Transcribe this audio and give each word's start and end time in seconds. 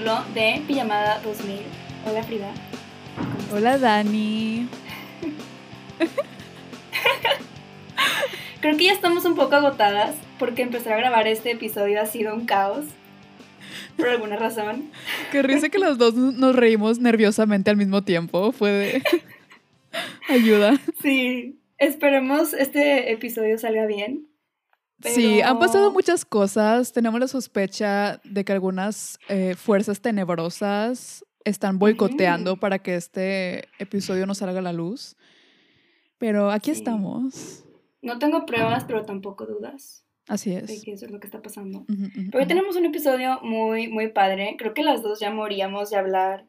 capítulo 0.00 0.24
de 0.34 0.62
Pijamada 0.66 1.20
2000. 1.22 1.56
Hola 2.06 2.22
Frida. 2.22 2.50
Hola 3.52 3.78
Dani. 3.78 4.66
Creo 8.60 8.76
que 8.78 8.84
ya 8.84 8.92
estamos 8.92 9.24
un 9.26 9.34
poco 9.34 9.56
agotadas 9.56 10.14
porque 10.38 10.62
empezar 10.62 10.94
a 10.94 10.96
grabar 10.96 11.26
este 11.26 11.50
episodio 11.50 12.00
ha 12.00 12.06
sido 12.06 12.34
un 12.34 12.46
caos. 12.46 12.86
Por 13.98 14.08
alguna 14.08 14.36
razón. 14.36 14.90
Qué 15.32 15.42
risa 15.42 15.68
que 15.68 15.78
los 15.78 15.98
dos 15.98 16.14
nos 16.14 16.56
reímos 16.56 16.98
nerviosamente 16.98 17.70
al 17.70 17.76
mismo 17.76 18.02
tiempo. 18.02 18.52
Fue 18.52 18.70
de 18.70 19.02
ayuda. 20.28 20.80
Sí. 21.02 21.58
Esperemos 21.76 22.54
este 22.54 23.12
episodio 23.12 23.58
salga 23.58 23.84
bien. 23.86 24.29
Sí, 25.02 25.40
han 25.40 25.58
pasado 25.58 25.90
muchas 25.90 26.24
cosas. 26.24 26.92
Tenemos 26.92 27.20
la 27.20 27.28
sospecha 27.28 28.20
de 28.24 28.44
que 28.44 28.52
algunas 28.52 29.18
eh, 29.28 29.54
fuerzas 29.54 30.00
tenebrosas 30.00 31.24
están 31.44 31.78
boicoteando 31.78 32.56
para 32.56 32.80
que 32.80 32.96
este 32.96 33.68
episodio 33.78 34.26
no 34.26 34.34
salga 34.34 34.58
a 34.58 34.62
la 34.62 34.72
luz. 34.72 35.16
Pero 36.18 36.50
aquí 36.50 36.70
estamos. 36.70 37.64
No 38.02 38.18
tengo 38.18 38.44
pruebas, 38.44 38.84
pero 38.84 39.04
tampoco 39.04 39.46
dudas. 39.46 40.04
Así 40.28 40.52
es. 40.52 40.66
De 40.66 40.80
que 40.82 40.92
eso 40.92 41.06
es 41.06 41.10
lo 41.10 41.18
que 41.18 41.26
está 41.26 41.42
pasando. 41.42 41.84
pero 42.30 42.38
hoy 42.38 42.46
tenemos 42.46 42.76
un 42.76 42.84
episodio 42.84 43.40
muy, 43.42 43.88
muy 43.88 44.08
padre. 44.08 44.56
Creo 44.58 44.74
que 44.74 44.82
las 44.82 45.02
dos 45.02 45.18
ya 45.18 45.30
moríamos 45.30 45.90
de 45.90 45.96
hablar 45.96 46.46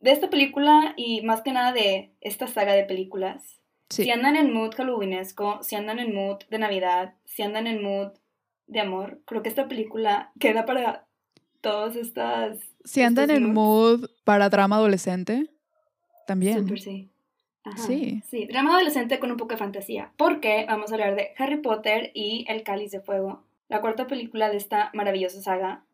de 0.00 0.12
esta 0.12 0.28
película 0.28 0.92
y 0.96 1.22
más 1.22 1.40
que 1.40 1.52
nada 1.52 1.72
de 1.72 2.14
esta 2.20 2.46
saga 2.46 2.74
de 2.74 2.84
películas. 2.84 3.53
Si 4.02 4.10
andan 4.10 4.36
en 4.36 4.52
mood 4.52 4.74
halloweenesco, 4.74 5.62
si 5.62 5.76
andan 5.76 5.98
en 5.98 6.14
mood 6.14 6.38
de 6.50 6.58
Navidad, 6.58 7.14
si 7.24 7.42
andan 7.42 7.66
en 7.66 7.82
mood 7.82 8.12
de 8.66 8.80
amor, 8.80 9.20
creo 9.24 9.42
que 9.42 9.48
esta 9.48 9.68
película 9.68 10.32
queda 10.38 10.64
para 10.64 11.06
todas 11.60 11.96
estas... 11.96 12.58
Si 12.84 13.02
andan 13.02 13.30
en 13.30 13.52
mood 13.52 14.10
para 14.24 14.48
drama 14.48 14.76
adolescente, 14.76 15.50
también. 16.26 16.60
Súper, 16.60 16.80
sí. 16.80 17.10
sí. 17.76 18.22
Sí, 18.28 18.46
drama 18.46 18.74
adolescente 18.74 19.18
con 19.18 19.30
un 19.30 19.36
poco 19.36 19.52
de 19.52 19.58
fantasía, 19.58 20.12
porque 20.16 20.64
vamos 20.68 20.90
a 20.90 20.94
hablar 20.94 21.14
de 21.14 21.30
Harry 21.38 21.58
Potter 21.58 22.10
y 22.14 22.44
El 22.48 22.62
Cáliz 22.62 22.90
de 22.90 23.00
Fuego, 23.00 23.44
la 23.68 23.80
cuarta 23.80 24.06
película 24.06 24.50
de 24.50 24.56
esta 24.56 24.90
maravillosa 24.94 25.40
saga. 25.42 25.84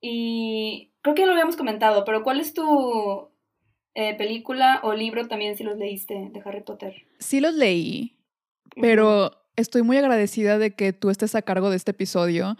Y 0.00 0.90
creo 1.02 1.14
que 1.14 1.22
ya 1.22 1.26
lo 1.26 1.32
habíamos 1.32 1.56
comentado, 1.56 2.04
pero 2.04 2.22
¿cuál 2.22 2.40
es 2.40 2.54
tu 2.54 3.29
eh, 4.00 4.14
película 4.14 4.80
o 4.82 4.94
libro 4.94 5.28
también 5.28 5.56
si 5.56 5.64
los 5.64 5.76
leíste 5.76 6.30
de 6.32 6.42
Harry 6.44 6.62
Potter. 6.62 6.94
Sí 7.18 7.40
los 7.40 7.54
leí, 7.54 8.16
pero 8.80 9.30
estoy 9.56 9.82
muy 9.82 9.96
agradecida 9.98 10.58
de 10.58 10.72
que 10.72 10.92
tú 10.92 11.10
estés 11.10 11.34
a 11.34 11.42
cargo 11.42 11.70
de 11.70 11.76
este 11.76 11.90
episodio 11.90 12.56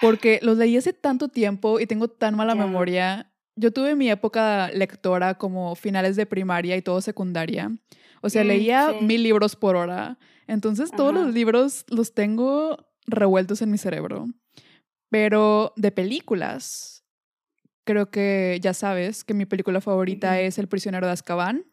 porque 0.00 0.40
los 0.42 0.56
leí 0.56 0.76
hace 0.76 0.92
tanto 0.92 1.28
tiempo 1.28 1.78
y 1.78 1.86
tengo 1.86 2.08
tan 2.08 2.34
mala 2.34 2.54
memoria. 2.54 3.30
Yo 3.56 3.72
tuve 3.72 3.94
mi 3.94 4.10
época 4.10 4.70
lectora 4.72 5.34
como 5.34 5.74
finales 5.74 6.16
de 6.16 6.26
primaria 6.26 6.76
y 6.76 6.82
todo 6.82 7.00
secundaria. 7.00 7.70
O 8.22 8.30
sea, 8.30 8.42
mm, 8.42 8.46
leía 8.46 8.92
mil 9.00 9.22
libros 9.22 9.56
por 9.56 9.76
hora. 9.76 10.18
Entonces 10.46 10.90
todos 10.90 11.14
los 11.14 11.32
libros 11.32 11.84
los 11.88 12.14
tengo 12.14 12.78
revueltos 13.06 13.62
en 13.62 13.70
mi 13.70 13.78
cerebro. 13.78 14.26
Pero 15.10 15.72
de 15.76 15.90
películas, 15.90 16.99
creo 17.90 18.08
que 18.08 18.58
ya 18.60 18.72
sabes 18.72 19.24
que 19.24 19.34
mi 19.34 19.46
película 19.46 19.80
favorita 19.80 20.40
es 20.40 20.58
El 20.58 20.68
prisionero 20.68 21.06
de 21.06 21.12
Azkaban. 21.12 21.64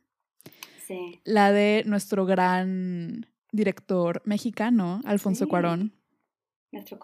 Sí. 0.87 1.19
La 1.25 1.51
de 1.51 1.83
nuestro 1.85 2.25
gran 2.25 3.27
director 3.51 4.23
mexicano, 4.25 4.99
Alfonso 5.05 5.47
Cuarón. 5.47 5.93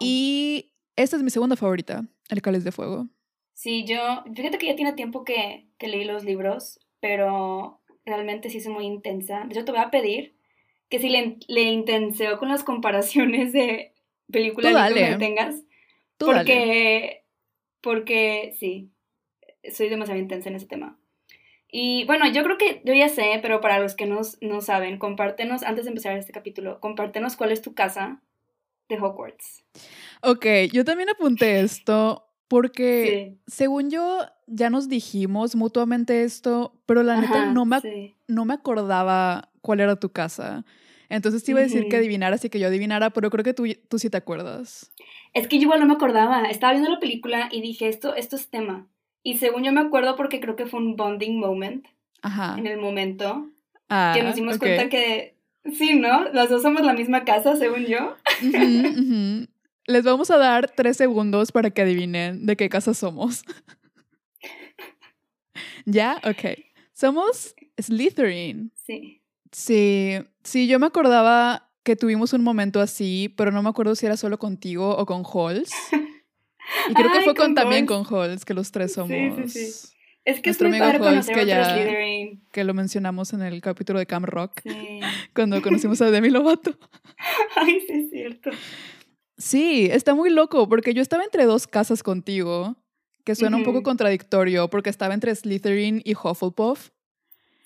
Y 0.00 0.72
esta 0.96 1.16
es 1.16 1.22
mi 1.22 1.30
segunda 1.30 1.54
favorita, 1.54 2.04
El 2.28 2.42
cáliz 2.42 2.64
de 2.64 2.72
fuego. 2.72 3.08
Sí, 3.52 3.84
yo, 3.84 4.24
fíjate 4.34 4.58
que 4.58 4.66
ya 4.66 4.74
tiene 4.74 4.94
tiempo 4.94 5.24
que, 5.24 5.68
que 5.78 5.86
leí 5.86 6.04
los 6.04 6.24
libros, 6.24 6.80
pero 6.98 7.80
realmente 8.04 8.50
sí 8.50 8.58
es 8.58 8.66
muy 8.66 8.84
intensa. 8.84 9.46
Yo 9.50 9.64
te 9.64 9.70
voy 9.70 9.80
a 9.80 9.92
pedir 9.92 10.34
que 10.88 10.98
si 10.98 11.08
le, 11.08 11.38
le 11.46 11.62
intenseo 11.62 12.38
con 12.40 12.48
las 12.48 12.64
comparaciones 12.64 13.52
de 13.52 13.94
películas 14.30 14.92
que 14.92 15.16
tengas. 15.18 15.62
porque, 16.18 17.24
porque 17.80 18.56
sí, 18.58 18.90
soy 19.72 19.88
demasiado 19.88 20.20
intensa 20.20 20.48
en 20.48 20.56
ese 20.56 20.66
tema. 20.66 20.98
Y 21.76 22.04
bueno, 22.04 22.30
yo 22.30 22.44
creo 22.44 22.56
que 22.56 22.82
yo 22.84 22.94
ya 22.94 23.08
sé, 23.08 23.40
pero 23.42 23.60
para 23.60 23.80
los 23.80 23.96
que 23.96 24.06
no, 24.06 24.20
no 24.40 24.60
saben, 24.60 24.98
compártenos, 24.98 25.64
antes 25.64 25.84
de 25.84 25.90
empezar 25.90 26.16
este 26.16 26.32
capítulo, 26.32 26.78
compártenos 26.78 27.36
cuál 27.36 27.50
es 27.50 27.62
tu 27.62 27.74
casa 27.74 28.22
de 28.88 28.96
Hogwarts. 28.96 29.64
Ok, 30.22 30.46
yo 30.72 30.84
también 30.84 31.08
apunté 31.08 31.60
esto 31.60 32.28
porque 32.48 33.38
según 33.46 33.90
yo 33.90 34.20
ya 34.46 34.70
nos 34.70 34.88
dijimos 34.88 35.56
mutuamente 35.56 36.22
esto, 36.22 36.80
pero 36.86 37.02
la 37.02 37.20
neta 37.20 37.52
no 37.52 37.64
me, 37.64 37.78
no 38.28 38.44
me 38.44 38.54
acordaba 38.54 39.50
cuál 39.60 39.80
era 39.80 39.96
tu 39.96 40.12
casa. 40.12 40.64
Entonces 41.08 41.44
te 41.44 41.50
iba 41.50 41.60
a 41.60 41.64
decir 41.64 41.88
que 41.88 41.96
adivinaras 41.96 42.44
y 42.44 42.50
que 42.50 42.58
yo 42.58 42.68
adivinara, 42.68 43.10
pero 43.10 43.30
creo 43.30 43.44
que 43.44 43.54
tú, 43.54 43.64
tú 43.88 43.98
sí 43.98 44.10
te 44.10 44.16
acuerdas. 44.16 44.92
Es 45.32 45.48
que 45.48 45.56
yo 45.56 45.62
igual 45.62 45.80
no 45.80 45.86
me 45.86 45.94
acordaba. 45.94 46.44
Estaba 46.44 46.72
viendo 46.72 46.90
la 46.90 47.00
película 47.00 47.48
y 47.50 47.60
dije, 47.60 47.88
esto, 47.88 48.14
esto 48.14 48.36
es 48.36 48.48
tema. 48.48 48.88
Y 49.24 49.38
según 49.38 49.64
yo 49.64 49.72
me 49.72 49.80
acuerdo, 49.80 50.14
porque 50.16 50.38
creo 50.38 50.54
que 50.54 50.66
fue 50.66 50.78
un 50.78 50.96
bonding 50.96 51.40
moment 51.40 51.86
Ajá. 52.22 52.56
en 52.58 52.66
el 52.66 52.78
momento, 52.78 53.50
ah, 53.88 54.12
que 54.14 54.22
nos 54.22 54.36
dimos 54.36 54.58
cuenta 54.58 54.88
que 54.90 55.34
sí, 55.72 55.94
¿no? 55.98 56.24
Las 56.32 56.50
dos 56.50 56.62
somos 56.62 56.82
la 56.82 56.92
misma 56.92 57.24
casa, 57.24 57.56
según 57.56 57.86
yo. 57.86 58.16
Les 59.86 60.04
vamos 60.04 60.30
a 60.30 60.36
dar 60.36 60.70
tres 60.70 60.98
segundos 60.98 61.52
para 61.52 61.70
que 61.70 61.82
adivinen 61.82 62.44
de 62.44 62.56
qué 62.56 62.68
casa 62.68 62.92
somos. 62.92 63.44
¿Ya? 65.86 66.20
Ok. 66.24 66.58
Somos 66.92 67.54
Slytherin. 67.78 68.72
Sí. 68.74 69.22
Sí, 69.52 70.18
sí, 70.42 70.66
yo 70.66 70.78
me 70.78 70.86
acordaba 70.86 71.70
que 71.82 71.96
tuvimos 71.96 72.32
un 72.32 72.42
momento 72.42 72.80
así, 72.80 73.32
pero 73.36 73.52
no 73.52 73.62
me 73.62 73.68
acuerdo 73.68 73.94
si 73.94 74.04
era 74.06 74.16
solo 74.16 74.38
contigo 74.38 74.96
o 74.96 75.06
con 75.06 75.22
Halls. 75.24 75.70
Y 76.90 76.94
creo 76.94 77.12
que 77.12 77.20
fue 77.22 77.34
con, 77.34 77.54
también 77.54 77.86
con 77.86 78.04
Halls, 78.04 78.44
que 78.44 78.54
los 78.54 78.70
tres 78.70 78.92
somos. 78.92 79.10
Sí, 79.10 79.48
sí, 79.48 79.68
sí. 79.68 79.94
Es 80.24 80.40
que 80.40 80.48
Nuestro 80.48 80.68
es 80.68 80.74
muy 80.74 80.80
amigo 80.80 81.04
Halls, 81.04 81.26
que 81.26 81.46
ya 81.46 81.76
que 82.50 82.64
lo 82.64 82.72
mencionamos 82.72 83.34
en 83.34 83.42
el 83.42 83.60
capítulo 83.60 83.98
de 83.98 84.06
Cam 84.06 84.24
Rock, 84.24 84.62
cuando 85.34 85.60
conocimos 85.60 86.00
a 86.00 86.10
Demi 86.10 86.30
Lovato. 86.30 86.78
Ay, 87.56 87.80
sí, 87.86 87.92
es 87.92 88.10
cierto. 88.10 88.50
Sí, 89.36 89.88
está 89.90 90.14
muy 90.14 90.30
loco, 90.30 90.68
porque 90.68 90.94
yo 90.94 91.02
estaba 91.02 91.24
entre 91.24 91.44
dos 91.44 91.66
casas 91.66 92.02
contigo, 92.02 92.76
que 93.24 93.34
suena 93.34 93.56
un 93.56 93.64
poco 93.64 93.82
contradictorio, 93.82 94.68
porque 94.70 94.90
estaba 94.90 95.12
entre 95.12 95.34
Slytherin 95.34 96.00
y 96.04 96.14
Hufflepuff. 96.14 96.90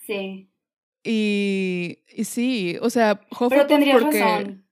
Sí. 0.07 0.51
Y, 1.05 1.99
y 2.09 2.25
sí, 2.25 2.77
o 2.81 2.91
sea, 2.91 3.21
Hufflepuff 3.31 3.51
Pero 3.51 3.67
tendrías 3.67 4.03
razón. 4.03 4.67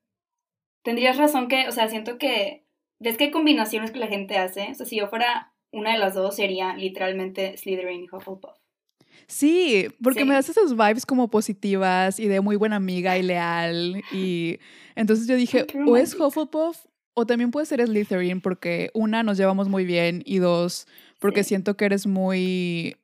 Tendrías 0.83 1.17
razón 1.17 1.49
que, 1.49 1.69
o 1.69 1.73
sea, 1.73 1.89
siento 1.89 2.19
que 2.19 2.66
¿Ves 2.99 3.17
que 3.17 3.25
hay 3.25 3.31
combinaciones 3.31 3.91
que 3.91 3.99
la 3.99 4.07
gente 4.07 4.39
hace? 4.39 4.69
O 4.71 4.75
sea, 4.75 4.87
si 4.87 4.97
yo 4.97 5.09
fuera 5.09 5.53
una 5.73 5.93
de 5.93 5.99
las 5.99 6.15
dos, 6.15 6.37
sería 6.37 6.77
literalmente 6.77 7.57
Slytherin 7.57 8.05
y 8.05 8.09
Hufflepuff. 8.11 8.57
Sí, 9.27 9.89
porque 10.03 10.25
me 10.25 10.35
das 10.35 10.49
esas 10.49 10.77
vibes 10.77 11.05
como 11.05 11.29
positivas 11.29 12.21
y 12.21 12.29
de 12.29 12.41
muy 12.41 12.57
buena 12.57 12.77
amiga 12.77 13.19
y 13.19 13.23
leal. 13.23 14.03
Y 14.13 14.59
entonces 14.95 15.27
yo 15.27 15.37
dije, 15.37 15.67
o 15.87 15.97
es 15.97 16.15
Hufflepuff 16.15 16.87
o 17.15 17.27
también 17.27 17.51
puede 17.51 17.67
ser 17.67 17.85
Slytherin 17.85 18.41
porque 18.41 18.91
una, 18.95 19.23
nos 19.23 19.39
llevamos 19.39 19.69
muy 19.69 19.85
bien 19.85 20.23
y 20.25 20.39
dos, 20.39 20.87
porque 21.19 21.45
siento 21.45 21.77
que 21.77 21.87
eres 21.87 22.07
muy... 22.07 22.97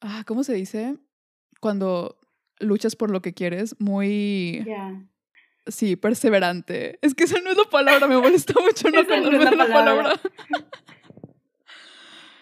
Ah, 0.00 0.24
¿Cómo 0.26 0.44
se 0.44 0.54
dice? 0.54 0.96
Cuando 1.60 2.18
luchas 2.58 2.96
por 2.96 3.10
lo 3.10 3.22
que 3.22 3.34
quieres, 3.34 3.76
muy... 3.80 4.66
Sí, 5.68 5.96
perseverante. 5.96 6.98
Es 7.02 7.14
que 7.14 7.24
esa 7.24 7.40
no 7.40 7.50
es 7.50 7.56
la 7.56 7.64
palabra, 7.64 8.06
me 8.06 8.16
molesta 8.16 8.54
mucho 8.60 8.90
no 8.90 9.00
acordarme 9.00 9.38
la, 9.38 9.50
la 9.50 9.72
palabra. 9.72 10.20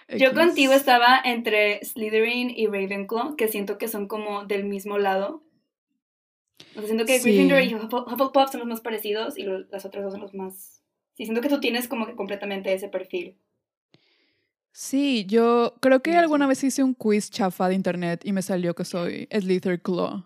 Yo 0.08 0.32
contigo 0.34 0.73
estaba 0.73 1.20
entre 1.25 1.84
Slytherin 1.84 2.50
y 2.50 2.67
Ravenclaw, 2.69 3.34
que 3.37 3.49
siento 3.49 3.76
que 3.76 3.88
son 3.88 4.06
como 4.06 4.44
del 4.44 4.64
mismo 4.64 4.99
lado. 4.99 5.43
O 6.70 6.78
sea, 6.78 6.87
siento 6.87 7.05
que 7.05 7.19
Gryffindor 7.19 7.62
y 7.62 7.75
Hufflepuff 7.75 8.50
son 8.50 8.61
los 8.61 8.69
más 8.69 8.81
parecidos 8.81 9.37
y 9.37 9.44
las 9.44 9.84
otras 9.84 10.05
dos 10.05 10.12
son 10.12 10.22
los 10.22 10.34
más... 10.34 10.82
Sí, 11.14 11.25
siento 11.25 11.40
que 11.40 11.49
tú 11.49 11.61
tienes 11.61 11.88
como 11.88 12.06
que 12.06 12.14
completamente 12.14 12.72
ese 12.72 12.88
perfil. 12.88 13.37
Sí, 14.70 15.25
yo 15.26 15.75
creo 15.81 16.02
que 16.02 16.14
alguna 16.14 16.46
vez 16.46 16.62
hice 16.62 16.84
un 16.84 16.94
quiz 16.94 17.31
chafa 17.31 17.69
de 17.69 17.75
internet 17.75 18.20
y 18.25 18.32
me 18.32 18.43
salió 18.43 18.75
que 18.75 18.84
soy 18.84 19.26
Slytherin 19.32 19.81
Claw. 19.81 20.25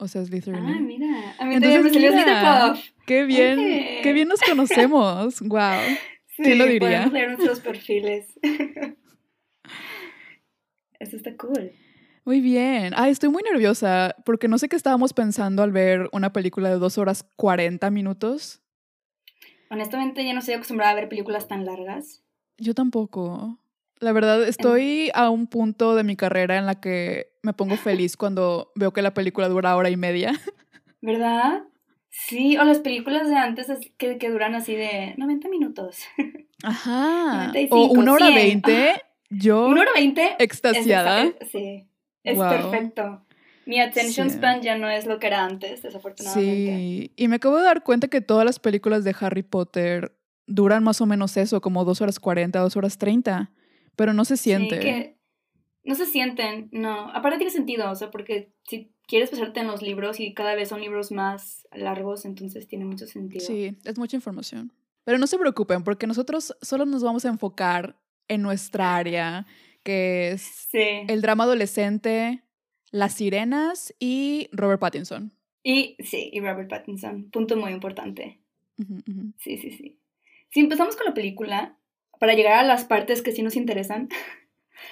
O 0.00 0.08
sea, 0.08 0.24
Slytherin. 0.24 0.64
Ah, 0.64 0.80
mira. 0.80 1.34
A 1.38 1.44
mí 1.44 1.56
Entonces, 1.56 1.82
me 1.84 1.90
salió 1.90 2.10
Slytherin 2.10 2.82
Qué 3.06 3.24
bien, 3.24 3.58
qué 4.02 4.12
bien 4.14 4.28
nos 4.28 4.40
conocemos. 4.40 5.40
wow. 5.42 5.60
¿Quién 6.36 6.58
lo 6.58 6.64
diría? 6.64 7.04
Podemos 7.04 7.12
leer 7.12 7.28
nuestros 7.28 7.60
perfiles. 7.60 8.26
Eso 10.98 11.16
está 11.16 11.36
cool. 11.36 11.72
Muy 12.24 12.40
bien. 12.40 12.94
Ay, 12.96 13.12
estoy 13.12 13.28
muy 13.28 13.42
nerviosa 13.42 14.16
porque 14.24 14.48
no 14.48 14.56
sé 14.56 14.70
qué 14.70 14.76
estábamos 14.76 15.12
pensando 15.12 15.62
al 15.62 15.70
ver 15.70 16.08
una 16.12 16.32
película 16.32 16.70
de 16.70 16.76
dos 16.76 16.96
horas 16.96 17.26
40 17.36 17.90
minutos. 17.90 18.62
Honestamente, 19.68 20.24
ya 20.24 20.32
no 20.32 20.40
estoy 20.40 20.54
acostumbrada 20.54 20.92
a 20.92 20.94
ver 20.94 21.10
películas 21.10 21.46
tan 21.46 21.66
largas. 21.66 22.24
Yo 22.56 22.74
tampoco. 22.74 23.58
La 24.00 24.12
verdad, 24.12 24.42
estoy 24.48 25.10
a 25.14 25.28
un 25.30 25.46
punto 25.46 25.94
de 25.94 26.04
mi 26.04 26.16
carrera 26.16 26.56
en 26.56 26.66
la 26.66 26.80
que 26.80 27.32
me 27.42 27.52
pongo 27.52 27.76
feliz 27.76 28.16
cuando 28.16 28.72
veo 28.74 28.92
que 28.92 29.02
la 29.02 29.12
película 29.14 29.48
dura 29.48 29.76
hora 29.76 29.90
y 29.90 29.96
media. 29.96 30.32
¿Verdad? 31.02 31.64
Sí, 32.08 32.56
o 32.56 32.64
las 32.64 32.78
películas 32.80 33.28
de 33.28 33.36
antes 33.36 33.66
que, 33.98 34.18
que 34.18 34.30
duran 34.30 34.54
así 34.54 34.74
de 34.74 35.14
90 35.18 35.48
minutos. 35.48 35.98
Ajá. 36.62 37.48
95, 37.52 37.76
o 37.76 37.92
una 37.92 38.12
hora 38.14 38.26
100. 38.26 38.34
veinte. 38.36 38.92
Yo 39.30 39.66
Una 39.66 39.82
hora 39.82 39.92
veinte. 39.94 40.34
extasiada. 40.38 41.22
Es, 41.22 41.34
es- 41.40 41.50
sí, 41.50 41.88
es 42.24 42.36
Wow. 42.36 42.48
perfecto. 42.48 43.24
Mi 43.66 43.80
attention 43.80 44.28
Sí. 44.30 44.36
span 44.38 44.60
ya 44.62 44.76
no 44.76 44.88
es 44.90 45.06
lo 45.06 45.18
que 45.20 45.28
era 45.28 45.44
antes, 45.44 45.82
desafortunadamente. 45.82 46.76
Sí, 46.76 47.12
y 47.16 47.28
me 47.28 47.36
acabo 47.36 47.58
de 47.58 47.62
dar 47.64 47.84
cuenta 47.84 48.08
que 48.08 48.20
todas 48.20 48.44
las 48.44 48.58
películas 48.58 49.04
de 49.04 49.14
Harry 49.20 49.42
Potter 49.44 50.16
duran 50.46 50.82
más 50.82 51.00
o 51.00 51.06
menos 51.06 51.36
eso, 51.36 51.60
como 51.60 51.84
dos 51.84 52.00
horas 52.00 52.18
40, 52.18 52.58
dos 52.58 52.76
horas 52.76 52.98
30, 52.98 53.52
pero 54.00 54.14
no 54.14 54.24
se 54.24 54.38
siente. 54.38 54.76
Sí, 54.76 54.80
que 54.82 55.18
no 55.84 55.94
se 55.94 56.06
sienten, 56.06 56.70
no. 56.72 57.10
Aparte 57.10 57.36
tiene 57.36 57.50
sentido, 57.50 57.90
o 57.90 57.94
sea, 57.94 58.10
porque 58.10 58.50
si 58.66 58.94
quieres 59.06 59.28
pasarte 59.28 59.60
en 59.60 59.66
los 59.66 59.82
libros 59.82 60.20
y 60.20 60.32
cada 60.32 60.54
vez 60.54 60.70
son 60.70 60.80
libros 60.80 61.12
más 61.12 61.68
largos, 61.70 62.24
entonces 62.24 62.66
tiene 62.66 62.86
mucho 62.86 63.06
sentido. 63.06 63.44
Sí, 63.44 63.76
es 63.84 63.98
mucha 63.98 64.16
información. 64.16 64.72
Pero 65.04 65.18
no 65.18 65.26
se 65.26 65.36
preocupen, 65.36 65.84
porque 65.84 66.06
nosotros 66.06 66.56
solo 66.62 66.86
nos 66.86 67.02
vamos 67.02 67.26
a 67.26 67.28
enfocar 67.28 68.00
en 68.26 68.40
nuestra 68.40 68.96
área, 68.96 69.46
que 69.82 70.30
es 70.30 70.40
Sí. 70.70 71.04
el 71.06 71.20
drama 71.20 71.44
adolescente, 71.44 72.42
las 72.92 73.12
sirenas 73.12 73.94
y 73.98 74.48
Robert 74.50 74.80
Pattinson. 74.80 75.30
Y 75.62 75.98
sí, 76.02 76.30
y 76.32 76.40
Robert 76.40 76.70
Pattinson, 76.70 77.28
punto 77.30 77.54
muy 77.58 77.72
importante. 77.72 78.40
Sí, 79.36 79.58
sí, 79.58 79.70
sí. 79.72 80.00
Si 80.48 80.60
empezamos 80.60 80.96
con 80.96 81.04
la 81.04 81.12
película, 81.12 81.76
para 82.20 82.34
llegar 82.34 82.52
a 82.52 82.62
las 82.62 82.84
partes 82.84 83.22
que 83.22 83.32
sí 83.32 83.42
nos 83.42 83.56
interesan, 83.56 84.08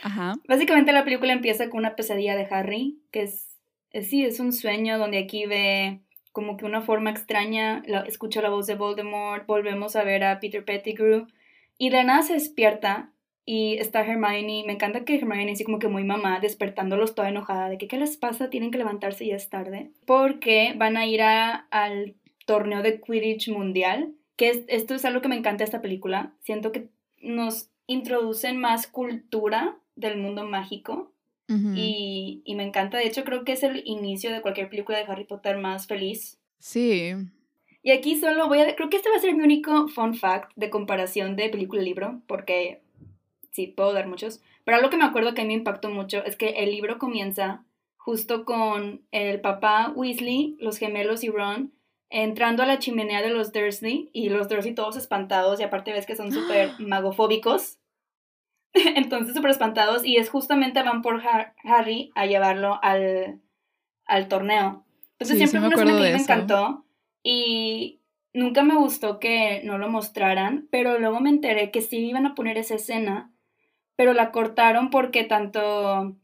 Ajá. 0.03 0.35
Básicamente 0.47 0.93
la 0.93 1.05
película 1.05 1.33
empieza 1.33 1.69
con 1.71 1.79
una 1.81 1.97
pesadilla 1.97 2.37
de 2.37 2.47
Harry, 2.51 2.99
que 3.11 3.23
es, 3.23 3.49
es- 3.91 4.09
sí, 4.09 4.25
es 4.25 4.39
un 4.39 4.53
sueño 4.53 4.99
donde 4.99 5.19
aquí 5.19 5.47
ve 5.47 6.01
como 6.33 6.57
que 6.57 6.65
una 6.67 6.83
forma 6.83 7.11
extraña, 7.11 7.83
la- 7.87 8.03
escucha 8.03 8.41
la 8.43 8.51
voz 8.51 8.67
de 8.67 8.75
Voldemort, 8.77 9.47
volvemos 9.47 9.97
a 9.97 10.05
ver 10.05 10.23
a 10.25 10.39
Peter 10.41 10.65
Pettigrew 10.65 11.27
y 11.79 11.91
de 11.91 12.05
nada 12.05 12.23
se 12.23 12.35
despierta 12.35 13.11
y 13.45 13.79
está 13.79 14.01
Hermione, 14.03 14.63
me 14.67 14.75
encanta 14.75 15.05
que 15.05 15.17
Hermione 15.17 15.53
así 15.53 15.65
como 15.65 15.79
que 15.79 15.89
muy 15.89 16.05
mamá, 16.05 16.39
despertándolos 16.39 17.15
toda 17.15 17.31
enojada 17.31 17.69
de 17.69 17.79
que 17.79 17.89
qué 17.89 17.97
les 17.97 18.17
pasa, 18.19 18.51
tienen 18.51 18.71
que 18.71 18.79
levantarse 18.79 19.25
y 19.25 19.29
ya 19.29 19.37
es 19.37 19.49
tarde, 19.49 19.91
porque 20.07 20.75
van 20.77 20.97
a 20.97 21.07
ir 21.07 21.23
a- 21.23 21.67
al 21.71 22.15
torneo 22.47 22.83
de 22.83 23.01
Quidditch 23.01 23.49
mundial, 23.49 24.13
que 24.37 24.51
es- 24.51 24.65
esto 24.69 24.95
es 24.95 25.05
algo 25.05 25.23
que 25.23 25.29
me 25.29 25.37
encanta 25.37 25.59
de 25.59 25.65
esta 25.65 25.81
película, 25.83 26.35
siento 26.43 26.71
que 26.73 26.89
nos 27.21 27.71
introducen 27.87 28.59
más 28.59 28.87
cultura 28.87 29.79
del 29.97 30.19
mundo 30.19 30.45
mágico 30.45 31.13
y, 31.75 32.43
y 32.45 32.55
me 32.57 32.63
encanta, 32.63 32.99
de 32.99 33.07
hecho 33.07 33.25
creo 33.25 33.43
que 33.43 33.53
es 33.53 33.63
el 33.63 33.83
inicio 33.87 34.31
de 34.31 34.43
cualquier 34.43 34.69
película 34.69 34.99
de 34.99 35.05
Harry 35.05 35.25
Potter 35.25 35.57
más 35.57 35.87
feliz. 35.87 36.39
Sí. 36.59 37.15
Y 37.83 37.91
aquí 37.93 38.19
solo 38.19 38.49
voy 38.49 38.59
a, 38.61 38.77
creo 38.77 38.91
que 38.91 38.99
este 38.99 39.09
va 39.09 39.17
a 39.17 39.21
ser 39.21 39.35
mi 39.35 39.43
único 39.43 39.89
fun 39.89 40.15
fact 40.15 40.53
de 40.57 40.69
comparación 40.69 41.37
de 41.37 41.49
película-libro, 41.49 42.21
porque 42.27 42.83
sí, 43.51 43.67
puedo 43.67 43.95
dar 43.95 44.09
muchos, 44.09 44.43
pero 44.65 44.77
algo 44.77 44.91
que 44.91 44.99
me 44.99 45.05
acuerdo 45.05 45.33
que 45.33 45.41
a 45.41 45.45
mí 45.45 45.49
me 45.49 45.55
impactó 45.55 45.89
mucho 45.89 46.23
es 46.25 46.37
que 46.37 46.51
el 46.51 46.71
libro 46.71 46.99
comienza 46.99 47.65
justo 47.97 48.45
con 48.45 49.01
el 49.11 49.41
papá 49.41 49.93
Weasley, 49.95 50.57
los 50.61 50.77
gemelos 50.77 51.25
y 51.25 51.31
Ron 51.31 51.73
entrando 52.11 52.63
a 52.63 52.67
la 52.67 52.79
chimenea 52.79 53.23
de 53.23 53.31
los 53.31 53.53
Dursley 53.53 54.11
y 54.13 54.29
los 54.31 54.49
Dursley 54.49 54.75
todos 54.75 54.97
espantados 54.97 55.61
y 55.61 55.63
aparte 55.63 55.93
ves 55.93 56.07
que 56.07 56.17
son 56.17 56.33
súper 56.33 56.73
magofóbicos. 56.79 57.79
Entonces 58.75 59.35
súper 59.35 59.51
espantados 59.51 60.05
y 60.05 60.17
es 60.17 60.31
justamente 60.31 60.83
van 60.83 61.03
por 61.03 61.21
Har- 61.23 61.55
Harry 61.65 62.11
a 62.15 62.27
llevarlo 62.27 62.79
al, 62.83 63.41
al 64.07 64.29
torneo. 64.29 64.85
Entonces 65.13 65.39
Sí, 65.39 65.45
sí 65.45 65.49
siempre 65.49 65.61
me 65.71 65.75
fue 65.75 65.83
una 65.85 65.93
escena 65.93 66.07
que 66.07 66.17
me 66.17 66.23
encantó 66.23 66.85
y 67.23 68.01
nunca 68.33 68.63
me 68.63 68.77
gustó 68.77 69.19
que 69.19 69.63
no 69.65 69.79
lo 69.79 69.89
mostraran, 69.89 70.69
pero 70.71 70.99
luego 70.99 71.21
me 71.21 71.31
enteré 71.31 71.71
que 71.71 71.81
sí 71.81 71.99
iban 72.09 72.27
a 72.27 72.35
poner 72.35 72.57
esa 72.59 72.77
escena, 72.77 73.33
pero 73.97 74.13
la 74.15 74.31
cortaron 74.31 74.91
porque 74.91 75.25
tanto 75.25 76.17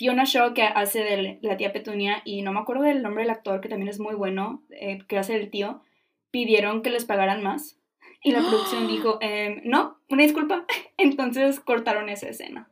Fiona 0.00 0.24
Shaw, 0.24 0.54
que 0.54 0.62
hace 0.62 1.00
de 1.00 1.38
la 1.42 1.58
tía 1.58 1.74
Petunia, 1.74 2.22
y 2.24 2.40
no 2.40 2.54
me 2.54 2.60
acuerdo 2.60 2.84
del 2.84 3.02
nombre 3.02 3.22
del 3.22 3.30
actor, 3.32 3.60
que 3.60 3.68
también 3.68 3.90
es 3.90 4.00
muy 4.00 4.14
bueno, 4.14 4.62
eh, 4.70 5.04
que 5.06 5.18
hace 5.18 5.36
el 5.36 5.50
tío, 5.50 5.82
pidieron 6.30 6.80
que 6.80 6.88
les 6.88 7.04
pagaran 7.04 7.42
más. 7.42 7.78
Y 8.22 8.30
la 8.30 8.38
producción 8.48 8.88
dijo, 8.88 9.18
em, 9.20 9.60
no, 9.64 9.98
una 10.08 10.22
disculpa. 10.22 10.64
Entonces 10.96 11.60
cortaron 11.60 12.08
esa 12.08 12.30
escena. 12.30 12.70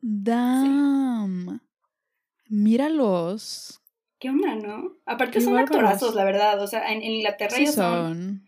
Damn. 0.00 1.60
Míralos. 2.48 3.82
¿Qué 4.18 4.30
onda, 4.30 4.54
no? 4.54 4.96
Aparte 5.04 5.34
Qué 5.34 5.40
son 5.42 5.52
bárbaros. 5.52 5.76
actorazos, 5.76 6.14
la 6.14 6.24
verdad. 6.24 6.62
O 6.62 6.66
sea, 6.66 6.90
en, 6.90 7.02
en 7.02 7.12
Inglaterra 7.12 7.56
Sí 7.56 7.64
ellos 7.64 7.74
son... 7.74 8.14
son. 8.14 8.46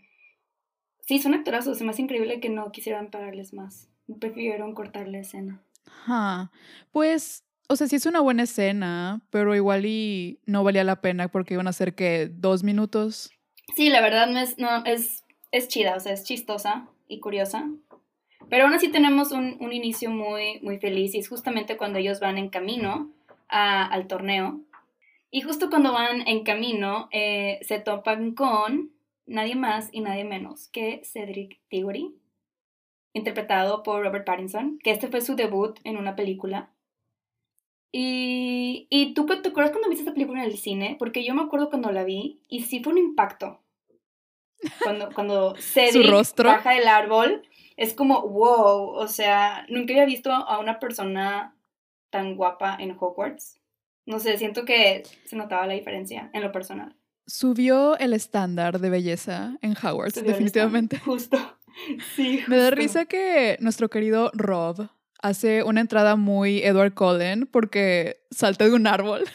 Sí, 1.02 1.18
son 1.18 1.34
actorazos. 1.34 1.76
Se 1.76 1.84
me 1.84 1.90
hace 1.90 2.00
increíble 2.00 2.40
que 2.40 2.48
no 2.48 2.72
quisieran 2.72 3.10
pagarles 3.10 3.52
más. 3.52 3.90
Prefirieron 4.18 4.72
cortar 4.72 5.06
la 5.06 5.18
escena. 5.18 5.60
Ajá. 5.84 6.50
Pues, 6.92 7.45
o 7.68 7.76
sea, 7.76 7.86
sí 7.86 7.96
es 7.96 8.06
una 8.06 8.20
buena 8.20 8.44
escena, 8.44 9.20
pero 9.30 9.54
igual 9.54 9.84
y 9.86 10.40
no 10.46 10.64
valía 10.64 10.84
la 10.84 11.00
pena 11.00 11.28
porque 11.28 11.54
iban 11.54 11.68
a 11.68 11.72
ser 11.72 11.94
que 11.94 12.28
dos 12.32 12.62
minutos. 12.62 13.30
Sí, 13.74 13.88
la 13.90 14.00
verdad 14.00 14.26
no 14.28 14.38
es, 14.38 14.58
no, 14.58 14.84
es, 14.84 15.24
es 15.50 15.68
chida, 15.68 15.96
o 15.96 16.00
sea, 16.00 16.12
es 16.12 16.24
chistosa 16.24 16.88
y 17.08 17.20
curiosa. 17.20 17.68
Pero 18.48 18.64
aún 18.64 18.74
así 18.74 18.88
tenemos 18.90 19.32
un, 19.32 19.56
un 19.60 19.72
inicio 19.72 20.10
muy, 20.10 20.60
muy 20.60 20.78
feliz 20.78 21.14
y 21.14 21.18
es 21.18 21.28
justamente 21.28 21.76
cuando 21.76 21.98
ellos 21.98 22.20
van 22.20 22.38
en 22.38 22.48
camino 22.48 23.10
a- 23.48 23.84
al 23.86 24.06
torneo. 24.06 24.60
Y 25.30 25.40
justo 25.40 25.68
cuando 25.68 25.92
van 25.92 26.26
en 26.28 26.44
camino 26.44 27.08
eh, 27.10 27.58
se 27.62 27.80
topan 27.80 28.32
con 28.34 28.92
nadie 29.26 29.56
más 29.56 29.88
y 29.90 30.00
nadie 30.00 30.24
menos 30.24 30.68
que 30.68 31.02
Cedric 31.04 31.58
Diggory, 31.68 32.14
interpretado 33.12 33.82
por 33.82 34.02
Robert 34.04 34.24
Pattinson, 34.24 34.78
que 34.82 34.90
este 34.90 35.08
fue 35.08 35.20
su 35.20 35.34
debut 35.36 35.78
en 35.84 35.96
una 35.96 36.14
película. 36.16 36.70
Y, 37.98 38.86
y 38.90 39.14
tú 39.14 39.24
te 39.24 39.48
acuerdas 39.48 39.70
cuando 39.72 39.88
viste 39.88 40.02
esta 40.02 40.12
película 40.12 40.44
en 40.44 40.50
el 40.50 40.58
cine, 40.58 40.96
porque 40.98 41.24
yo 41.24 41.34
me 41.34 41.40
acuerdo 41.40 41.70
cuando 41.70 41.90
la 41.92 42.04
vi 42.04 42.42
y 42.46 42.64
sí 42.64 42.80
fue 42.82 42.92
un 42.92 42.98
impacto. 42.98 43.62
Cuando, 44.82 45.08
cuando 45.14 45.54
Cedric 45.56 46.10
rostro? 46.10 46.50
baja 46.50 46.72
del 46.72 46.88
árbol, 46.88 47.48
es 47.78 47.94
como, 47.94 48.20
wow, 48.20 48.88
o 48.90 49.08
sea, 49.08 49.64
nunca 49.70 49.94
había 49.94 50.04
visto 50.04 50.30
a 50.30 50.58
una 50.58 50.78
persona 50.78 51.56
tan 52.10 52.36
guapa 52.36 52.76
en 52.78 52.90
Hogwarts. 53.00 53.60
No 54.04 54.20
sé, 54.20 54.36
siento 54.36 54.66
que 54.66 55.02
se 55.24 55.36
notaba 55.36 55.66
la 55.66 55.72
diferencia 55.72 56.28
en 56.34 56.42
lo 56.42 56.52
personal. 56.52 56.94
Subió 57.26 57.96
el 57.98 58.12
estándar 58.12 58.78
de 58.78 58.90
belleza 58.90 59.56
en 59.62 59.74
Subió 59.74 60.20
el 60.20 60.26
definitivamente. 60.26 60.98
Justo. 60.98 61.38
Sí, 62.14 62.40
Me 62.46 62.56
da 62.56 62.64
justo. 62.68 62.76
risa 62.76 63.04
que 63.04 63.58
nuestro 63.60 63.90
querido 63.90 64.30
Rob 64.32 64.88
hace 65.22 65.62
una 65.62 65.80
entrada 65.80 66.16
muy 66.16 66.62
Edward 66.62 66.94
Cullen 66.94 67.46
porque 67.46 68.18
salta 68.30 68.64
de 68.66 68.72
un 68.72 68.86
árbol. 68.86 69.24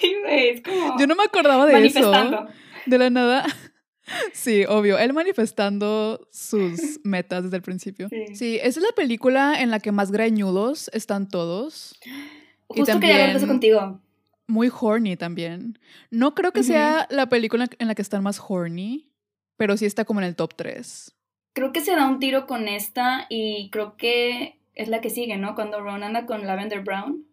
Sí, 0.00 0.14
güey, 0.22 0.48
es 0.50 0.62
como 0.62 0.98
Yo 0.98 1.06
no 1.06 1.14
me 1.14 1.24
acordaba 1.24 1.66
de 1.66 1.72
eso. 1.72 2.00
manifestando. 2.10 2.46
De 2.86 2.98
la 2.98 3.10
nada. 3.10 3.44
Sí, 4.32 4.64
obvio. 4.68 4.98
Él 4.98 5.12
manifestando 5.12 6.26
sus 6.32 6.98
metas 7.04 7.44
desde 7.44 7.56
el 7.58 7.62
principio. 7.62 8.08
Sí. 8.08 8.24
Sí, 8.34 8.56
esa 8.56 8.80
es 8.80 8.86
la 8.86 8.92
película 8.96 9.60
en 9.60 9.70
la 9.70 9.78
que 9.78 9.92
más 9.92 10.10
greñudos 10.10 10.90
están 10.94 11.28
todos. 11.28 11.96
Y 12.74 12.80
Justo 12.80 12.98
quería 12.98 13.14
hablar 13.16 13.30
de 13.30 13.36
eso 13.36 13.46
también- 13.46 13.74
contigo. 13.76 14.00
Muy 14.48 14.70
horny 14.80 15.16
también. 15.16 15.78
No 16.10 16.34
creo 16.34 16.50
que 16.52 16.64
sea 16.64 17.06
la 17.10 17.28
película 17.28 17.68
en 17.78 17.86
la 17.86 17.94
que 17.94 18.02
están 18.02 18.22
más 18.24 18.40
horny, 18.48 19.12
pero 19.56 19.76
sí 19.76 19.86
está 19.86 20.04
como 20.04 20.20
en 20.20 20.26
el 20.26 20.34
top 20.34 20.54
3. 20.56 21.14
Creo 21.52 21.72
que 21.72 21.80
se 21.80 21.92
da 21.94 22.08
un 22.08 22.18
tiro 22.18 22.46
con 22.48 22.66
esta 22.66 23.26
y 23.28 23.70
creo 23.70 23.96
que 23.96 24.59
es 24.74 24.88
la 24.88 25.00
que 25.00 25.10
sigue, 25.10 25.36
¿no? 25.36 25.54
Cuando 25.54 25.80
Ron 25.80 26.02
anda 26.02 26.26
con 26.26 26.46
Lavender 26.46 26.80
Brown. 26.80 27.26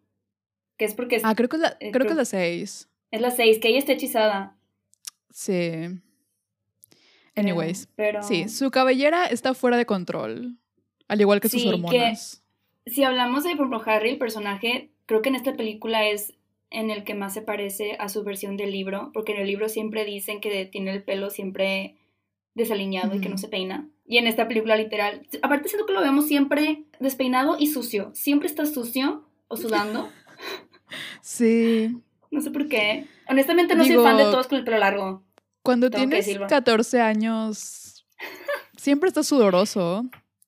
Que 0.78 0.86
es 0.86 0.94
porque 0.94 1.16
es, 1.18 1.26
Ah, 1.26 1.34
creo 1.36 1.50
que 1.50 1.56
es 1.58 1.62
la, 1.62 1.78
Eh, 1.80 1.92
creo 1.92 2.06
que 2.06 2.12
es 2.12 2.18
la 2.18 2.26
6. 2.26 2.88
es 3.12 3.22
la 3.22 3.32
6, 3.32 3.60
que 3.60 3.70
ella 3.70 3.80
está 3.80 3.94
hechizada. 3.94 4.56
Sí. 5.32 5.72
Anyways. 7.36 7.90
Pero 7.96 8.24
Sí, 8.24 8.50
su 8.50 8.72
cabellera 8.72 9.26
está 9.28 9.54
fuera 9.54 9.78
de 9.78 9.86
control. 9.86 10.58
Al 11.08 11.22
igual 11.22 11.40
que 11.40 11.50
sus 11.50 11.64
que- 11.64 11.70
hormonas. 11.70 12.44
si 12.86 13.04
hablamos 13.04 13.44
de, 13.44 13.52
por 13.56 13.68
ejemplo, 13.68 13.82
Harry, 13.86 14.10
el 14.10 14.18
personaje, 14.18 14.92
creo 15.06 15.22
que 15.22 15.30
en 15.30 15.36
esta 15.36 15.56
película 15.56 16.08
es 16.08 16.34
en 16.70 16.90
el 16.90 17.04
que 17.04 17.14
más 17.16 17.34
se 17.34 17.42
parece 17.42 17.96
a 18.00 18.10
su 18.10 18.24
versión 18.24 18.58
del 18.58 18.72
libro, 18.72 19.12
porque 19.14 19.32
en 19.34 19.40
el 19.40 19.48
libro 19.48 19.70
siempre 19.70 20.04
dicen 20.04 20.42
que 20.42 20.66
tiene 20.66 20.92
el 20.92 21.04
pelo 21.04 21.30
siempre 21.30 21.96
desaliñado 22.56 23.16
y 23.16 23.22
que 23.22 23.30
no 23.30 23.38
se 23.38 23.48
peina. 23.48 23.88
Y 24.08 24.18
en 24.18 24.28
esta 24.28 24.48
película 24.48 24.76
literal, 24.78 25.28
aparte 25.42 25.68
siento 25.68 25.86
que 25.86 25.94
lo 25.94 26.02
vemos 26.02 26.28
siempre 26.28 26.86
despeinado 27.00 27.58
y 27.60 27.68
sucio. 27.68 28.10
Siempre 28.14 28.48
está 28.48 28.66
sucio 28.66 29.26
o 29.50 29.58
sudando. 29.58 30.10
Sí. 31.22 31.98
No 32.32 32.42
sé 32.42 32.52
por 32.52 32.68
qué. 32.68 33.06
Honestamente 33.30 33.76
no 33.76 33.84
Digo- 33.84 34.02
soy 34.02 34.04
fan 34.12 34.18
de 34.18 34.24
todos 34.24 34.48
con 34.48 34.58
el 34.60 34.64
pelo 34.64 34.78
largo. 34.78 35.24
Cuando 35.64 35.90
Tengo 35.90 36.08
tienes 36.08 36.26
decirlo. 36.26 36.48
14 36.48 37.02
años, 37.02 38.06
siempre 38.78 39.10
estás 39.10 39.28
sudoroso. 39.28 40.06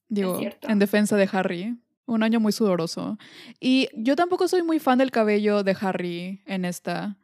Digo, 0.07 0.39
en 0.61 0.79
defensa 0.79 1.17
de 1.17 1.29
Harry. 1.31 1.75
Un 2.05 2.23
año 2.23 2.39
muy 2.39 2.51
sudoroso. 2.51 3.19
Y 3.59 3.89
yo 3.93 4.15
tampoco 4.15 4.47
soy 4.47 4.63
muy 4.63 4.79
fan 4.79 4.97
del 4.97 5.11
cabello 5.11 5.61
de 5.63 5.75
Harry 5.79 6.41
en 6.47 6.65
esta. 6.65 7.17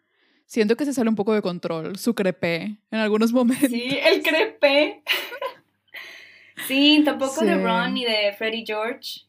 Siento 0.46 0.76
que 0.76 0.86
se 0.86 0.94
sale 0.94 1.10
un 1.10 1.16
poco 1.16 1.34
de 1.34 1.42
control, 1.42 1.98
su 1.98 2.14
crepé 2.14 2.78
en 2.92 3.00
algunos 3.00 3.34
momentos. 3.34 3.70
Sí, 3.72 3.98
el 4.06 4.22
crepé. 4.22 5.02
sí, 6.68 7.02
tampoco 7.04 7.44
de 7.44 7.56
Ron 7.56 7.94
ni 7.94 8.06
de 8.06 8.34
Freddie 8.38 8.66
George. 8.66 9.22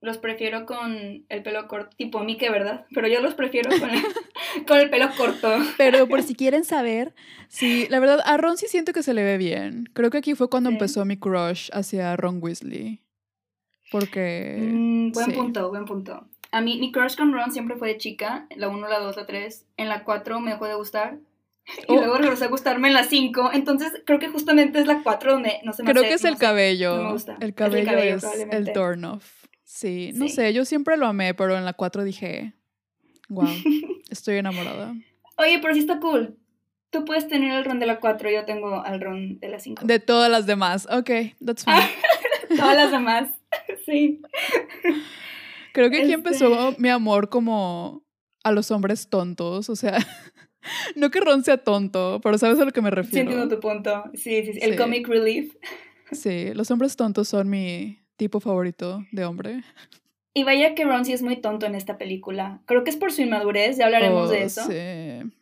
Los 0.00 0.18
prefiero 0.18 0.66
con 0.66 1.24
el 1.28 1.42
pelo 1.42 1.66
corto, 1.68 1.96
tipo 1.96 2.20
Mike, 2.22 2.50
¿verdad? 2.50 2.86
Pero 2.94 3.08
yo 3.08 3.20
los 3.20 3.34
prefiero 3.34 3.70
con 3.78 3.90
el, 3.90 4.02
con 4.66 4.78
el 4.78 4.90
pelo 4.90 5.08
corto. 5.16 5.48
Pero 5.78 6.06
por 6.06 6.22
si 6.22 6.34
quieren 6.34 6.64
saber, 6.64 7.14
sí, 7.48 7.86
la 7.88 7.98
verdad, 7.98 8.20
a 8.24 8.36
Ron 8.36 8.56
sí 8.56 8.66
siento 8.68 8.92
que 8.92 9.02
se 9.02 9.14
le 9.14 9.24
ve 9.24 9.38
bien. 9.38 9.88
Creo 9.94 10.10
que 10.10 10.18
aquí 10.18 10.34
fue 10.34 10.50
cuando 10.50 10.68
empezó 10.68 11.04
mi 11.04 11.16
crush 11.16 11.70
hacia 11.72 12.14
Ron 12.16 12.38
Weasley. 12.42 13.00
Porque. 13.90 14.58
Mm, 14.60 15.12
buen 15.12 15.32
punto, 15.32 15.70
buen 15.70 15.84
punto. 15.86 16.28
A 16.52 16.60
mí, 16.60 16.78
mi 16.78 16.92
crush 16.92 17.16
con 17.16 17.32
Ron 17.32 17.52
siempre 17.52 17.76
fue 17.76 17.88
de 17.88 17.98
chica. 17.98 18.46
La 18.56 18.68
1, 18.68 18.88
la 18.88 18.98
2, 18.98 19.16
la 19.16 19.26
3. 19.26 19.66
En 19.76 19.88
la 19.88 20.04
4 20.04 20.40
me 20.40 20.52
dejó 20.52 20.66
de 20.66 20.74
gustar. 20.74 21.18
Y 21.88 21.92
oh. 21.92 21.96
luego 21.96 22.18
regresó 22.18 22.44
a 22.44 22.48
gustarme 22.48 22.88
en 22.88 22.94
la 22.94 23.04
5. 23.04 23.50
Entonces 23.52 23.92
creo 24.04 24.18
que 24.18 24.28
justamente 24.28 24.78
es 24.78 24.86
la 24.86 25.02
4 25.02 25.32
donde 25.32 25.60
no 25.64 25.72
se 25.72 25.82
me 25.82 25.90
Creo 25.92 26.02
que 26.04 26.14
es 26.14 26.24
el 26.24 26.36
cabello. 26.36 27.02
me 27.02 27.12
gusta. 27.12 27.36
El 27.40 27.54
cabello 27.54 28.16
es 28.16 28.24
el, 28.50 28.72
turn 28.72 29.04
off. 29.04 29.44
Sí, 29.64 30.12
no 30.14 30.28
sé, 30.28 30.52
yo 30.52 30.64
siempre 30.64 30.96
lo 30.96 31.06
amé, 31.06 31.34
pero 31.34 31.56
en 31.56 31.64
la 31.64 31.72
4 31.72 32.04
dije, 32.04 32.54
wow, 33.28 33.48
estoy 34.10 34.36
enamorada. 34.36 34.94
Oye, 35.38 35.58
pero 35.60 35.74
sí 35.74 35.80
está 35.80 36.00
cool. 36.00 36.38
Tú 36.90 37.04
puedes 37.04 37.28
tener 37.28 37.52
el 37.52 37.64
ron 37.64 37.78
de 37.78 37.86
la 37.86 38.00
4, 38.00 38.30
yo 38.30 38.44
tengo 38.44 38.84
el 38.86 39.00
ron 39.00 39.38
de 39.38 39.48
la 39.48 39.58
5. 39.58 39.84
De 39.84 39.98
todas 39.98 40.30
las 40.30 40.46
demás, 40.46 40.86
ok, 40.90 41.10
that's 41.44 41.64
fine. 41.64 41.90
todas 42.56 42.76
las 42.76 42.90
demás. 42.90 43.28
sí. 43.84 44.22
Creo 45.72 45.90
que 45.90 46.02
aquí 46.02 46.12
empezó 46.12 46.70
este 46.70 46.80
mi 46.80 46.88
amor 46.88 47.28
como 47.28 48.02
a 48.44 48.52
los 48.52 48.70
hombres 48.70 49.10
tontos, 49.10 49.68
o 49.68 49.76
sea, 49.76 49.98
no 50.96 51.10
que 51.10 51.20
Ron 51.20 51.44
sea 51.44 51.58
tonto, 51.58 52.20
pero 52.22 52.38
sabes 52.38 52.58
a 52.60 52.64
lo 52.64 52.72
que 52.72 52.82
me 52.82 52.90
refiero. 52.90 53.14
Sí, 53.14 53.20
entiendo 53.20 53.54
tu 53.54 53.60
punto. 53.60 54.04
Sí, 54.14 54.44
sí, 54.44 54.54
sí. 54.54 54.58
el 54.62 54.76
comic 54.76 55.06
relief. 55.08 55.54
Sí, 56.12 56.54
los 56.54 56.70
hombres 56.70 56.94
tontos 56.94 57.26
son 57.26 57.50
mi 57.50 57.98
tipo 58.16 58.38
favorito 58.38 59.04
de 59.10 59.24
hombre. 59.24 59.64
Y 60.34 60.44
vaya 60.44 60.76
que 60.76 60.84
Ron 60.84 61.04
sí 61.04 61.12
es 61.12 61.22
muy 61.22 61.36
tonto 61.36 61.66
en 61.66 61.74
esta 61.74 61.98
película. 61.98 62.60
Creo 62.66 62.84
que 62.84 62.90
es 62.90 62.96
por 62.96 63.10
su 63.10 63.22
inmadurez, 63.22 63.76
ya 63.76 63.86
hablaremos 63.86 64.30
de 64.30 64.36
oh, 64.36 64.46
eso. 64.46 64.62
Sí. 64.68 65.32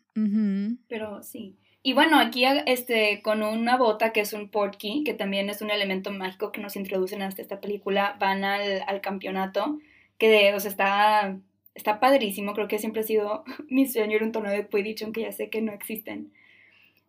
Pero 0.89 1.23
sí. 1.23 1.59
Y 1.83 1.93
bueno, 1.93 2.19
aquí 2.19 2.45
este, 2.67 3.21
con 3.21 3.43
una 3.43 3.77
bota 3.77 4.11
que 4.13 4.21
es 4.21 4.33
un 4.33 4.49
portkey, 4.49 5.05
que 5.05 5.13
también 5.13 5.51
es 5.51 5.61
un 5.61 5.71
elemento 5.71 6.11
mágico 6.11 6.51
que 6.51 6.63
nos 6.63 6.77
introducen 6.77 7.21
hasta 7.21 7.43
esta 7.43 7.61
película, 7.61 8.17
van 8.19 8.43
al, 8.43 9.01
campeonato, 9.03 9.79
que 10.17 10.55
o 10.55 10.61
sea, 10.61 10.71
está, 10.71 11.39
está 11.75 12.01
padrísimo, 12.01 12.55
creo 12.55 12.69
que 12.69 12.79
siempre 12.79 13.01
ha 13.01 13.05
sido 13.05 13.45
mi 13.69 13.87
sueño 13.87 14.17
ir 14.17 14.23
a 14.23 14.27
un 14.27 14.33
torneo 14.33 14.53
de 14.53 14.69
Quidditch, 14.69 15.03
aunque 15.03 15.23
ya 15.23 15.33
sé 15.33 15.51
que 15.51 15.63
no 15.63 15.73
existen, 15.73 16.33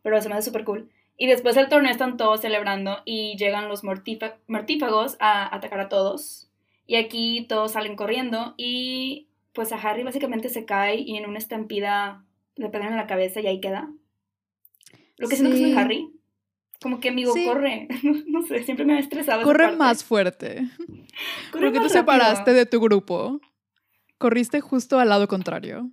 pero 0.02 0.22
se 0.22 0.30
me 0.30 0.36
hace 0.36 0.50
súper 0.50 0.64
cool. 0.64 0.90
Y 1.18 1.28
después 1.28 1.56
del 1.56 1.70
torneo 1.70 1.92
están 1.92 2.18
todos 2.18 2.42
celebrando 2.42 2.98
y 3.06 3.38
llegan 3.38 3.70
los 3.70 3.84
mortífagos 3.84 5.16
a 5.20 5.56
atacar 5.56 5.80
a 5.80 5.88
todos. 5.88 6.50
Y 6.88 6.96
aquí 6.96 7.46
todos 7.48 7.72
salen 7.72 7.96
corriendo 7.96 8.54
y 8.58 9.28
pues 9.54 9.72
a 9.72 9.78
Harry 9.78 10.04
básicamente 10.04 10.50
se 10.50 10.66
cae 10.66 10.98
y 10.98 11.16
en 11.16 11.28
una 11.28 11.38
estampida 11.38 12.26
le 12.56 12.70
pegan 12.70 12.90
en 12.90 12.98
la 12.98 13.08
cabeza 13.08 13.40
y 13.40 13.48
ahí 13.48 13.62
queda. 13.62 13.90
Lo 15.18 15.30
que 15.30 15.38
siento 15.38 15.56
que 15.56 15.62
es 15.62 15.68
muy 15.70 15.78
Harry. 15.78 16.12
Como 16.82 17.00
que 17.00 17.10
amigo, 17.10 17.34
corre. 17.46 17.88
no 18.28 18.42
sé, 18.44 18.64
siempre 18.64 18.86
me 18.86 18.96
ha 18.96 19.00
estresado. 19.00 19.44
Corre 19.44 19.72
más 19.72 20.04
fuerte. 20.04 20.64
Corre 21.52 21.72
Porque 21.72 21.80
te 21.80 21.90
separaste 21.90 22.54
de 22.54 22.66
tu 22.66 22.82
grupo. 22.82 23.40
Corriste 24.26 24.60
justo 24.60 24.98
al 24.98 25.10
lado 25.10 25.28
contrario. 25.28 25.92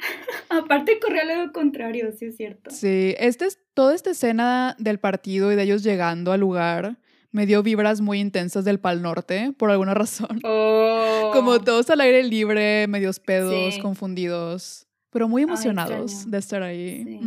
Aparte 0.48 0.98
corrí 0.98 1.20
al 1.20 1.28
lado 1.28 1.52
contrario, 1.52 2.10
sí 2.10 2.24
es 2.24 2.36
cierto. 2.36 2.72
Sí, 2.72 3.14
este 3.20 3.46
es, 3.46 3.60
toda 3.72 3.94
esta 3.94 4.10
escena 4.10 4.74
del 4.80 4.98
partido 4.98 5.52
y 5.52 5.54
de 5.54 5.62
ellos 5.62 5.84
llegando 5.84 6.32
al 6.32 6.40
lugar 6.40 6.98
me 7.30 7.46
dio 7.46 7.62
vibras 7.62 8.00
muy 8.00 8.18
intensas 8.18 8.64
del 8.64 8.80
Pal 8.80 9.00
Norte, 9.00 9.54
por 9.56 9.70
alguna 9.70 9.94
razón. 9.94 10.40
Oh. 10.44 11.30
Como 11.32 11.60
todos 11.60 11.88
al 11.90 12.00
aire 12.00 12.24
libre, 12.24 12.88
medios 12.88 13.20
pedos, 13.20 13.78
confundidos 13.78 14.88
pero 15.10 15.28
muy 15.28 15.42
emocionados 15.42 16.28
de 16.28 16.38
estar 16.38 16.64
ahí. 16.64 17.20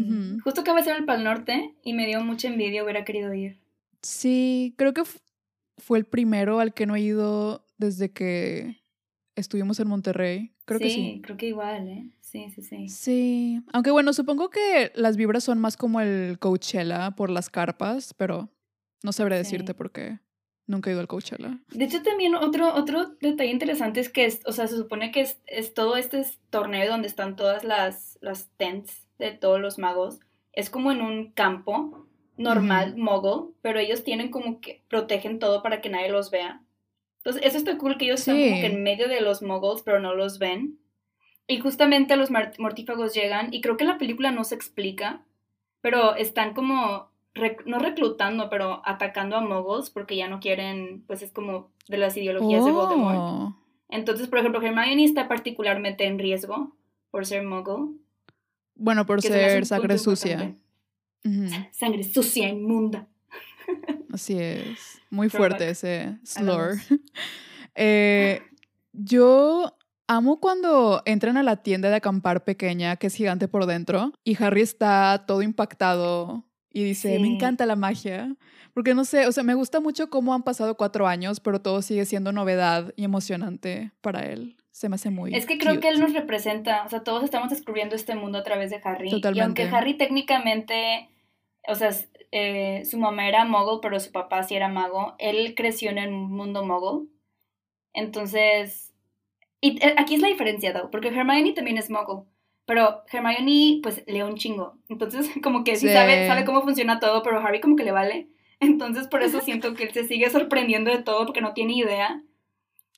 Justo 0.43 0.59
acaba 0.59 0.79
de 0.79 0.83
ser 0.83 0.97
el 0.97 1.05
Pal 1.05 1.23
Norte 1.23 1.75
y 1.81 1.93
me 1.93 2.07
dio 2.07 2.21
mucha 2.21 2.49
envidia, 2.49 2.83
hubiera 2.83 3.05
querido 3.05 3.33
ir. 3.33 3.57
Sí, 4.01 4.75
creo 4.77 4.93
que 4.93 5.03
fue 5.77 5.97
el 5.97 6.03
primero 6.03 6.59
al 6.59 6.73
que 6.73 6.85
no 6.85 6.97
he 6.97 6.99
ido 6.99 7.65
desde 7.77 8.11
que 8.11 8.80
estuvimos 9.35 9.79
en 9.79 9.87
Monterrey. 9.87 10.53
Creo 10.65 10.79
que 10.79 10.89
sí. 10.89 11.21
creo 11.23 11.37
que 11.37 11.47
igual, 11.47 11.87
¿eh? 11.87 12.09
Sí, 12.21 12.49
sí, 12.55 12.61
sí. 12.61 12.87
Sí, 12.89 13.61
aunque 13.73 13.91
bueno, 13.91 14.13
supongo 14.13 14.49
que 14.49 14.91
las 14.95 15.17
vibras 15.17 15.43
son 15.43 15.59
más 15.59 15.77
como 15.77 15.99
el 16.01 16.39
Coachella 16.39 17.11
por 17.11 17.29
las 17.29 17.49
carpas, 17.49 18.13
pero 18.13 18.49
no 19.03 19.11
sabré 19.11 19.37
decirte 19.37 19.73
por 19.73 19.91
qué. 19.91 20.19
Nunca 20.67 20.89
he 20.89 20.93
ido 20.93 21.01
al 21.01 21.07
Coachella. 21.07 21.59
De 21.69 21.85
hecho, 21.85 22.01
también 22.01 22.35
otro, 22.35 22.73
otro 22.73 23.07
detalle 23.19 23.51
interesante 23.51 23.99
es 23.99 24.09
que, 24.09 24.39
o 24.45 24.51
sea, 24.53 24.67
se 24.67 24.77
supone 24.77 25.11
que 25.11 25.21
es, 25.21 25.41
es, 25.47 25.73
todo 25.73 25.97
este 25.97 26.25
torneo 26.49 26.89
donde 26.89 27.07
están 27.07 27.35
todas 27.35 27.63
las, 27.63 28.17
las 28.21 28.49
tents 28.57 29.07
de 29.17 29.31
todos 29.31 29.59
los 29.59 29.77
magos. 29.77 30.19
Es 30.53 30.69
como 30.69 30.91
en 30.91 31.01
un 31.01 31.31
campo 31.31 32.07
normal, 32.37 32.95
mogul, 32.97 33.53
pero 33.61 33.79
ellos 33.79 34.03
tienen 34.03 34.31
como 34.31 34.61
que 34.61 34.83
protegen 34.87 35.39
todo 35.39 35.61
para 35.61 35.81
que 35.81 35.89
nadie 35.89 36.09
los 36.09 36.31
vea. 36.31 36.61
Entonces, 37.23 37.43
eso 37.45 37.57
está 37.57 37.77
cool 37.77 37.97
que 37.97 38.05
ellos 38.05 38.19
están 38.19 38.35
como 38.35 38.61
que 38.61 38.65
en 38.65 38.83
medio 38.83 39.07
de 39.07 39.21
los 39.21 39.41
moguls, 39.41 39.83
pero 39.83 39.99
no 39.99 40.15
los 40.15 40.39
ven. 40.39 40.79
Y 41.47 41.59
justamente 41.59 42.15
los 42.15 42.29
mortífagos 42.31 43.13
llegan, 43.13 43.53
y 43.53 43.61
creo 43.61 43.77
que 43.77 43.83
en 43.83 43.89
la 43.89 43.97
película 43.97 44.31
no 44.31 44.43
se 44.43 44.55
explica, 44.55 45.23
pero 45.81 46.15
están 46.15 46.53
como 46.53 47.11
no 47.65 47.79
reclutando, 47.79 48.49
pero 48.49 48.81
atacando 48.85 49.37
a 49.37 49.41
moguls 49.41 49.89
porque 49.89 50.15
ya 50.17 50.27
no 50.27 50.39
quieren, 50.39 51.03
pues 51.07 51.21
es 51.21 51.31
como 51.31 51.71
de 51.87 51.97
las 51.97 52.17
ideologías 52.17 52.65
de 52.65 52.71
Voldemort. 52.71 53.17
Oh. 53.17 53.55
Entonces, 53.89 54.27
por 54.27 54.39
ejemplo, 54.39 54.61
Hermione 54.61 55.03
está 55.03 55.27
particularmente 55.27 56.05
en 56.05 56.19
riesgo 56.19 56.75
por 57.09 57.25
ser 57.25 57.43
muggle. 57.43 57.95
Bueno, 58.75 59.05
por 59.05 59.21
ser 59.21 59.65
sangre 59.65 59.97
sucia. 59.97 60.55
Sangre 61.71 62.03
sucia, 62.03 62.49
inmunda. 62.49 63.07
Así 64.11 64.37
es. 64.39 65.01
Muy 65.09 65.29
fuerte 65.29 65.69
ese 65.69 66.19
slur. 66.23 66.75
Eh, 67.73 68.41
yo 68.91 69.77
amo 70.05 70.41
cuando 70.41 71.01
entran 71.05 71.37
a 71.37 71.43
la 71.43 71.63
tienda 71.63 71.89
de 71.89 71.95
acampar 71.95 72.43
pequeña, 72.43 72.97
que 72.97 73.07
es 73.07 73.15
gigante 73.15 73.47
por 73.47 73.65
dentro, 73.65 74.11
y 74.25 74.35
Harry 74.43 74.59
está 74.59 75.23
todo 75.25 75.41
impactado 75.41 76.51
y 76.69 76.83
dice, 76.83 77.17
me 77.19 77.27
encanta 77.27 77.65
la 77.65 77.77
magia. 77.77 78.35
Porque 78.73 78.93
no 78.93 79.03
sé, 79.03 79.27
o 79.27 79.31
sea, 79.31 79.43
me 79.43 79.53
gusta 79.53 79.79
mucho 79.79 80.09
cómo 80.09 80.33
han 80.33 80.43
pasado 80.43 80.77
cuatro 80.77 81.07
años, 81.07 81.39
pero 81.39 81.61
todo 81.61 81.81
sigue 81.81 82.05
siendo 82.05 82.31
novedad 82.31 82.93
y 82.95 83.03
emocionante 83.03 83.91
para 84.01 84.21
él. 84.25 84.57
Se 84.71 84.87
me 84.87 84.95
hace 84.95 85.09
muy. 85.09 85.35
Es 85.35 85.45
que 85.45 85.57
creo 85.57 85.79
que 85.81 85.89
él 85.89 85.99
nos 85.99 86.13
representa, 86.13 86.83
o 86.85 86.89
sea, 86.89 87.03
todos 87.03 87.23
estamos 87.23 87.49
descubriendo 87.49 87.95
este 87.95 88.15
mundo 88.15 88.37
a 88.37 88.43
través 88.43 88.69
de 88.69 88.79
Harry. 88.83 89.09
Totalmente. 89.09 89.61
Y 89.61 89.65
aunque 89.65 89.75
Harry 89.75 89.97
técnicamente, 89.97 91.09
o 91.67 91.75
sea, 91.75 91.91
eh, 92.31 92.83
su 92.85 92.97
mamá 92.97 93.27
era 93.27 93.45
mogul, 93.45 93.79
pero 93.81 93.99
su 93.99 94.11
papá 94.11 94.43
sí 94.43 94.55
era 94.55 94.69
mago, 94.69 95.15
él 95.19 95.53
creció 95.55 95.89
en 95.89 95.97
el 95.97 96.11
mundo 96.11 96.65
mogul. 96.65 97.09
Entonces, 97.93 98.93
y 99.59 99.83
eh, 99.85 99.95
aquí 99.97 100.15
es 100.15 100.21
la 100.21 100.29
diferencia, 100.29 100.73
¿no? 100.73 100.89
porque 100.89 101.09
Hermione 101.09 101.53
también 101.53 101.77
es 101.77 101.89
mogul. 101.89 102.25
Pero 102.65 103.03
Hermione, 103.11 103.79
pues, 103.83 104.03
lee 104.07 104.21
un 104.21 104.35
chingo. 104.35 104.77
Entonces, 104.87 105.29
como 105.43 105.63
que 105.63 105.75
sí, 105.75 105.89
Sabe, 105.89 106.27
sabe 106.27 106.45
cómo 106.45 106.61
funciona 106.61 106.99
todo, 106.99 107.21
pero 107.21 107.39
Harry 107.39 107.59
como 107.59 107.75
que 107.75 107.83
le 107.83 107.91
vale. 107.91 108.29
Entonces, 108.59 109.07
por 109.07 109.23
eso 109.23 109.41
siento 109.41 109.73
que 109.73 109.83
él 109.83 109.91
se 109.91 110.03
sigue 110.03 110.29
sorprendiendo 110.29 110.91
de 110.91 111.01
todo 111.03 111.25
porque 111.25 111.41
no 111.41 111.53
tiene 111.53 111.73
idea 111.73 112.21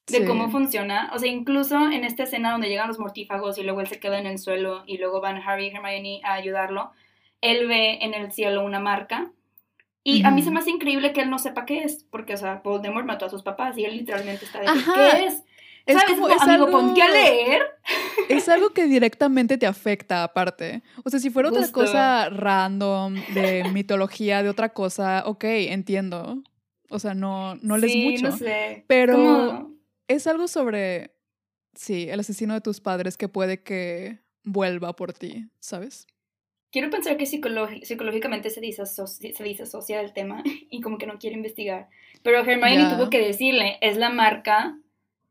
de 0.08 0.26
cómo 0.26 0.50
funciona. 0.50 1.10
O 1.14 1.20
sea, 1.20 1.32
incluso 1.32 1.90
en 1.90 2.04
esta 2.04 2.24
escena 2.24 2.52
donde 2.52 2.68
llegan 2.68 2.90
los 2.90 3.00
mortífagos 3.00 3.58
y 3.58 3.64
luego 3.64 3.82
él 3.82 3.88
se 3.88 4.00
queda 4.00 4.20
en 4.20 4.28
el 4.28 4.38
suelo 4.38 4.84
y 4.86 4.98
luego 4.98 5.22
van 5.22 5.38
Harry 5.38 5.68
y 5.68 5.70
Hermione 5.70 6.22
a 6.24 6.34
ayudarlo, 6.34 6.92
él 7.44 7.68
ve 7.68 8.00
en 8.02 8.14
el 8.14 8.32
cielo 8.32 8.66
una 8.66 8.80
marca. 8.80 9.32
Y 10.06 10.26
a 10.26 10.32
mí 10.32 10.42
se 10.42 10.52
me 10.52 10.60
hace 10.60 10.70
increíble 10.70 11.14
que 11.14 11.22
él 11.22 11.30
no 11.30 11.40
sepa 11.40 11.66
qué 11.66 11.84
es, 11.84 12.04
porque, 12.10 12.34
o 12.34 12.38
sea, 12.38 12.62
Voldemort 12.64 13.06
mató 13.06 13.26
a 13.26 13.30
sus 13.30 13.42
papás 13.42 13.78
y 13.78 13.86
él 13.86 13.96
literalmente 13.96 14.44
está 14.44 14.60
de 14.60 14.66
¿qué 14.66 15.26
es? 15.26 15.44
Es 15.86 16.04
como, 16.06 16.30
es 16.30 16.42
algo, 16.42 16.78
a 16.78 17.10
leer. 17.10 17.62
Es 18.30 18.48
algo 18.48 18.70
que 18.70 18.86
directamente 18.86 19.58
te 19.58 19.66
afecta, 19.66 20.24
aparte. 20.24 20.82
O 21.04 21.10
sea, 21.10 21.20
si 21.20 21.30
fuera 21.30 21.50
otra 21.50 21.68
cosa 21.72 22.30
random, 22.30 23.16
de 23.34 23.66
mitología, 23.72 24.44
de 24.44 24.50
otra 24.50 24.70
cosa, 24.70 25.24
ok, 25.26 25.44
entiendo. 25.44 26.42
O 26.90 27.00
sea, 27.00 27.14
no, 27.14 27.56
no 27.56 27.78
les 27.78 27.96
mucho. 27.96 28.30
No 28.30 28.38
sé. 28.38 28.86
Pero 28.88 29.72
es 30.08 30.28
algo 30.28 30.48
sobre, 30.48 31.16
sí, 31.76 32.08
el 32.10 32.20
asesino 32.22 32.54
de 32.54 32.62
tus 32.62 32.80
padres 32.80 33.18
que 33.18 33.28
puede 33.28 33.62
que 33.62 34.20
vuelva 34.46 34.96
por 34.96 35.12
ti, 35.12 35.50
¿sabes? 35.60 36.08
Quiero 36.74 36.90
pensar 36.90 37.16
que 37.16 37.28
psicológicamente 37.28 38.50
se 38.50 38.60
disasocia, 38.60 39.34
se 39.34 39.44
disasocia 39.44 40.00
del 40.00 40.12
tema 40.12 40.44
y 40.70 40.82
como 40.82 40.98
que 40.98 41.08
no 41.08 41.20
quiere 41.20 41.38
investigar. 41.38 41.88
Pero 42.24 42.40
Hermione 42.40 42.90
tuvo 42.90 43.10
que 43.10 43.20
decirle, 43.20 43.78
es 43.80 43.96
la 43.96 44.10
marca 44.10 44.78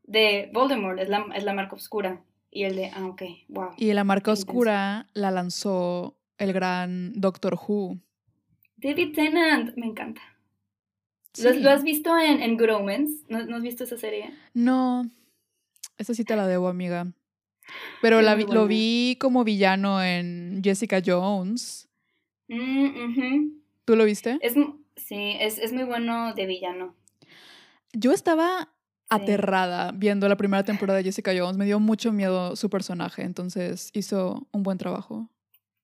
de 0.03 0.49
Voldemort, 0.53 0.99
es 0.99 1.09
la, 1.09 1.25
es 1.35 1.43
la 1.43 1.53
marca 1.53 1.75
oscura. 1.75 2.21
Y 2.49 2.63
el 2.65 2.75
de, 2.75 2.91
ah, 2.93 3.07
ok, 3.07 3.23
wow. 3.49 3.71
Y 3.77 3.91
la 3.93 4.03
marca 4.03 4.31
oscura 4.31 5.07
la 5.13 5.31
lanzó 5.31 6.15
el 6.37 6.53
gran 6.53 7.13
Doctor 7.19 7.55
Who. 7.55 7.97
David 8.77 9.13
Tennant, 9.15 9.75
me 9.75 9.87
encanta. 9.87 10.21
¿Lo, 11.41 11.71
has 11.71 11.83
visto 11.83 12.15
en, 12.19 12.43
en 12.43 12.57
Good 12.57 12.75
Omens? 12.75 13.23
¿No, 13.27 13.55
has 13.55 13.61
visto 13.63 13.85
esa 13.85 13.97
serie? 13.97 14.31
No, 14.53 15.09
esa 15.97 16.13
sí 16.13 16.23
te 16.23 16.35
la 16.35 16.45
debo, 16.45 16.67
amiga. 16.67 17.11
Pero 18.01 18.21
la, 18.21 18.35
lo 18.35 18.67
vi 18.67 19.17
como 19.19 19.43
villano 19.43 20.03
en 20.03 20.61
Jessica 20.63 21.01
Jones. 21.05 21.89
Mm, 22.47 23.61
¿Tú 23.85 23.95
lo 23.95 24.05
viste? 24.05 24.37
Es, 24.41 24.53
sí, 24.95 25.35
es, 25.39 25.57
es 25.57 25.73
muy 25.73 25.83
bueno 25.83 26.33
de 26.33 26.45
villano. 26.45 26.95
Yo 27.93 28.11
estaba 28.11 28.69
aterrada 29.09 29.91
viendo 29.93 30.27
la 30.27 30.37
primera 30.37 30.63
temporada 30.63 30.97
de 30.97 31.05
Jessica 31.05 31.31
Jones. 31.35 31.57
Me 31.57 31.65
dio 31.65 31.79
mucho 31.79 32.11
miedo 32.11 32.55
su 32.55 32.69
personaje, 32.69 33.23
entonces 33.23 33.91
hizo 33.93 34.47
un 34.51 34.63
buen 34.63 34.77
trabajo. 34.77 35.29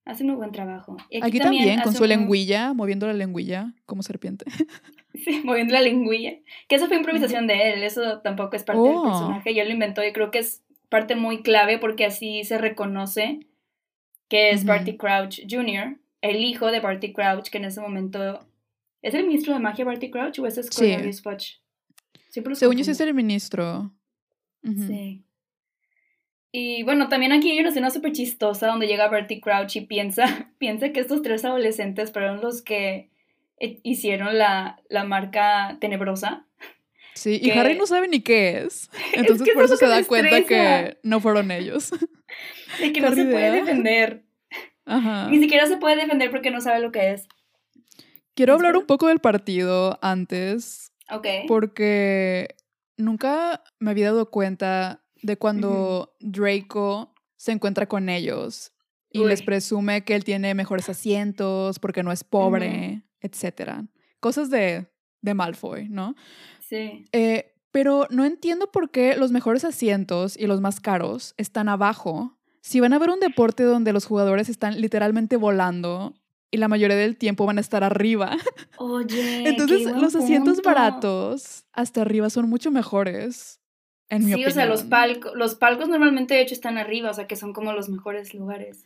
Hace 0.04 0.24
un 0.24 0.36
buen 0.36 0.50
trabajo. 0.50 0.96
aquí, 1.22 1.38
también, 1.38 1.80
con 1.82 1.94
su 1.94 2.04
lengüilla, 2.04 2.72
moviendo 2.72 3.06
la 3.06 3.12
lengüilla 3.12 3.74
como 3.86 4.02
serpiente. 4.02 4.44
Sí, 5.24 5.42
moviendo 5.44 5.74
la 5.74 5.82
lengüilla. 5.82 6.38
Que 6.68 6.76
eso 6.76 6.86
fue 6.86 6.96
improvisación 6.96 7.46
de 7.46 7.72
él, 7.72 7.82
eso 7.82 8.20
tampoco 8.20 8.56
es 8.56 8.62
parte 8.62 8.80
del 8.80 8.96
oh. 8.96 9.02
personaje. 9.02 9.54
Yo 9.54 9.64
lo 9.64 9.70
inventó 9.70 10.04
y 10.04 10.12
creo 10.12 10.30
que 10.30 10.38
es 10.38 10.62
parte 10.90 11.16
muy 11.16 11.42
clave 11.42 11.78
porque 11.78 12.04
así 12.04 12.44
se 12.44 12.58
reconoce 12.58 13.40
que 14.28 14.50
es 14.50 14.64
Barty 14.64 14.96
Crouch 14.96 15.40
Jr., 15.48 15.98
el 16.20 16.44
hijo 16.44 16.70
de 16.70 16.80
Barty 16.80 17.12
Crouch, 17.12 17.48
que 17.48 17.58
en 17.58 17.64
ese 17.64 17.80
momento... 17.80 18.46
¿Es 19.02 19.14
el 19.14 19.26
ministro 19.26 19.54
de 19.54 19.60
magia 19.60 19.86
Barty 19.86 20.10
Crouch 20.10 20.38
o 20.38 20.46
es 20.46 20.70
Cornelius 20.70 21.22
Fudge? 21.22 21.62
Según 22.28 22.76
yo 22.76 22.84
sí 22.84 22.90
es 22.90 23.00
el 23.00 23.14
ministro. 23.14 23.92
Sí. 24.62 25.24
Y 26.52 26.82
bueno, 26.82 27.08
también 27.08 27.32
aquí 27.32 27.50
hay 27.50 27.60
una 27.60 27.68
escena 27.68 27.90
súper 27.90 28.12
chistosa 28.12 28.66
donde 28.66 28.86
llega 28.86 29.08
Bertie 29.08 29.40
Crouch 29.40 29.76
y 29.76 29.82
piensa, 29.82 30.52
piensa 30.58 30.92
que 30.92 31.00
estos 31.00 31.22
tres 31.22 31.44
adolescentes 31.44 32.12
fueron 32.12 32.40
los 32.40 32.62
que 32.62 33.10
eh, 33.58 33.80
hicieron 33.82 34.36
la, 34.36 34.80
la 34.88 35.04
marca 35.04 35.78
tenebrosa. 35.80 36.46
Sí, 37.14 37.38
y 37.42 37.50
Harry 37.50 37.76
no 37.76 37.86
sabe 37.86 38.08
ni 38.08 38.20
qué 38.20 38.62
es. 38.64 38.90
Entonces 39.12 39.48
por 39.54 39.64
eso 39.64 39.76
se 39.76 39.86
da 39.86 40.04
cuenta 40.04 40.44
que 40.44 40.98
no 41.02 41.20
fueron 41.20 41.50
ellos. 41.50 41.90
De 42.80 42.92
que 42.92 43.00
no 43.00 43.14
se 43.14 43.24
puede 43.24 43.50
defender. 43.50 44.24
Ajá. 44.86 45.28
Ni 45.28 45.40
siquiera 45.40 45.66
se 45.66 45.76
puede 45.76 45.96
defender 45.96 46.30
porque 46.30 46.50
no 46.50 46.60
sabe 46.60 46.80
lo 46.80 46.92
que 46.92 47.12
es. 47.12 47.28
Quiero 48.34 48.54
hablar 48.54 48.76
un 48.76 48.86
poco 48.86 49.08
del 49.08 49.18
partido 49.18 49.98
antes 50.02 50.90
Ok. 51.10 51.26
Porque 51.48 52.56
nunca 52.96 53.62
me 53.78 53.90
había 53.90 54.06
dado 54.06 54.30
cuenta 54.30 55.02
de 55.22 55.36
cuando 55.36 56.16
Draco 56.20 57.14
se 57.36 57.52
encuentra 57.52 57.86
con 57.86 58.08
ellos 58.08 58.72
y 59.12 59.24
les 59.24 59.42
presume 59.42 60.04
que 60.04 60.14
él 60.14 60.24
tiene 60.24 60.54
mejores 60.54 60.88
asientos 60.88 61.78
porque 61.78 62.02
no 62.02 62.12
es 62.12 62.22
pobre, 62.22 63.02
etcétera. 63.20 63.86
Cosas 64.20 64.50
de, 64.50 64.86
de 65.20 65.34
Malfoy, 65.34 65.88
¿no? 65.88 66.14
Sí. 66.70 67.04
Eh, 67.10 67.52
pero 67.72 68.06
no 68.10 68.24
entiendo 68.24 68.70
por 68.70 68.90
qué 68.90 69.16
los 69.16 69.32
mejores 69.32 69.64
asientos 69.64 70.36
y 70.36 70.46
los 70.46 70.60
más 70.60 70.80
caros 70.80 71.34
están 71.36 71.68
abajo. 71.68 72.38
Si 72.60 72.78
van 72.78 72.92
a 72.92 72.98
ver 72.98 73.10
un 73.10 73.20
deporte 73.20 73.64
donde 73.64 73.92
los 73.92 74.06
jugadores 74.06 74.48
están 74.48 74.80
literalmente 74.80 75.36
volando 75.36 76.14
y 76.50 76.58
la 76.58 76.68
mayoría 76.68 76.96
del 76.96 77.16
tiempo 77.16 77.46
van 77.46 77.58
a 77.58 77.60
estar 77.60 77.82
arriba. 77.82 78.36
Oye. 78.78 79.48
Entonces, 79.48 79.84
los 79.96 80.14
asientos 80.14 80.62
baratos 80.62 81.64
hasta 81.72 82.02
arriba 82.02 82.30
son 82.30 82.48
mucho 82.48 82.70
mejores. 82.70 83.60
En 84.08 84.24
mi 84.24 84.32
sí, 84.32 84.44
o 84.44 84.50
sea, 84.50 84.66
los 84.66 84.82
palcos, 84.84 85.32
los 85.34 85.54
palcos 85.54 85.88
normalmente 85.88 86.34
de 86.34 86.42
hecho 86.42 86.54
están 86.54 86.78
arriba, 86.78 87.10
o 87.10 87.14
sea, 87.14 87.28
que 87.28 87.36
son 87.36 87.52
como 87.52 87.72
los 87.72 87.88
mejores 87.88 88.34
lugares. 88.34 88.84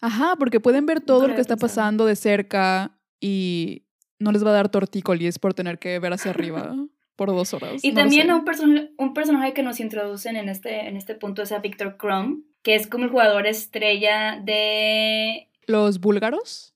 Ajá, 0.00 0.36
porque 0.36 0.60
pueden 0.60 0.86
ver 0.86 1.00
todo 1.00 1.28
lo 1.28 1.34
que 1.34 1.40
está 1.40 1.56
pasando 1.56 2.06
de 2.06 2.14
cerca 2.16 2.96
y 3.20 3.82
no 4.20 4.30
les 4.30 4.44
va 4.44 4.50
a 4.50 4.54
dar 4.54 4.68
tortícolis 4.68 5.38
por 5.38 5.54
tener 5.54 5.78
que 5.78 5.98
ver 5.98 6.12
hacia 6.12 6.30
arriba 6.30 6.74
por 7.20 7.28
dos 7.28 7.52
horas. 7.52 7.84
Y 7.84 7.92
también 7.92 8.32
un, 8.32 8.94
un 8.96 9.12
personaje 9.12 9.52
que 9.52 9.62
nos 9.62 9.78
introducen 9.78 10.36
en 10.36 10.48
este, 10.48 10.88
en 10.88 10.96
este 10.96 11.14
punto 11.14 11.42
es 11.42 11.52
a 11.52 11.58
Victor 11.58 11.98
Crumb, 11.98 12.44
que 12.62 12.74
es 12.74 12.86
como 12.86 13.04
el 13.04 13.10
jugador 13.10 13.46
estrella 13.46 14.40
de... 14.42 15.50
¿Los 15.66 16.00
búlgaros? 16.00 16.74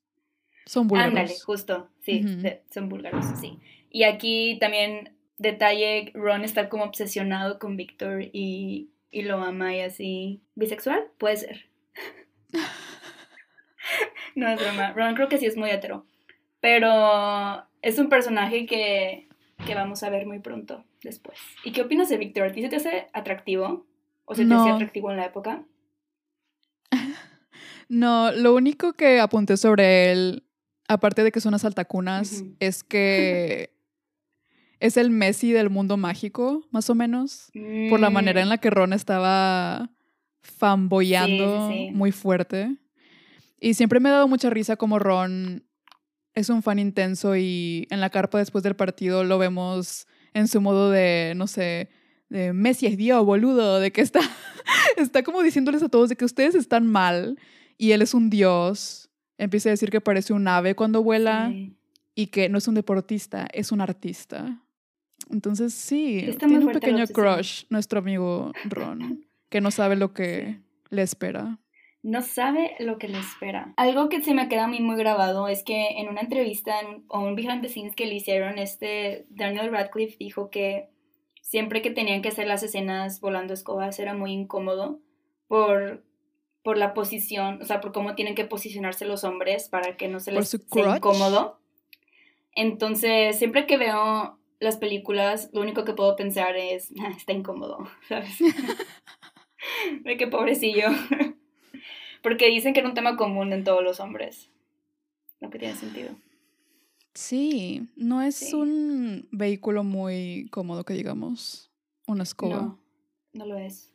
Son 0.67 0.87
búlgaros. 0.87 1.09
Ándale, 1.09 1.35
justo, 1.47 1.89
sí, 2.03 2.27
son 2.69 2.91
búlgaros, 2.91 3.25
sí. 3.41 3.59
Y 3.89 4.03
aquí 4.03 4.59
también 4.61 5.17
detalle, 5.39 6.13
Ron 6.13 6.45
está 6.45 6.69
como 6.69 6.85
obsesionado 6.85 7.59
con 7.59 7.79
Víctor 7.79 8.25
y, 8.31 8.91
y 9.11 9.23
lo 9.23 9.43
ama 9.43 9.75
y 9.75 9.81
así. 9.81 10.43
¿Bisexual? 10.57 11.07
Puede 11.17 11.39
ser. 11.39 11.71
no 14.35 14.47
es 14.47 14.61
broma. 14.61 14.93
Ron 14.93 15.15
creo 15.15 15.31
que 15.31 15.39
sí 15.39 15.47
es 15.47 15.57
muy 15.57 15.71
hetero. 15.71 16.05
Pero 16.61 17.67
es 17.81 17.99
un 17.99 18.11
personaje 18.11 18.67
que, 18.67 19.29
que 19.67 19.75
vamos 19.75 20.03
a 20.03 20.11
ver 20.11 20.27
muy 20.27 20.39
pronto 20.41 20.85
después. 21.03 21.39
¿Y 21.65 21.73
qué 21.73 21.83
opinas 21.83 22.09
de 22.09 22.19
Víctor? 22.19 22.49
¿A 22.49 22.53
ti 22.53 22.63
se 22.63 22.69
te 22.69 22.77
hace 22.77 23.09
atractivo? 23.13 23.87
¿O 24.25 24.35
se 24.35 24.45
te 24.47 24.55
hacía 24.55 24.75
atractivo 24.75 25.11
en 25.11 25.17
la 25.17 25.27
época? 25.27 25.65
No, 27.87 28.33
lo 28.33 28.55
único 28.55 28.95
que 28.95 29.21
apunté 29.21 29.59
sobre 29.59 30.11
él 30.11 30.45
aparte 30.89 31.23
de 31.23 31.33
que 31.33 31.41
son 31.41 31.51
unas 31.51 31.65
altacunas, 31.65 32.45
es 32.61 32.85
que 32.85 33.75
es 34.81 34.97
el 34.97 35.11
Messi 35.11 35.53
del 35.53 35.71
mundo 35.71 35.97
mágico, 35.97 36.67
más 36.71 36.91
o 36.91 36.95
menos, 36.95 37.51
por 37.91 38.01
la 38.01 38.11
manera 38.11 38.41
en 38.41 38.49
mm. 38.49 38.51
la 38.51 38.59
que 38.59 38.71
Ron 38.71 38.93
estaba 38.93 39.91
fanboyando 40.43 41.71
muy 41.93 42.13
fuerte. 42.13 42.77
Y 43.61 43.75
siempre 43.75 44.01
me 44.01 44.11
ha 44.11 44.13
dado 44.13 44.29
mucha 44.29 44.51
risa 44.51 44.77
como 44.77 44.99
Ron 44.99 45.65
es 46.35 46.49
un 46.49 46.63
fan 46.63 46.79
intenso 46.79 47.37
y 47.37 47.87
en 47.91 48.01
la 48.01 48.11
carpa 48.11 48.39
después 48.39 48.65
del 48.65 48.77
partido 48.77 49.25
lo 49.25 49.39
vemos 49.39 50.07
en 50.33 50.49
su 50.49 50.61
modo 50.61 50.91
de, 50.91 51.35
no 51.37 51.47
sé, 51.47 51.89
de 52.29 52.53
Messi 52.53 52.87
es 52.87 52.97
Dios, 52.97 53.25
boludo, 53.25 53.79
de 53.79 53.93
que 53.93 54.01
está, 54.01 54.21
está 54.97 55.23
como 55.23 55.43
diciéndoles 55.43 55.83
a 55.83 55.89
todos 55.89 56.09
de 56.09 56.17
que 56.17 56.25
ustedes 56.25 56.55
están 56.55 56.87
mal 56.87 57.39
y 57.79 57.93
él 57.93 58.03
es 58.03 58.15
un 58.15 58.31
dios 58.31 59.05
empieza 59.39 59.69
a 59.69 59.73
decir 59.73 59.91
que 59.91 60.01
parece 60.01 60.33
un 60.33 60.47
ave 60.49 60.75
cuando 60.75 61.03
vuela 61.03 61.53
y 62.15 62.27
que 62.29 62.49
no 62.49 62.59
es 62.59 62.69
un 62.69 62.75
deportista, 62.75 63.47
es 63.53 63.73
un 63.73 63.81
artista. 63.81 64.61
Entonces 65.31 65.75
sí, 65.75 66.29
tiene 66.39 66.59
un 66.59 66.73
pequeño 66.73 67.07
crush 67.07 67.65
nuestro 67.71 67.99
amigo 67.99 68.53
Ron, 68.65 69.25
que 69.49 69.61
no 69.61 69.71
sabe 69.71 69.97
lo 69.97 70.13
que 70.13 70.61
le 70.91 71.03
espera. 71.03 71.59
No 72.05 72.21
sabe 72.21 72.77
lo 72.81 72.99
que 72.99 73.09
le 73.09 73.19
espera. 73.19 73.73
Algo 73.79 74.11
que 74.11 74.23
se 74.23 74.35
me 74.35 74.47
queda 74.51 74.65
a 74.65 74.69
mí 74.69 74.79
muy 74.81 74.97
grabado 74.97 75.49
es 75.49 75.65
que 75.65 75.99
en 75.99 76.11
una 76.11 76.21
entrevista 76.21 76.75
o 77.09 77.21
un 77.21 77.35
behind 77.35 77.63
the 77.63 77.71
scenes 77.71 77.97
que 77.97 78.05
le 78.05 78.17
hicieron, 78.17 78.59
este 78.59 79.25
Daniel 79.31 79.73
Radcliffe 79.73 80.19
dijo 80.19 80.51
que 80.51 80.91
siempre 81.41 81.81
que 81.81 81.91
tenían 81.91 82.21
que 82.21 82.29
hacer 82.29 82.47
las 82.47 82.63
escenas 82.63 83.23
volando 83.23 83.55
escobas 83.55 83.99
era 83.99 84.13
muy 84.13 84.33
incómodo 84.33 85.01
por 85.49 86.05
por 86.63 86.77
la 86.77 86.93
posición, 86.93 87.61
o 87.63 87.65
sea, 87.65 87.81
por 87.81 87.93
cómo 87.93 88.15
tienen 88.15 88.35
que 88.35 88.45
posicionarse 88.45 89.07
los 89.07 89.25
hombres 89.25 89.71
para 89.71 89.97
que 89.97 90.09
no 90.09 90.21
se 90.21 90.33
les 90.33 90.49
sea 90.49 90.97
incómodo. 90.97 91.59
Entonces, 92.53 93.39
siempre 93.39 93.67
que 93.67 93.79
veo 93.79 94.39
las 94.61 94.77
películas, 94.77 95.49
lo 95.55 95.63
único 95.63 95.85
que 95.85 95.95
puedo 95.95 96.17
pensar 96.17 96.55
es, 96.57 96.93
ah, 97.01 97.13
está 97.17 97.33
incómodo, 97.33 97.89
¿sabes? 98.09 98.39
de 100.05 100.17
qué 100.19 100.27
pobrecillo. 100.27 100.89
Porque 102.25 102.49
dicen 102.49 102.73
que 102.73 102.81
era 102.81 102.89
un 102.89 102.95
tema 102.95 103.19
común 103.19 103.53
en 103.53 103.65
todos 103.65 103.85
los 103.85 104.01
hombres. 104.01 104.49
Lo 105.41 105.51
que 105.51 105.59
tiene 105.59 105.77
sentido. 105.77 106.17
Sí, 107.13 107.87
no 107.97 108.23
es 108.23 108.55
un 108.55 109.29
vehículo 109.31 109.85
muy 109.85 110.49
cómodo 110.51 110.85
que 110.85 110.95
digamos, 110.95 111.71
una 112.07 112.23
escoba. 112.23 112.57
No, 112.57 112.79
no 113.35 113.45
lo 113.45 113.59
es. 113.59 113.93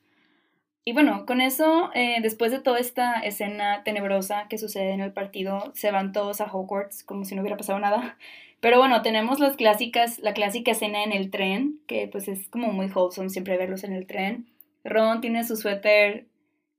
Y 0.86 0.94
bueno, 0.94 1.26
con 1.26 1.42
eso, 1.42 1.90
eh, 1.96 2.20
después 2.22 2.52
de 2.52 2.60
toda 2.62 2.78
esta 2.78 3.20
escena 3.22 3.84
tenebrosa 3.84 4.48
que 4.48 4.60
sucede 4.60 4.92
en 4.92 5.02
el 5.02 5.12
partido, 5.12 5.72
se 5.74 5.90
van 5.90 6.14
todos 6.14 6.40
a 6.40 6.46
Hogwarts 6.46 7.04
como 7.04 7.26
si 7.26 7.34
no 7.34 7.42
hubiera 7.42 7.58
pasado 7.58 7.80
nada. 7.80 8.16
Pero 8.60 8.78
bueno, 8.78 9.02
tenemos 9.02 9.40
las 9.40 9.56
clásicas, 9.56 10.20
la 10.20 10.36
clásica 10.36 10.72
escena 10.72 11.04
en 11.04 11.14
el 11.14 11.32
tren, 11.32 11.80
que 11.88 12.08
pues 12.08 12.28
es 12.28 12.48
como 12.50 12.74
muy 12.74 12.92
wholesome 12.94 13.30
siempre 13.30 13.58
verlos 13.58 13.84
en 13.84 13.94
el 13.94 14.06
tren. 14.06 14.48
Ron 14.84 15.20
tiene 15.20 15.44
su 15.44 15.56
suéter 15.56 16.29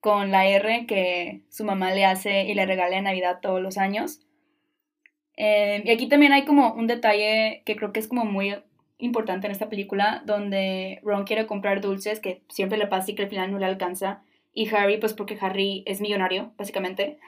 con 0.01 0.31
la 0.31 0.47
R 0.47 0.87
que 0.87 1.43
su 1.51 1.65
mamá 1.65 1.93
le 1.93 2.05
hace 2.05 2.45
y 2.45 2.55
le 2.55 2.67
regala 2.67 2.97
en 2.97 3.05
Navidad 3.05 3.41
todos 3.41 3.61
los 3.61 3.79
años. 3.79 4.21
Eh, 5.37 5.83
y 5.85 5.91
aquí 5.91 6.09
también 6.09 6.33
hay 6.33 6.45
como 6.45 6.73
un 6.75 6.87
detalle 6.87 7.63
que 7.65 7.77
creo 7.77 7.93
que 7.93 8.01
es 8.01 8.09
como 8.09 8.25
muy 8.25 8.57
importante 8.99 9.47
en 9.47 9.53
esta 9.53 9.69
película 9.69 10.23
donde 10.27 11.01
Ron 11.03 11.25
quiere 11.25 11.47
comprar 11.47 11.81
dulces 11.81 12.21
que 12.21 12.43
siempre 12.49 12.79
le 12.79 12.87
pasa 12.87 13.11
y 13.11 13.15
que 13.15 13.23
al 13.23 13.29
final 13.29 13.51
no 13.51 13.59
le 13.59 13.67
alcanza. 13.67 14.23
Y 14.53 14.69
Harry, 14.75 14.99
pues 14.99 15.15
porque 15.15 15.39
Harry 15.41 15.83
es 15.87 16.01
millonario, 16.01 16.53
básicamente, 16.57 17.19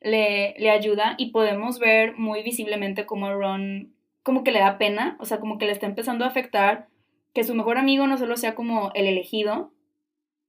le, 0.00 0.54
le 0.58 0.70
ayuda 0.70 1.14
y 1.18 1.30
podemos 1.30 1.78
ver 1.78 2.16
muy 2.16 2.42
visiblemente 2.42 3.06
cómo 3.06 3.32
Ron 3.32 3.92
como 4.22 4.44
que 4.44 4.52
le 4.52 4.60
da 4.60 4.76
pena, 4.76 5.16
o 5.20 5.24
sea, 5.24 5.40
como 5.40 5.58
que 5.58 5.66
le 5.66 5.72
está 5.72 5.86
empezando 5.86 6.24
a 6.24 6.28
afectar 6.28 6.88
que 7.32 7.44
su 7.44 7.54
mejor 7.54 7.78
amigo 7.78 8.06
no 8.06 8.18
solo 8.18 8.36
sea 8.36 8.54
como 8.54 8.90
el 8.94 9.06
elegido, 9.06 9.72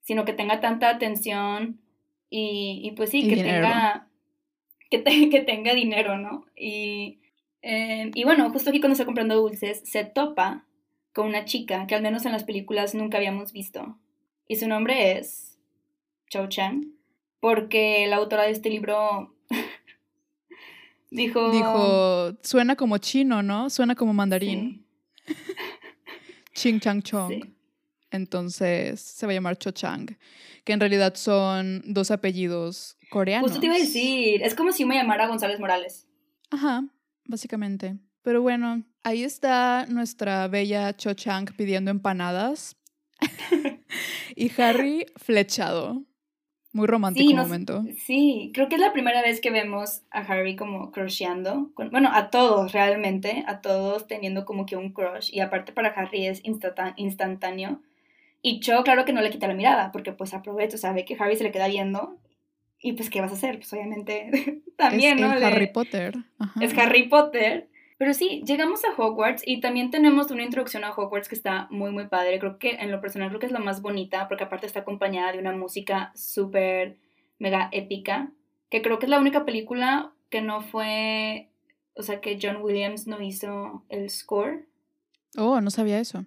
sino 0.09 0.25
que 0.25 0.33
tenga 0.33 0.59
tanta 0.59 0.89
atención 0.89 1.79
y, 2.31 2.81
y 2.83 2.91
pues 2.93 3.11
sí, 3.11 3.29
que 3.29 3.35
tenga 3.35 4.07
que, 4.89 5.03
que, 5.29 5.41
tenga 5.41 5.75
dinero, 5.75 6.17
¿no? 6.17 6.47
Y, 6.55 7.19
eh, 7.61 8.09
y 8.15 8.23
bueno, 8.23 8.49
justo 8.49 8.71
aquí 8.71 8.79
cuando 8.79 8.93
está 8.93 9.05
comprando 9.05 9.35
dulces, 9.35 9.83
se 9.85 10.05
topa 10.05 10.65
con 11.13 11.27
una 11.27 11.45
chica 11.45 11.85
que 11.85 11.93
al 11.93 12.01
menos 12.01 12.25
en 12.25 12.31
las 12.31 12.43
películas 12.43 12.95
nunca 12.95 13.19
habíamos 13.19 13.53
visto. 13.53 13.99
Y 14.47 14.55
su 14.55 14.67
nombre 14.67 15.19
es 15.19 15.59
Cho 16.27 16.47
Chang, 16.47 16.87
porque 17.39 18.07
la 18.07 18.15
autora 18.15 18.45
de 18.45 18.51
este 18.53 18.71
libro 18.71 19.35
dijo... 21.11 21.51
Dijo, 21.51 22.35
suena 22.41 22.75
como 22.75 22.97
chino, 22.97 23.43
¿no? 23.43 23.69
Suena 23.69 23.93
como 23.93 24.13
mandarín. 24.13 24.87
Ching 26.55 26.79
Chang 26.79 27.03
Chong. 27.03 27.58
Entonces 28.11 29.01
se 29.01 29.25
va 29.25 29.31
a 29.31 29.35
llamar 29.35 29.57
Cho 29.57 29.71
Chang, 29.71 30.17
que 30.63 30.73
en 30.73 30.79
realidad 30.79 31.15
son 31.15 31.83
dos 31.85 32.11
apellidos 32.11 32.97
coreanos. 33.09 33.49
Justo 33.49 33.59
te 33.59 33.67
iba 33.67 33.75
a 33.75 33.79
decir, 33.79 34.41
es 34.43 34.55
como 34.55 34.71
si 34.71 34.85
me 34.85 34.95
llamara 34.95 35.27
González 35.27 35.59
Morales. 35.59 36.07
Ajá, 36.49 36.83
básicamente. 37.25 37.97
Pero 38.23 38.41
bueno, 38.41 38.83
ahí 39.03 39.23
está 39.23 39.85
nuestra 39.87 40.47
bella 40.47 40.95
Cho 40.95 41.13
Chang 41.13 41.53
pidiendo 41.55 41.91
empanadas. 41.91 42.75
y 44.35 44.51
Harry 44.61 45.05
flechado. 45.17 46.03
Muy 46.71 46.85
romántico 46.85 47.33
momento. 47.33 47.83
Sí, 48.05 48.51
creo 48.53 48.69
que 48.69 48.75
es 48.75 48.81
la 48.81 48.93
primera 48.93 49.23
vez 49.23 49.41
que 49.41 49.49
vemos 49.49 50.03
a 50.11 50.19
Harry 50.19 50.55
como 50.55 50.91
crusheando. 50.91 51.71
bueno, 51.91 52.11
a 52.13 52.29
todos 52.29 52.73
realmente, 52.73 53.43
a 53.47 53.61
todos 53.61 54.05
teniendo 54.05 54.45
como 54.45 54.67
que 54.67 54.75
un 54.75 54.93
crush. 54.93 55.33
Y 55.33 55.39
aparte 55.39 55.73
para 55.73 55.89
Harry 55.89 56.27
es 56.27 56.43
instantáneo. 56.43 57.81
Y 58.41 58.61
Cho, 58.61 58.83
claro 58.83 59.05
que 59.05 59.13
no 59.13 59.21
le 59.21 59.29
quita 59.29 59.47
la 59.47 59.53
mirada, 59.53 59.91
porque 59.91 60.13
pues 60.13 60.33
aprovecha, 60.33 60.77
sabe 60.77 61.05
que 61.05 61.17
Harry 61.19 61.35
se 61.35 61.43
le 61.43 61.51
queda 61.51 61.67
viendo. 61.67 62.17
Y 62.81 62.93
pues, 62.93 63.09
¿qué 63.09 63.19
vas 63.19 63.31
a 63.31 63.35
hacer? 63.35 63.57
Pues 63.57 63.71
obviamente 63.73 64.61
también, 64.77 65.19
es 65.19 65.21
¿no? 65.21 65.45
Harry 65.45 65.67
Potter. 65.67 66.15
Es 66.61 66.77
Harry 66.77 67.09
Potter. 67.09 67.69
Pero 67.97 68.13
sí, 68.13 68.41
llegamos 68.45 68.85
a 68.85 68.93
Hogwarts 68.99 69.43
y 69.45 69.59
también 69.59 69.91
tenemos 69.91 70.31
una 70.31 70.43
introducción 70.43 70.85
a 70.85 70.91
Hogwarts 70.91 71.27
que 71.27 71.35
está 71.35 71.67
muy, 71.69 71.91
muy 71.91 72.07
padre. 72.07 72.39
Creo 72.39 72.57
que 72.57 72.75
en 72.75 72.91
lo 72.91 73.01
personal 73.01 73.27
creo 73.27 73.41
que 73.41 73.45
es 73.47 73.51
la 73.51 73.59
más 73.59 73.81
bonita 73.81 74.29
porque 74.29 74.45
aparte 74.45 74.65
está 74.65 74.79
acompañada 74.79 75.33
de 75.33 75.39
una 75.39 75.51
música 75.51 76.13
súper, 76.15 76.95
mega 77.39 77.67
épica. 77.73 78.31
Que 78.69 78.81
creo 78.81 78.99
que 78.99 79.05
es 79.05 79.09
la 79.09 79.19
única 79.19 79.43
película 79.43 80.13
que 80.29 80.41
no 80.41 80.61
fue, 80.61 81.49
o 81.93 82.03
sea, 82.03 82.21
que 82.21 82.39
John 82.41 82.61
Williams 82.61 83.05
no 83.05 83.21
hizo 83.21 83.83
el 83.89 84.09
score. 84.09 84.65
Oh, 85.37 85.59
no 85.59 85.69
sabía 85.69 85.99
eso. 85.99 86.25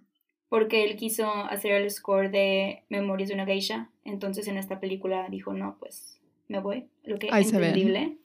Porque 0.52 0.84
él 0.84 0.96
quiso 0.96 1.32
hacer 1.32 1.72
el 1.72 1.90
score 1.90 2.30
de 2.30 2.82
Memorias 2.90 3.30
de 3.30 3.34
una 3.36 3.46
Geisha. 3.46 3.88
Entonces 4.04 4.46
en 4.48 4.58
esta 4.58 4.80
película 4.80 5.26
dijo, 5.30 5.54
no, 5.54 5.78
pues 5.80 6.20
me 6.46 6.60
voy. 6.60 6.88
Lo 7.04 7.18
que 7.18 7.28
es 7.28 7.54
entendible. 7.54 8.18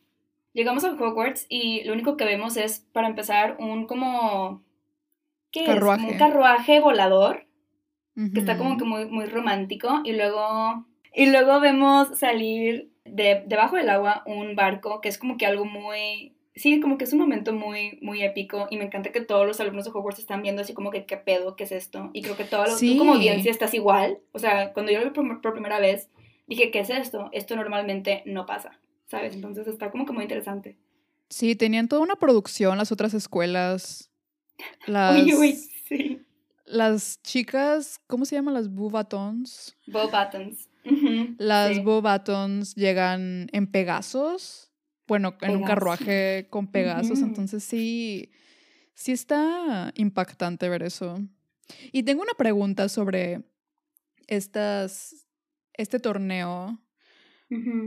Llegamos 0.51 0.83
a 0.83 0.91
Hogwarts 0.91 1.45
y 1.47 1.85
lo 1.85 1.93
único 1.93 2.17
que 2.17 2.25
vemos 2.25 2.57
es, 2.57 2.85
para 2.91 3.07
empezar, 3.07 3.55
un 3.59 3.87
como... 3.87 4.61
¿Qué 5.51 5.63
carruaje. 5.63 6.05
es? 6.05 6.11
un 6.11 6.19
carruaje 6.19 6.81
volador, 6.81 7.45
que 8.13 8.41
está 8.41 8.57
como 8.57 8.75
que 8.75 8.83
muy, 8.83 9.05
muy 9.05 9.27
romántico. 9.27 10.01
Y 10.03 10.11
luego, 10.11 10.85
y 11.13 11.27
luego 11.27 11.61
vemos 11.61 12.19
salir 12.19 12.91
de, 13.05 13.45
debajo 13.47 13.77
del 13.77 13.89
agua 13.89 14.23
un 14.25 14.53
barco, 14.53 14.99
que 14.99 15.07
es 15.07 15.17
como 15.17 15.37
que 15.37 15.45
algo 15.45 15.63
muy... 15.63 16.35
Sí, 16.57 16.79
como 16.79 16.97
que 16.97 17.05
es 17.05 17.13
un 17.13 17.19
momento 17.19 17.53
muy, 17.53 17.99
muy 18.01 18.23
épico 18.23 18.67
y 18.69 18.77
me 18.77 18.85
encanta 18.85 19.11
que 19.11 19.21
todos 19.21 19.45
los 19.45 19.59
alumnos 19.59 19.85
de 19.85 19.91
Hogwarts 19.91 20.19
están 20.19 20.41
viendo 20.41 20.61
así 20.61 20.73
como 20.73 20.91
que 20.91 21.05
qué 21.05 21.17
pedo, 21.17 21.55
qué 21.55 21.63
es 21.63 21.71
esto. 21.71 22.09
Y 22.13 22.21
creo 22.21 22.35
que 22.35 22.43
todo 22.43 22.65
lo, 22.65 22.77
tú 22.77 22.97
como 22.97 23.13
audiencia 23.13 23.51
estás 23.51 23.73
igual. 23.73 24.19
O 24.31 24.39
sea, 24.39 24.73
cuando 24.73 24.91
yo 24.91 24.99
lo 24.99 25.11
vi 25.11 25.11
por 25.11 25.53
primera 25.53 25.79
vez, 25.79 26.09
dije, 26.47 26.71
¿qué 26.71 26.79
es 26.79 26.89
esto? 26.89 27.29
Esto 27.31 27.55
normalmente 27.55 28.23
no 28.25 28.45
pasa. 28.45 28.79
¿sabes? 29.07 29.33
Entonces 29.33 29.67
está 29.67 29.89
como 29.91 30.05
que 30.05 30.13
muy 30.13 30.23
interesante. 30.23 30.77
Sí, 31.29 31.55
tenían 31.55 31.87
toda 31.87 32.01
una 32.01 32.15
producción 32.15 32.77
las 32.77 32.91
otras 32.91 33.13
escuelas. 33.13 34.09
Las, 34.87 35.15
sí. 35.87 36.25
Las 36.65 37.21
chicas, 37.21 38.01
¿cómo 38.07 38.25
se 38.25 38.35
llaman 38.35 38.55
las 38.55 38.73
Bobatons? 38.73 39.77
Bobatons. 39.85 40.67
las 41.37 41.75
sí. 41.75 42.73
llegan 42.75 43.47
en 43.53 43.67
Pegasos. 43.67 44.66
Bueno, 45.07 45.37
en 45.41 45.55
un 45.55 45.63
carruaje 45.63 46.47
con 46.49 46.67
Pegasos. 46.67 47.19
Entonces 47.19 47.63
sí, 47.63 48.31
sí 48.93 49.11
está 49.11 49.91
impactante 49.95 50.69
ver 50.69 50.83
eso. 50.83 51.19
Y 51.91 52.03
tengo 52.03 52.21
una 52.21 52.33
pregunta 52.33 52.89
sobre 52.89 53.43
estas, 54.27 55.27
este 55.73 55.99
torneo 55.99 56.81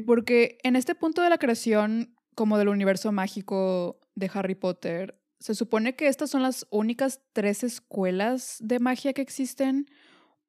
porque 0.07 0.59
en 0.63 0.77
este 0.77 0.95
punto 0.95 1.23
de 1.23 1.31
la 1.31 1.39
creación, 1.39 2.17
como 2.35 2.59
del 2.59 2.69
universo 2.69 3.13
mágico 3.13 4.01
de 4.15 4.31
Harry 4.33 4.55
Potter, 4.55 5.21
se 5.39 5.55
supone 5.55 5.97
que 5.97 6.09
estas 6.09 6.31
son 6.31 6.43
las 6.43 6.67
únicas 6.71 7.21
tres 7.33 7.63
escuelas 7.63 8.57
de 8.61 8.79
magia 8.79 9.13
que 9.13 9.23
existen. 9.23 9.87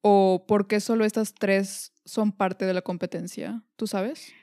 ¿O 0.02 0.46
por 0.48 0.68
qué 0.68 0.80
solo 0.80 1.06
estas 1.06 1.34
tres 1.36 1.94
son 2.06 2.32
parte 2.32 2.66
de 2.66 2.74
la 2.74 2.82
competencia? 2.82 3.64
¿Tú 3.76 3.86
sabes? 3.86 4.34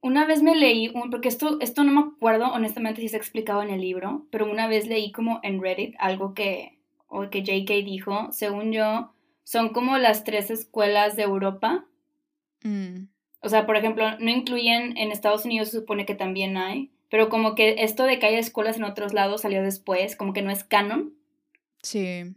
Una 0.00 0.26
vez 0.26 0.42
me 0.42 0.54
leí, 0.54 0.90
un, 0.94 1.10
porque 1.10 1.28
esto, 1.28 1.58
esto 1.60 1.82
no 1.82 1.92
me 1.92 2.10
acuerdo 2.12 2.52
honestamente 2.52 3.00
si 3.00 3.08
se 3.08 3.16
ha 3.16 3.18
explicado 3.18 3.62
en 3.62 3.70
el 3.70 3.80
libro, 3.80 4.26
pero 4.30 4.50
una 4.50 4.68
vez 4.68 4.86
leí 4.86 5.10
como 5.10 5.40
en 5.42 5.60
Reddit 5.60 5.96
algo 5.98 6.34
que, 6.34 6.78
o 7.08 7.28
que 7.30 7.42
JK 7.42 7.84
dijo, 7.84 8.28
según 8.30 8.72
yo, 8.72 9.12
son 9.42 9.70
como 9.70 9.98
las 9.98 10.24
tres 10.24 10.50
escuelas 10.50 11.16
de 11.16 11.22
Europa. 11.22 11.86
Mm. 12.62 13.06
O 13.40 13.48
sea, 13.48 13.66
por 13.66 13.76
ejemplo, 13.76 14.18
no 14.18 14.30
incluyen 14.30 14.96
en 14.96 15.10
Estados 15.10 15.44
Unidos, 15.44 15.70
se 15.70 15.78
supone 15.78 16.06
que 16.06 16.14
también 16.14 16.56
hay, 16.56 16.90
pero 17.08 17.28
como 17.28 17.54
que 17.54 17.76
esto 17.78 18.04
de 18.04 18.18
que 18.18 18.26
haya 18.26 18.38
escuelas 18.38 18.76
en 18.76 18.84
otros 18.84 19.14
lados 19.14 19.40
salió 19.40 19.62
después, 19.62 20.14
como 20.14 20.32
que 20.32 20.42
no 20.42 20.50
es 20.50 20.64
canon. 20.64 21.14
Sí. 21.82 22.34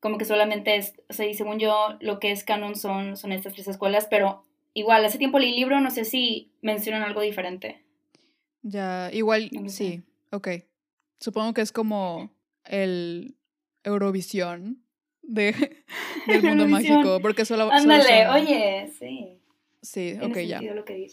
Como 0.00 0.18
que 0.18 0.24
solamente 0.24 0.76
es, 0.76 0.94
o 1.08 1.12
sea, 1.12 1.26
y 1.26 1.34
según 1.34 1.58
yo, 1.58 1.96
lo 2.00 2.18
que 2.18 2.32
es 2.32 2.44
canon 2.44 2.74
son, 2.76 3.16
son 3.16 3.32
estas 3.32 3.52
tres 3.52 3.68
escuelas, 3.68 4.06
pero 4.08 4.44
igual, 4.74 5.04
hace 5.04 5.18
tiempo 5.18 5.38
leí 5.38 5.50
el 5.50 5.56
libro, 5.56 5.80
no 5.80 5.90
sé 5.90 6.04
si 6.04 6.52
mencionan 6.62 7.02
algo 7.02 7.20
diferente. 7.20 7.84
Ya, 8.62 9.10
igual, 9.12 9.50
sí, 9.68 10.02
ok. 10.30 10.48
Supongo 11.20 11.54
que 11.54 11.62
es 11.62 11.72
como 11.72 12.30
el 12.64 13.36
Eurovisión 13.84 14.84
de, 15.22 15.54
del 16.26 16.42
mundo 16.42 16.66
mágico, 16.66 17.20
porque 17.20 17.44
solo... 17.44 17.70
Ándale, 17.72 18.28
oye, 18.28 18.90
sí. 18.98 19.38
Sí, 19.82 20.16
ok, 20.20 20.38
ya. 20.38 20.60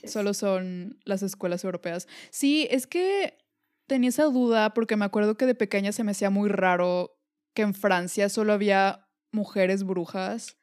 Solo 0.06 0.34
son 0.34 1.00
las 1.06 1.24
escuelas 1.24 1.64
europeas. 1.64 2.08
Sí, 2.32 2.68
es 2.72 2.88
que 2.88 3.38
tenía 3.88 4.10
esa 4.10 4.26
duda 4.26 4.74
porque 4.74 4.96
me 4.96 5.06
acuerdo 5.06 5.38
que 5.38 5.46
de 5.46 5.56
pequeña 5.56 5.92
se 5.92 6.04
me 6.04 6.12
hacía 6.12 6.30
muy 6.30 6.50
raro 6.50 7.18
que 7.54 7.62
en 7.62 7.74
Francia 7.74 8.30
solo 8.30 8.54
había 8.54 9.08
mujeres 9.32 9.84
brujas. 9.84 10.58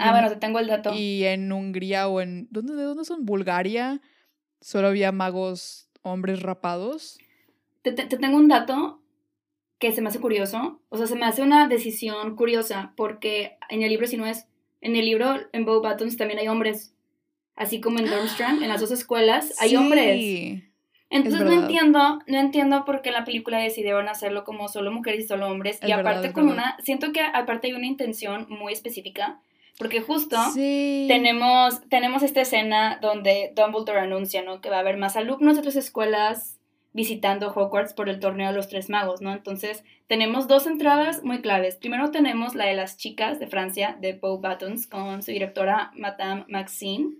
Ah, 0.00 0.12
bueno, 0.12 0.28
te 0.28 0.36
tengo 0.36 0.58
el 0.58 0.66
dato. 0.66 0.92
Y 0.94 1.24
en 1.24 1.52
Hungría 1.52 2.08
o 2.08 2.20
en... 2.20 2.48
¿dónde, 2.50 2.74
¿De 2.74 2.82
dónde 2.82 3.04
son? 3.04 3.24
Bulgaria. 3.24 4.00
Solo 4.60 4.88
había 4.88 5.12
magos 5.12 5.88
hombres 6.02 6.42
rapados. 6.42 7.18
Te, 7.82 7.92
te, 7.92 8.04
tengo 8.04 8.36
un 8.36 8.48
dato 8.48 9.02
que 9.78 9.92
se 9.92 10.00
me 10.00 10.08
hace 10.08 10.20
curioso. 10.20 10.80
O 10.88 10.96
sea, 10.96 11.06
se 11.06 11.16
me 11.16 11.26
hace 11.26 11.42
una 11.42 11.68
decisión 11.68 12.36
curiosa 12.36 12.92
porque 12.96 13.58
en 13.68 13.82
el 13.82 13.90
libro, 13.90 14.06
si 14.06 14.16
no 14.16 14.26
es... 14.26 14.46
En 14.82 14.96
el 14.96 15.04
libro, 15.04 15.36
en 15.52 15.66
Bow 15.66 15.82
Buttons, 15.82 16.16
también 16.16 16.38
hay 16.38 16.48
hombres 16.48 16.94
así 17.60 17.80
como 17.80 17.98
en 17.98 18.06
Durmstrang, 18.06 18.62
en 18.62 18.68
las 18.70 18.80
dos 18.80 18.90
escuelas, 18.90 19.54
hay 19.60 19.76
hombres. 19.76 20.62
Entonces 21.10 21.42
no 21.42 21.52
entiendo, 21.52 22.20
no 22.26 22.38
entiendo 22.38 22.84
por 22.86 23.02
qué 23.02 23.10
en 23.10 23.16
la 23.16 23.24
película 23.24 23.58
decidieron 23.58 24.08
hacerlo 24.08 24.44
como 24.44 24.68
solo 24.68 24.90
mujeres 24.92 25.24
y 25.24 25.28
solo 25.28 25.48
hombres. 25.48 25.78
y 25.82 25.92
aparte 25.92 26.32
con 26.32 26.48
una, 26.48 26.76
siento 26.82 27.12
que 27.12 27.20
aparte 27.20 27.66
hay 27.66 27.74
una 27.74 27.86
intención 27.86 28.46
muy 28.48 28.72
específica. 28.72 29.40
Porque 29.78 30.00
justo 30.00 30.36
tenemos, 30.54 31.80
tenemos 31.88 32.22
esta 32.22 32.42
escena 32.42 32.98
donde 33.00 33.52
Dumbledore 33.56 34.00
anuncia, 34.00 34.42
¿no? 34.42 34.60
Que 34.60 34.70
va 34.70 34.76
a 34.76 34.80
haber 34.80 34.96
más 34.96 35.16
alumnos 35.16 35.54
de 35.54 35.60
otras 35.60 35.76
escuelas 35.76 36.60
visitando 36.92 37.52
Hogwarts 37.52 37.94
por 37.94 38.08
el 38.08 38.18
torneo 38.18 38.48
de 38.48 38.56
los 38.56 38.68
tres 38.68 38.90
magos, 38.90 39.20
¿no? 39.20 39.32
Entonces, 39.32 39.84
tenemos 40.06 40.48
dos 40.48 40.66
entradas 40.66 41.22
muy 41.22 41.40
claves. 41.40 41.76
Primero 41.76 42.10
tenemos 42.10 42.54
la 42.54 42.66
de 42.66 42.74
las 42.74 42.96
chicas 42.96 43.38
de 43.38 43.46
Francia, 43.46 43.96
de 44.00 44.14
Bow 44.14 44.40
Buttons, 44.40 44.86
con 44.86 45.22
su 45.22 45.30
directora 45.30 45.92
Madame 45.94 46.44
Maxine. 46.48 47.14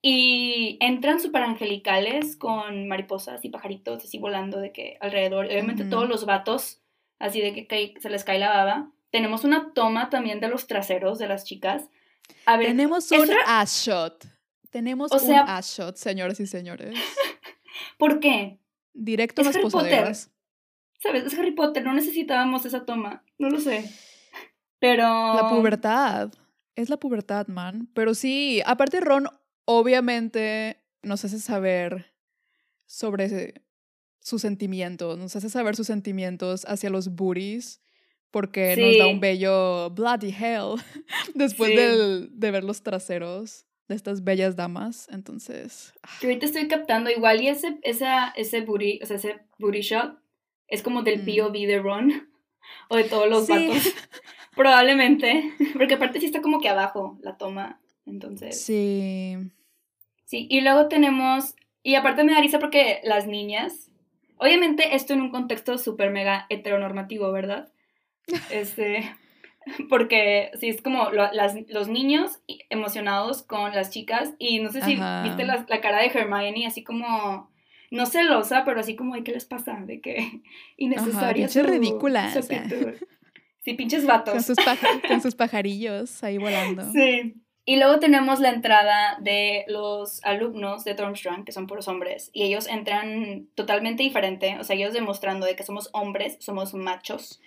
Y 0.00 0.78
entran 0.80 1.20
súper 1.20 1.42
angelicales 1.42 2.36
con 2.36 2.88
mariposas 2.88 3.44
y 3.44 3.50
pajaritos 3.50 4.04
así 4.04 4.18
volando 4.18 4.58
de 4.58 4.72
que 4.72 4.98
alrededor. 5.00 5.46
Obviamente 5.46 5.84
todos 5.84 6.08
los 6.08 6.26
vatos, 6.26 6.80
así 7.18 7.40
de 7.40 7.66
que 7.66 7.94
se 8.00 8.10
les 8.10 8.24
cae 8.24 8.38
la 8.38 8.48
baba. 8.48 8.90
Tenemos 9.12 9.44
una 9.44 9.72
toma 9.74 10.10
también 10.10 10.40
de 10.40 10.48
los 10.48 10.66
traseros 10.66 11.18
de 11.18 11.28
las 11.28 11.44
chicas. 11.44 11.84
A 12.46 12.56
ver, 12.56 12.68
Tenemos 12.68 13.10
un 13.12 13.28
ass 13.46 13.84
shot. 13.86 14.26
Tenemos 14.70 15.12
un 15.12 15.34
ass 15.34 15.76
shot, 15.76 15.96
señoras 15.96 16.40
y 16.40 16.46
señores. 16.46 16.98
¿Por 17.98 18.18
qué? 18.18 18.58
Directo 18.94 19.42
a 19.42 19.44
las 19.44 19.56
Harry 19.56 19.68
Potter. 19.68 20.16
¿Sabes? 20.98 21.24
Es 21.24 21.38
Harry 21.38 21.52
Potter, 21.52 21.84
no 21.84 21.92
necesitábamos 21.92 22.64
esa 22.64 22.84
toma. 22.84 23.22
No 23.38 23.50
lo 23.50 23.60
sé. 23.60 23.88
Pero. 24.78 25.04
La 25.04 25.48
pubertad. 25.50 26.32
Es 26.74 26.88
la 26.88 26.96
pubertad, 26.96 27.48
man. 27.48 27.90
Pero 27.92 28.14
sí, 28.14 28.62
aparte 28.64 29.00
Ron 29.00 29.28
obviamente 29.66 30.82
nos 31.02 31.24
hace 31.24 31.38
saber 31.38 32.14
sobre 32.86 33.62
sus 34.20 34.40
sentimientos, 34.40 35.18
nos 35.18 35.36
hace 35.36 35.50
saber 35.50 35.76
sus 35.76 35.86
sentimientos 35.86 36.64
hacia 36.66 36.90
los 36.90 37.14
booties, 37.14 37.82
porque 38.32 38.76
nos 38.76 38.98
da 38.98 39.06
un 39.06 39.20
bello 39.20 39.90
bloody 39.90 40.30
hell 40.30 40.74
después 41.34 41.70
Sí. 41.70 41.76
del- 41.76 42.28
de 42.32 42.50
ver 42.50 42.64
los 42.64 42.82
traseros 42.82 43.66
de 43.88 43.94
estas 43.94 44.24
bellas 44.24 44.56
damas. 44.56 45.06
Entonces, 45.12 45.92
ah, 46.02 46.08
Que 46.20 46.26
ahorita 46.26 46.46
estoy 46.46 46.66
captando 46.66 47.10
igual 47.10 47.40
y 47.42 47.48
ese, 47.48 47.78
esa, 47.82 48.30
ese 48.36 48.62
booty, 48.62 48.98
o 49.02 49.06
sea, 49.06 49.16
ese 49.16 49.40
booty 49.58 49.82
shot 49.82 50.18
es 50.66 50.82
como 50.82 51.02
del 51.02 51.22
Mm. 51.22 51.26
POV 51.26 51.52
de 51.66 51.78
Ron 51.78 52.28
o 52.88 52.96
de 52.96 53.04
todos 53.04 53.28
los 53.28 53.46
Sí. 53.46 53.52
vatos. 53.52 53.92
Probablemente. 54.56 55.52
Porque 55.74 55.94
aparte 55.94 56.20
sí 56.20 56.26
está 56.26 56.42
como 56.42 56.60
que 56.60 56.68
abajo 56.68 57.18
la 57.22 57.36
toma. 57.36 57.80
Entonces. 58.06 58.62
sí. 58.62 59.36
Sí, 60.24 60.46
y 60.50 60.60
luego 60.62 60.88
tenemos, 60.88 61.54
y 61.82 61.94
aparte 61.94 62.24
me 62.24 62.32
da 62.32 62.40
risa 62.40 62.58
porque 62.58 63.00
las 63.04 63.26
niñas, 63.26 63.90
obviamente 64.38 64.96
esto 64.96 65.12
en 65.12 65.20
un 65.20 65.30
contexto 65.30 65.76
súper 65.76 66.10
mega 66.10 66.46
heteronormativo, 66.48 67.30
¿verdad? 67.32 67.71
Este, 68.50 69.14
porque 69.88 70.50
sí, 70.60 70.68
es 70.68 70.82
como 70.82 71.10
lo- 71.10 71.32
las, 71.32 71.54
los 71.68 71.88
niños 71.88 72.40
emocionados 72.70 73.42
con 73.42 73.72
las 73.74 73.90
chicas, 73.90 74.32
y 74.38 74.60
no 74.60 74.70
sé 74.70 74.82
si 74.82 74.94
Ajá. 74.94 75.22
viste 75.22 75.44
la, 75.44 75.64
la 75.68 75.80
cara 75.80 76.00
de 76.00 76.06
Hermione, 76.06 76.66
así 76.66 76.82
como, 76.84 77.50
no 77.90 78.06
celosa, 78.06 78.64
pero 78.64 78.80
así 78.80 78.96
como, 78.96 79.14
"Ay, 79.14 79.22
¿qué 79.22 79.32
les 79.32 79.44
pasa? 79.44 79.78
De 79.84 80.00
que 80.00 80.42
innecesaria 80.76 81.46
ridículas, 81.62 82.32
su 82.32 82.38
o 82.40 82.42
sea. 82.42 82.60
actitud". 82.62 82.94
Sí, 83.64 83.74
pinches 83.74 84.04
vatos. 84.06 84.34
Con 84.34 84.42
sus, 84.42 84.56
con 85.08 85.20
sus 85.20 85.34
pajarillos 85.36 86.24
ahí 86.24 86.36
volando. 86.38 86.90
Sí. 86.90 87.34
Y 87.64 87.76
luego 87.76 88.00
tenemos 88.00 88.40
la 88.40 88.48
entrada 88.48 89.18
de 89.20 89.64
los 89.68 90.24
alumnos 90.24 90.82
de 90.82 90.94
Durmstrang, 90.94 91.44
que 91.44 91.52
son 91.52 91.68
puros 91.68 91.86
hombres, 91.86 92.28
y 92.32 92.42
ellos 92.42 92.66
entran 92.66 93.46
totalmente 93.54 94.02
diferente, 94.02 94.56
o 94.58 94.64
sea, 94.64 94.74
ellos 94.74 94.92
demostrando 94.92 95.46
de 95.46 95.54
que 95.54 95.62
somos 95.62 95.90
hombres, 95.92 96.38
somos 96.40 96.74
machos. 96.74 97.40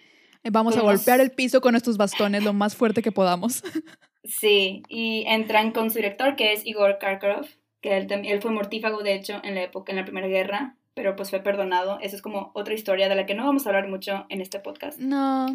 Eh, 0.45 0.49
Vamos 0.51 0.77
a 0.77 0.81
golpear 0.81 1.19
el 1.19 1.31
piso 1.31 1.59
con 1.59 1.71
nuestros 1.71 1.97
bastones 1.97 2.43
lo 2.43 2.53
más 2.53 2.75
fuerte 2.75 3.01
que 3.01 3.11
podamos. 3.11 3.63
Sí, 4.27 4.81
y 4.89 5.23
entran 5.27 5.71
con 5.71 5.91
su 5.91 5.97
director, 5.97 6.35
que 6.35 6.51
es 6.51 6.65
Igor 6.65 6.97
Karkaroff, 6.97 7.47
que 7.79 7.95
él, 7.95 8.07
él 8.09 8.41
fue 8.41 8.49
mortífago, 8.49 9.03
de 9.03 9.13
hecho, 9.13 9.39
en 9.43 9.53
la 9.53 9.61
época, 9.61 9.91
en 9.91 9.97
la 9.97 10.03
Primera 10.03 10.27
Guerra, 10.27 10.77
pero 10.95 11.15
pues 11.15 11.29
fue 11.29 11.41
perdonado. 11.41 11.99
Esa 12.01 12.15
es 12.15 12.23
como 12.23 12.49
otra 12.55 12.73
historia 12.73 13.07
de 13.07 13.13
la 13.13 13.27
que 13.27 13.35
no 13.35 13.45
vamos 13.45 13.67
a 13.67 13.69
hablar 13.69 13.87
mucho 13.87 14.25
en 14.29 14.41
este 14.41 14.59
podcast. 14.59 14.97
No. 14.97 15.45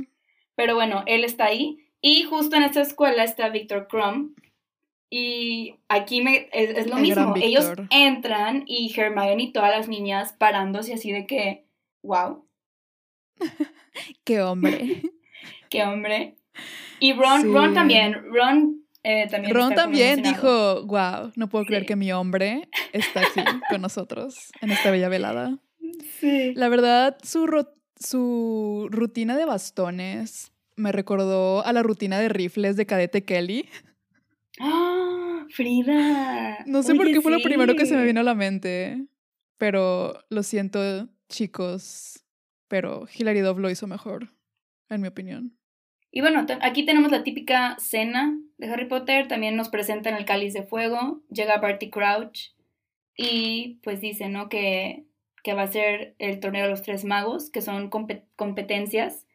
Pero 0.55 0.77
bueno, 0.77 1.03
él 1.07 1.25
está 1.25 1.47
ahí. 1.47 1.85
Y 2.01 2.23
justo 2.23 2.55
en 2.55 2.63
esta 2.63 2.83
escuela 2.83 3.25
está 3.25 3.49
Victor 3.49 3.89
Crumb. 3.89 4.37
Y 5.11 5.75
aquí 5.89 6.23
me, 6.23 6.49
es, 6.53 6.71
es 6.71 6.87
lo 6.87 6.99
El 6.99 7.03
mismo. 7.03 7.35
Ellos 7.43 7.73
entran 7.91 8.63
y 8.67 8.95
Hermione 8.97 9.43
y 9.43 9.53
todas 9.53 9.77
las 9.77 9.89
niñas 9.89 10.33
parándose 10.35 10.95
así 10.95 11.11
de 11.11 11.27
que, 11.27 11.65
wow, 12.05 12.45
Qué 14.25 14.43
hombre. 14.43 15.03
qué 15.71 15.85
hombre. 15.85 16.37
Y 16.99 17.13
Ron, 17.13 17.43
Sí. 17.43 17.49
Ron 17.49 17.75
también. 17.75 18.15
Ron 18.33 18.85
eh, 19.03 19.27
también. 19.31 19.55
Ron 19.55 20.23
dijo, 20.23 20.85
wow, 20.85 21.33
no 21.37 21.49
puedo 21.49 21.65
creer 21.65 21.87
que 21.87 21.97
mi 21.97 22.13
hombre 22.13 22.69
está 22.93 23.21
aquí 23.21 23.41
con 23.71 23.81
nosotros 23.81 24.51
en 24.61 24.71
esta 24.71 24.91
bella 24.91 25.09
velada. 25.09 25.59
Sí. 26.19 26.53
La 26.55 26.69
verdad, 26.69 27.17
su, 27.23 27.67
su 27.97 28.89
rutina 28.91 29.37
de 29.37 29.47
bastones 29.47 30.53
me 30.77 30.93
recordó 30.93 31.65
a 31.65 31.73
la 31.73 31.83
rutina 31.83 32.19
de 32.19 32.29
rifles 32.29 32.77
de 32.77 32.87
Cadete 32.87 33.25
Kelly. 33.25 33.69
¡Ah! 34.59 35.47
Frida. 35.51 36.59
No 36.67 36.83
sé 36.83 36.95
por 36.95 37.07
qué 37.07 37.21
fue 37.21 37.33
lo 37.33 37.41
primero 37.41 37.75
que 37.75 37.87
se 37.87 37.97
me 37.97 38.05
vino 38.05 38.21
a 38.21 38.25
la 38.25 38.35
mente, 38.35 39.07
pero 39.59 40.15
lo 40.29 40.43
siento, 40.43 41.09
chicos, 41.29 42.25
pero 42.71 43.09
Hilary 43.13 43.41
Duff 43.41 43.59
lo 43.59 43.69
hizo 43.69 43.89
mejor, 43.89 44.29
en 44.89 45.01
mi 45.01 45.09
opinión. 45.09 45.57
Y 46.13 46.21
bueno, 46.21 46.47
aquí 46.61 46.85
tenemos 46.87 47.11
la 47.11 47.25
típica 47.25 47.77
cena 47.81 48.39
de 48.59 48.69
Harry 48.69 48.87
Potter. 48.87 49.27
También 49.27 49.57
nos 49.57 49.69
presentan 49.71 50.15
el 50.15 50.25
cáliz 50.25 50.55
de 50.55 50.63
fuego. 50.63 51.21
Llega 51.31 51.59
Barty 51.59 51.91
Crouch 51.91 52.53
y 53.17 53.81
pues 53.83 54.01
dice, 54.01 54.29
¿no? 54.29 54.49
Que, 54.49 55.05
que 55.43 55.53
va 55.55 55.63
a 55.63 55.73
ser 55.73 56.15
el 56.19 56.39
torneo 56.39 56.65
de 56.65 56.71
los 56.71 56.83
tres 56.83 57.05
magos, 57.05 57.51
que 57.51 57.61
son 57.61 57.91
compe- 57.91 58.25
competencias. 58.37 59.27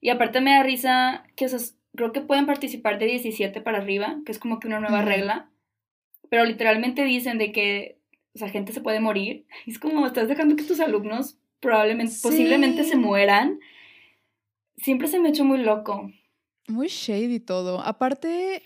Y 0.00 0.10
aparte 0.10 0.40
me 0.40 0.52
da 0.52 0.62
risa 0.62 1.24
que, 1.36 1.46
o 1.46 1.48
sea, 1.48 1.58
creo 1.96 2.12
que 2.12 2.20
pueden 2.20 2.46
participar 2.46 2.98
de 3.00 3.06
17 3.06 3.60
para 3.60 3.78
arriba, 3.78 4.20
que 4.24 4.30
es 4.32 4.38
como 4.38 4.60
que 4.60 4.68
una 4.68 4.78
nueva 4.80 5.02
regla. 5.02 5.50
Pero 6.30 6.44
literalmente 6.44 7.04
dicen 7.04 7.38
de 7.38 7.50
que, 7.52 7.98
o 8.34 8.38
sea, 8.38 8.48
gente 8.48 8.72
se 8.72 8.80
puede 8.80 9.00
morir. 9.00 9.46
Y 9.66 9.72
es 9.72 9.78
como, 9.80 10.06
estás 10.06 10.28
dejando 10.28 10.54
que 10.56 10.64
tus 10.64 10.80
alumnos 10.80 11.38
probablemente, 11.64 12.12
Sí. 12.12 12.20
posiblemente 12.22 12.84
se 12.84 12.96
mueran. 12.96 13.58
Siempre 14.76 15.08
se 15.08 15.18
me 15.18 15.28
ha 15.28 15.30
hecho 15.32 15.44
muy 15.44 15.58
loco. 15.58 16.10
Muy 16.68 16.86
shady 16.88 17.40
todo. 17.40 17.80
Aparte, 17.80 18.62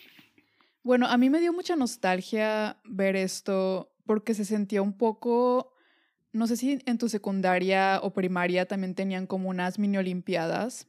bueno, 0.83 1.07
a 1.07 1.17
mí 1.17 1.31
me 1.31 1.41
dio 1.41 1.53
mucha 1.53 1.77
nostalgia 1.77 2.79
ver 2.85 3.17
esto 3.17 3.93
porque 4.05 4.35
se 4.35 4.45
sentía 4.45 4.83
un 4.83 4.97
poco, 4.97 5.73
no 6.33 6.47
sé 6.47 6.57
si 6.57 6.79
en 6.87 6.99
tu 6.99 7.09
secundaria 7.09 8.01
o 8.03 8.13
primaria 8.13 8.67
también 8.67 8.95
tenían 8.95 9.27
como 9.27 9.49
unas 9.49 9.79
mini 9.79 9.97
olimpiadas 9.99 10.89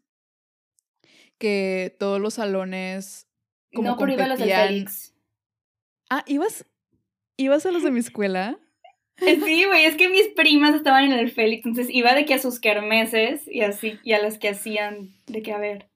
que 1.37 1.95
todos 1.99 2.19
los 2.19 2.35
salones 2.35 3.27
como 3.73 3.89
no, 3.89 3.97
pero 3.97 4.13
iba 4.13 4.23
a 4.25 4.27
las 4.27 4.39
del 4.39 4.49
competían- 4.49 4.67
Félix. 4.67 5.13
Ah, 6.09 6.23
¿ibas, 6.27 6.65
¿ibas 7.37 7.65
a 7.65 7.71
los 7.71 7.83
de 7.83 7.91
mi 7.91 7.99
escuela? 7.99 8.59
Sí, 9.45 9.65
güey, 9.65 9.85
es 9.85 9.95
que 9.95 10.09
mis 10.09 10.27
primas 10.29 10.75
estaban 10.75 11.05
en 11.05 11.13
el 11.13 11.31
Félix, 11.31 11.65
entonces 11.65 11.93
iba 11.93 12.13
de 12.13 12.25
que 12.25 12.33
a 12.33 12.39
sus 12.39 12.59
kermeses 12.59 13.47
y 13.47 13.61
así, 13.61 13.99
y 14.03 14.13
a 14.13 14.21
las 14.21 14.37
que 14.37 14.49
hacían, 14.49 15.13
de 15.27 15.41
que 15.41 15.53
a 15.53 15.57
ver. 15.57 15.89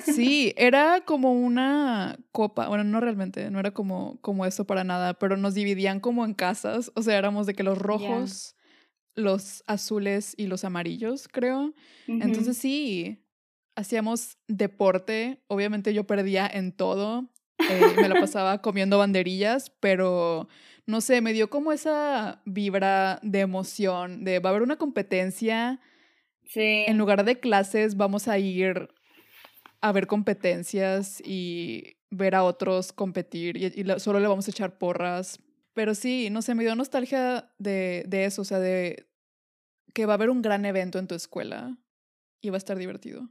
Sí, 0.00 0.52
era 0.56 1.00
como 1.04 1.32
una 1.32 2.18
copa, 2.32 2.68
bueno, 2.68 2.84
no 2.84 3.00
realmente, 3.00 3.50
no 3.50 3.58
era 3.58 3.72
como, 3.72 4.20
como 4.20 4.44
eso 4.44 4.66
para 4.66 4.84
nada, 4.84 5.14
pero 5.14 5.36
nos 5.36 5.54
dividían 5.54 6.00
como 6.00 6.24
en 6.24 6.34
casas, 6.34 6.92
o 6.94 7.02
sea, 7.02 7.16
éramos 7.16 7.46
de 7.46 7.54
que 7.54 7.62
los 7.62 7.78
rojos, 7.78 8.54
los 9.14 9.64
azules 9.66 10.34
y 10.36 10.46
los 10.46 10.64
amarillos, 10.64 11.26
creo. 11.28 11.74
Entonces 12.06 12.58
sí, 12.58 13.24
hacíamos 13.76 14.36
deporte, 14.46 15.42
obviamente 15.46 15.94
yo 15.94 16.04
perdía 16.04 16.46
en 16.46 16.72
todo, 16.72 17.30
eh, 17.58 17.94
me 17.96 18.08
la 18.08 18.20
pasaba 18.20 18.60
comiendo 18.60 18.98
banderillas, 18.98 19.70
pero 19.80 20.48
no 20.88 21.02
sé, 21.02 21.20
me 21.20 21.34
dio 21.34 21.50
como 21.50 21.70
esa 21.70 22.40
vibra 22.46 23.20
de 23.22 23.40
emoción, 23.40 24.24
de 24.24 24.38
va 24.38 24.48
a 24.48 24.52
haber 24.52 24.62
una 24.62 24.76
competencia, 24.76 25.80
sí. 26.46 26.84
en 26.86 26.96
lugar 26.96 27.26
de 27.26 27.38
clases 27.38 27.98
vamos 27.98 28.26
a 28.26 28.38
ir 28.38 28.88
a 29.82 29.92
ver 29.92 30.06
competencias 30.06 31.20
y 31.22 31.98
ver 32.08 32.34
a 32.34 32.42
otros 32.42 32.94
competir 32.94 33.58
y, 33.58 33.84
solo 34.00 34.18
le 34.18 34.28
vamos 34.28 34.48
a 34.48 34.50
echar 34.50 34.78
porras. 34.78 35.42
Pero 35.74 35.94
sí, 35.94 36.30
no 36.30 36.40
sé, 36.40 36.54
me 36.54 36.64
dio 36.64 36.74
nostalgia 36.74 37.52
de, 37.58 38.04
de 38.08 38.24
eso, 38.24 38.40
o 38.40 38.46
sea, 38.46 38.58
de 38.58 39.10
que 39.92 40.06
va 40.06 40.14
a 40.14 40.16
haber 40.16 40.30
un 40.30 40.40
gran 40.40 40.64
evento 40.64 40.98
en 40.98 41.06
tu 41.06 41.14
escuela 41.14 41.76
y 42.40 42.48
va 42.48 42.56
a 42.56 42.64
estar 42.64 42.78
divertido. 42.78 43.28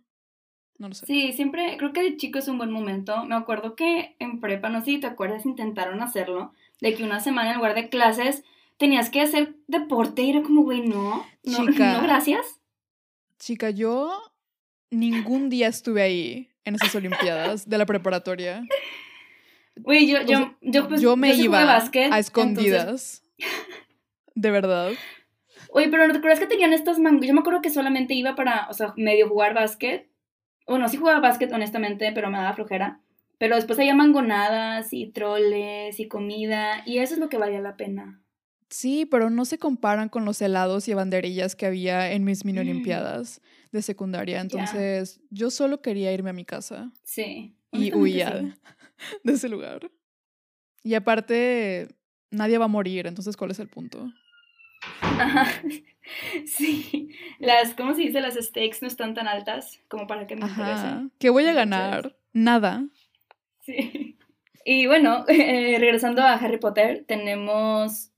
No 0.77 0.89
lo 0.89 0.93
sé. 0.93 1.07
Sí, 1.07 1.33
siempre, 1.33 1.75
creo 1.77 1.91
que 1.91 2.03
de 2.03 2.17
chico 2.17 2.37
es 2.37 2.47
un 2.47 2.59
buen 2.59 2.71
momento. 2.71 3.25
Me 3.25 3.33
acuerdo 3.33 3.75
que 3.75 4.15
en 4.19 4.39
prepa, 4.39 4.69
no 4.69 4.81
sé 4.81 4.85
si 4.85 4.99
te 4.99 5.07
acuerdas, 5.07 5.43
intentaron 5.47 6.01
hacerlo, 6.01 6.53
de 6.81 6.93
que 6.95 7.03
una 7.03 7.19
semana 7.19 7.51
en 7.51 7.57
lugar 7.57 7.75
de 7.75 7.89
clases 7.89 8.43
tenías 8.77 9.09
que 9.09 9.21
hacer 9.21 9.55
deporte 9.67 10.21
y 10.21 10.29
era 10.31 10.41
como, 10.43 10.63
güey, 10.63 10.81
no, 10.87 11.25
no, 11.43 11.57
Chica. 11.71 11.93
no, 11.93 12.03
gracias. 12.03 12.59
Chica, 13.39 13.69
yo 13.69 14.11
ningún 14.89 15.49
día 15.49 15.67
estuve 15.67 16.01
ahí 16.01 16.49
en 16.63 16.75
esas 16.75 16.93
Olimpiadas 16.95 17.67
de 17.69 17.77
la 17.77 17.85
preparatoria. 17.85 18.63
Güey, 19.75 20.07
yo, 20.07 20.19
O 20.19 20.21
yo, 20.21 20.37
sea, 20.37 20.57
yo, 20.61 20.87
pues, 20.87 21.01
yo 21.01 21.15
me 21.15 21.33
iba 21.35 21.63
básquet, 21.65 22.03
a 22.03 22.05
entonces- 22.05 22.25
escondidas. 22.27 23.23
De 24.35 24.51
verdad. 24.51 24.91
Oye, 25.71 25.89
pero 25.89 26.07
¿no 26.07 26.13
te 26.13 26.19
acuerdas 26.19 26.39
que 26.39 26.47
tenían 26.47 26.73
estas 26.73 26.97
mangas? 26.99 27.27
Yo 27.27 27.33
me 27.33 27.41
acuerdo 27.41 27.61
que 27.61 27.69
solamente 27.69 28.13
iba 28.13 28.35
para, 28.35 28.67
o 28.69 28.73
sea, 28.73 28.93
medio 28.97 29.27
jugar 29.29 29.53
básquet. 29.53 30.09
Bueno, 30.65 30.87
sí 30.89 30.97
jugaba 30.97 31.19
básquet, 31.19 31.51
honestamente, 31.53 32.11
pero 32.13 32.29
me 32.29 32.37
daba 32.37 32.53
flojera. 32.53 32.99
Pero 33.37 33.55
después 33.55 33.77
había 33.79 33.93
mangonadas 33.95 34.93
y 34.93 35.07
troles 35.11 35.99
y 35.99 36.07
comida, 36.07 36.81
y 36.85 36.97
eso 36.99 37.13
es 37.13 37.19
lo 37.19 37.29
que 37.29 37.37
valía 37.37 37.61
la 37.61 37.77
pena. 37.77 38.21
Sí, 38.69 39.05
pero 39.05 39.29
no 39.29 39.45
se 39.45 39.57
comparan 39.59 40.09
con 40.09 40.25
los 40.25 40.41
helados 40.41 40.87
y 40.87 40.93
banderillas 40.93 41.55
que 41.55 41.65
había 41.67 42.11
en 42.11 42.23
mis 42.25 42.43
mini 42.43 42.59
Mm. 42.59 42.61
olimpiadas 42.61 43.41
de 43.71 43.81
secundaria. 43.81 44.41
Entonces, 44.41 45.21
yo 45.29 45.49
solo 45.51 45.81
quería 45.81 46.11
irme 46.11 46.31
a 46.31 46.33
mi 46.33 46.43
casa 46.45 46.91
Sí. 47.03 47.55
y 47.71 47.93
huía 47.95 48.39
sí. 48.41 48.53
de 49.23 49.33
ese 49.33 49.47
lugar. 49.49 49.89
Y 50.83 50.95
aparte, 50.95 51.87
nadie 52.31 52.57
va 52.57 52.65
a 52.65 52.69
morir, 52.69 53.07
entonces, 53.07 53.37
¿cuál 53.37 53.51
es 53.51 53.59
el 53.59 53.69
punto? 53.69 54.11
Ajá. 55.01 55.45
Sí, 56.45 57.09
las, 57.39 57.73
¿cómo 57.73 57.93
se 57.93 58.03
dice? 58.03 58.21
Las 58.21 58.35
stakes 58.35 58.77
no 58.81 58.87
están 58.87 59.13
tan 59.13 59.27
altas 59.27 59.81
como 59.89 60.07
para 60.07 60.25
que 60.25 60.37
me 60.37 60.47
interese. 60.47 61.09
¿Qué 61.19 61.29
voy 61.29 61.45
a 61.47 61.51
ganar? 61.53 62.15
Nada. 62.31 62.87
Sí. 63.67 64.17
Y 64.63 64.87
bueno, 64.87 65.25
eh, 65.29 65.77
regresando 65.79 66.21
a 66.21 66.33
Harry 66.33 66.57
Potter, 66.57 67.03
tenemos 67.05 68.11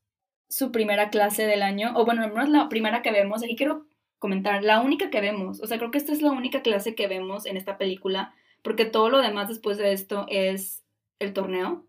su 0.47 0.71
primera 0.71 1.09
clase 1.09 1.45
del 1.45 1.63
año, 1.63 1.91
o 1.95 2.05
bueno, 2.05 2.27
no 2.27 2.41
es 2.41 2.49
la 2.49 2.69
primera 2.69 3.01
que 3.01 3.11
vemos, 3.11 3.43
aquí 3.43 3.55
quiero 3.55 3.87
comentar, 4.19 4.63
la 4.63 4.81
única 4.81 5.09
que 5.09 5.21
vemos, 5.21 5.61
o 5.61 5.67
sea, 5.67 5.77
creo 5.77 5.91
que 5.91 5.97
esta 5.97 6.11
es 6.11 6.21
la 6.21 6.31
única 6.31 6.61
clase 6.61 6.95
que 6.95 7.07
vemos 7.07 7.45
en 7.45 7.57
esta 7.57 7.77
película, 7.77 8.33
porque 8.61 8.85
todo 8.85 9.09
lo 9.09 9.21
demás 9.21 9.47
después 9.47 9.77
de 9.77 9.93
esto 9.93 10.25
es 10.29 10.83
el 11.19 11.33
torneo. 11.33 11.85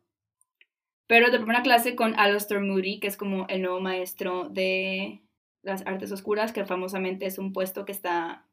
Pero 1.06 1.30
de 1.30 1.38
primera 1.38 1.62
clase 1.62 1.96
con 1.96 2.18
Alistair 2.18 2.60
Moody, 2.60 3.00
que 3.00 3.08
es 3.08 3.16
como 3.16 3.46
el 3.48 3.62
nuevo 3.62 3.80
maestro 3.80 4.48
de 4.48 5.22
las 5.62 5.84
artes 5.86 6.12
oscuras, 6.12 6.52
que 6.52 6.64
famosamente 6.64 7.26
es 7.26 7.38
un 7.38 7.52
puesto 7.52 7.84
que 7.84 7.92
está... 7.92 8.46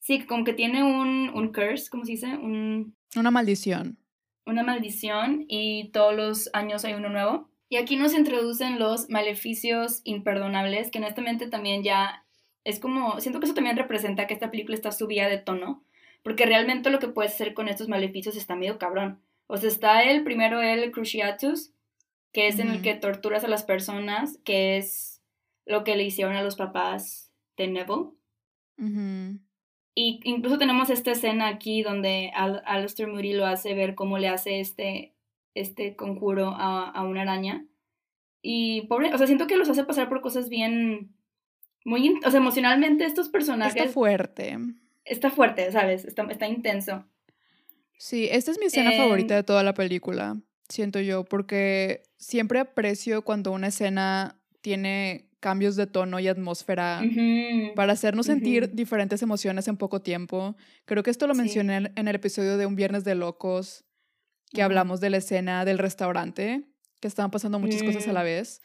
Sí, 0.00 0.26
como 0.26 0.44
que 0.44 0.54
tiene 0.54 0.82
un, 0.82 1.30
un 1.32 1.52
curse, 1.52 1.88
¿cómo 1.90 2.04
se 2.04 2.12
dice? 2.12 2.26
Un... 2.36 2.96
Una 3.14 3.30
maldición. 3.30 3.98
Una 4.46 4.62
maldición 4.62 5.44
y 5.48 5.90
todos 5.90 6.14
los 6.14 6.50
años 6.52 6.84
hay 6.84 6.94
uno 6.94 7.08
nuevo. 7.08 7.48
Y 7.68 7.76
aquí 7.76 7.96
nos 7.96 8.14
introducen 8.14 8.78
los 8.78 9.08
maleficios 9.08 10.00
imperdonables, 10.04 10.90
que 10.90 10.98
honestamente 10.98 11.48
también 11.48 11.82
ya 11.82 12.24
es 12.64 12.78
como, 12.78 13.20
siento 13.20 13.40
que 13.40 13.46
eso 13.46 13.54
también 13.54 13.76
representa 13.76 14.26
que 14.26 14.34
esta 14.34 14.50
película 14.50 14.74
está 14.74 14.92
subida 14.92 15.28
de 15.28 15.38
tono, 15.38 15.84
porque 16.22 16.46
realmente 16.46 16.90
lo 16.90 16.98
que 16.98 17.08
puedes 17.08 17.32
hacer 17.32 17.52
con 17.52 17.68
estos 17.68 17.88
maleficios 17.88 18.36
está 18.36 18.56
medio 18.56 18.78
cabrón. 18.78 19.20
O 19.46 19.56
sea, 19.56 19.68
está 19.68 20.02
el 20.02 20.24
primero, 20.24 20.62
el 20.62 20.90
Cruciatus, 20.90 21.72
que 22.32 22.48
es 22.48 22.58
en 22.58 22.70
el 22.70 22.82
que 22.82 22.94
torturas 22.94 23.44
a 23.44 23.48
las 23.48 23.62
personas, 23.62 24.38
que 24.44 24.78
es 24.78 25.22
lo 25.66 25.84
que 25.84 25.96
le 25.96 26.04
hicieron 26.04 26.34
a 26.36 26.42
los 26.42 26.56
papás 26.56 27.30
de 27.56 27.68
Neville. 27.68 28.10
Y 29.94 30.20
incluso 30.24 30.58
tenemos 30.58 30.90
esta 30.90 31.12
escena 31.12 31.48
aquí 31.48 31.82
donde 31.82 32.32
Al 32.34 32.62
Alistair 32.66 33.08
Moody 33.08 33.32
lo 33.32 33.46
hace 33.46 33.74
ver 33.74 33.94
cómo 33.94 34.18
le 34.18 34.28
hace 34.28 34.60
este, 34.60 35.14
este 35.54 35.94
conjuro 35.94 36.48
a, 36.48 36.90
a, 36.90 37.02
una 37.04 37.22
araña. 37.22 37.64
Y 38.42 38.82
pobre, 38.82 39.14
o 39.14 39.18
sea, 39.18 39.26
siento 39.26 39.46
que 39.46 39.56
los 39.56 39.68
hace 39.68 39.84
pasar 39.84 40.08
por 40.08 40.20
cosas 40.20 40.48
bien, 40.48 41.14
muy, 41.84 42.18
o 42.26 42.30
sea, 42.30 42.40
emocionalmente 42.40 43.04
estos 43.04 43.28
personajes. 43.28 43.76
Está 43.76 43.92
fuerte. 43.92 44.58
Está 45.04 45.30
fuerte, 45.30 45.70
¿sabes? 45.70 46.04
Está, 46.04 46.24
está 46.24 46.48
intenso. 46.48 47.04
Sí, 47.96 48.28
esta 48.30 48.50
es 48.50 48.58
mi 48.58 48.66
escena 48.66 48.92
favorita 48.92 49.36
de 49.36 49.44
toda 49.44 49.62
la 49.62 49.74
película, 49.74 50.36
siento 50.68 51.00
yo, 51.00 51.24
porque 51.24 52.02
siempre 52.16 52.58
aprecio 52.58 53.22
cuando 53.22 53.52
una 53.52 53.68
escena 53.68 54.40
tiene 54.60 55.28
cambios 55.44 55.76
de 55.76 55.86
tono 55.86 56.18
y 56.20 56.26
atmósfera 56.26 57.02
para 57.76 57.92
hacernos 57.92 58.24
sentir 58.24 58.74
diferentes 58.74 59.20
emociones 59.20 59.68
en 59.68 59.76
poco 59.76 60.00
tiempo. 60.00 60.56
Creo 60.86 61.02
que 61.02 61.10
esto 61.10 61.26
lo 61.26 61.34
mencioné 61.34 61.92
en 61.94 62.08
el 62.08 62.14
episodio 62.14 62.56
de 62.56 62.64
Un 62.64 62.76
Viernes 62.76 63.04
de 63.04 63.14
Locos, 63.14 63.84
que 64.54 64.62
hablamos 64.62 65.02
de 65.02 65.10
la 65.10 65.18
escena 65.18 65.66
del 65.66 65.76
restaurante, 65.76 66.64
que 66.98 67.08
estaban 67.08 67.30
pasando 67.30 67.58
muchas 67.58 67.82
cosas 67.82 68.08
a 68.08 68.14
la 68.14 68.22
mm. 68.22 68.24
vez. 68.24 68.62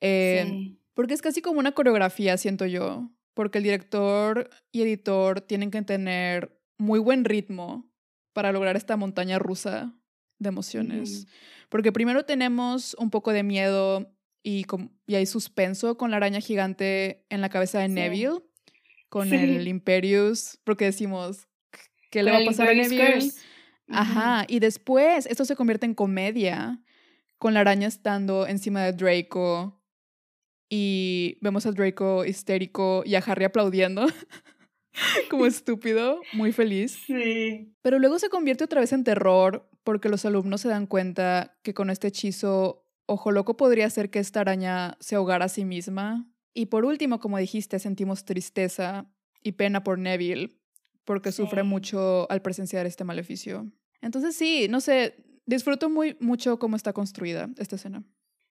Eh, 0.00 0.76
porque 0.94 1.14
es 1.14 1.20
casi 1.20 1.42
como 1.42 1.58
una 1.58 1.72
coreografía, 1.72 2.36
siento 2.36 2.64
yo, 2.64 3.10
porque 3.34 3.58
el 3.58 3.64
director 3.64 4.50
y 4.70 4.82
editor 4.82 5.40
tienen 5.40 5.72
que 5.72 5.82
tener 5.82 6.56
muy 6.78 7.00
buen 7.00 7.24
ritmo 7.24 7.90
para 8.32 8.52
lograr 8.52 8.76
esta 8.76 8.96
montaña 8.96 9.40
rusa 9.40 9.96
de 10.38 10.48
emociones. 10.48 11.26
Porque 11.68 11.90
primero 11.90 12.24
tenemos 12.24 12.94
un 13.00 13.10
poco 13.10 13.32
de 13.32 13.42
miedo 13.42 14.14
y, 14.42 14.66
y 15.06 15.14
hay 15.14 15.26
suspenso 15.26 15.96
con 15.96 16.10
la 16.10 16.18
araña 16.18 16.40
gigante 16.40 17.24
en 17.28 17.40
la 17.40 17.48
cabeza 17.48 17.80
de 17.80 17.88
Neville, 17.88 18.40
con 19.08 19.32
el 19.32 19.66
Imperius, 19.68 20.58
porque 20.64 20.86
decimos, 20.86 21.48
¿qué 22.10 22.22
le 22.22 22.30
va 22.30 22.38
a 22.38 22.44
pasar 22.44 22.68
a 22.68 22.74
Neville? 22.74 23.32
Ajá, 23.88 24.44
y 24.48 24.60
después 24.60 25.26
esto 25.26 25.44
se 25.44 25.56
convierte 25.56 25.86
en 25.86 25.94
comedia, 25.94 26.82
con 27.38 27.54
la 27.54 27.60
araña 27.60 27.88
estando 27.88 28.46
encima 28.46 28.84
de 28.84 28.92
Draco 28.92 29.80
y 30.68 31.38
vemos 31.40 31.66
a 31.66 31.72
Draco 31.72 32.24
histérico 32.24 33.02
y 33.04 33.16
a 33.16 33.18
Harry 33.18 33.44
aplaudiendo. 33.44 34.06
como 35.30 35.46
estúpido, 35.46 36.20
muy 36.32 36.52
feliz. 36.52 36.98
Sí. 37.06 37.74
Pero 37.82 37.98
luego 37.98 38.18
se 38.18 38.28
convierte 38.28 38.64
otra 38.64 38.80
vez 38.80 38.92
en 38.92 39.04
terror 39.04 39.68
porque 39.84 40.08
los 40.08 40.24
alumnos 40.24 40.60
se 40.60 40.68
dan 40.68 40.86
cuenta 40.86 41.56
que 41.62 41.74
con 41.74 41.90
este 41.90 42.08
hechizo 42.08 42.86
Ojo 43.12 43.32
Loco 43.32 43.56
podría 43.56 43.86
hacer 43.86 44.08
que 44.08 44.20
esta 44.20 44.40
araña 44.40 44.96
se 45.00 45.16
ahogara 45.16 45.46
a 45.46 45.48
sí 45.48 45.64
misma. 45.64 46.30
Y 46.54 46.66
por 46.66 46.84
último, 46.84 47.18
como 47.18 47.38
dijiste, 47.38 47.80
sentimos 47.80 48.24
tristeza 48.24 49.10
y 49.42 49.50
pena 49.52 49.82
por 49.82 49.98
Neville, 49.98 50.50
porque 51.04 51.32
sufre 51.32 51.64
mucho 51.64 52.30
al 52.30 52.40
presenciar 52.40 52.86
este 52.86 53.02
maleficio. 53.02 53.66
Entonces 54.00 54.36
sí, 54.36 54.68
no 54.70 54.80
sé, 54.80 55.16
disfruto 55.44 55.90
muy 55.90 56.16
mucho 56.20 56.60
cómo 56.60 56.76
está 56.76 56.92
construida 56.92 57.50
esta 57.58 57.74
escena. 57.74 58.04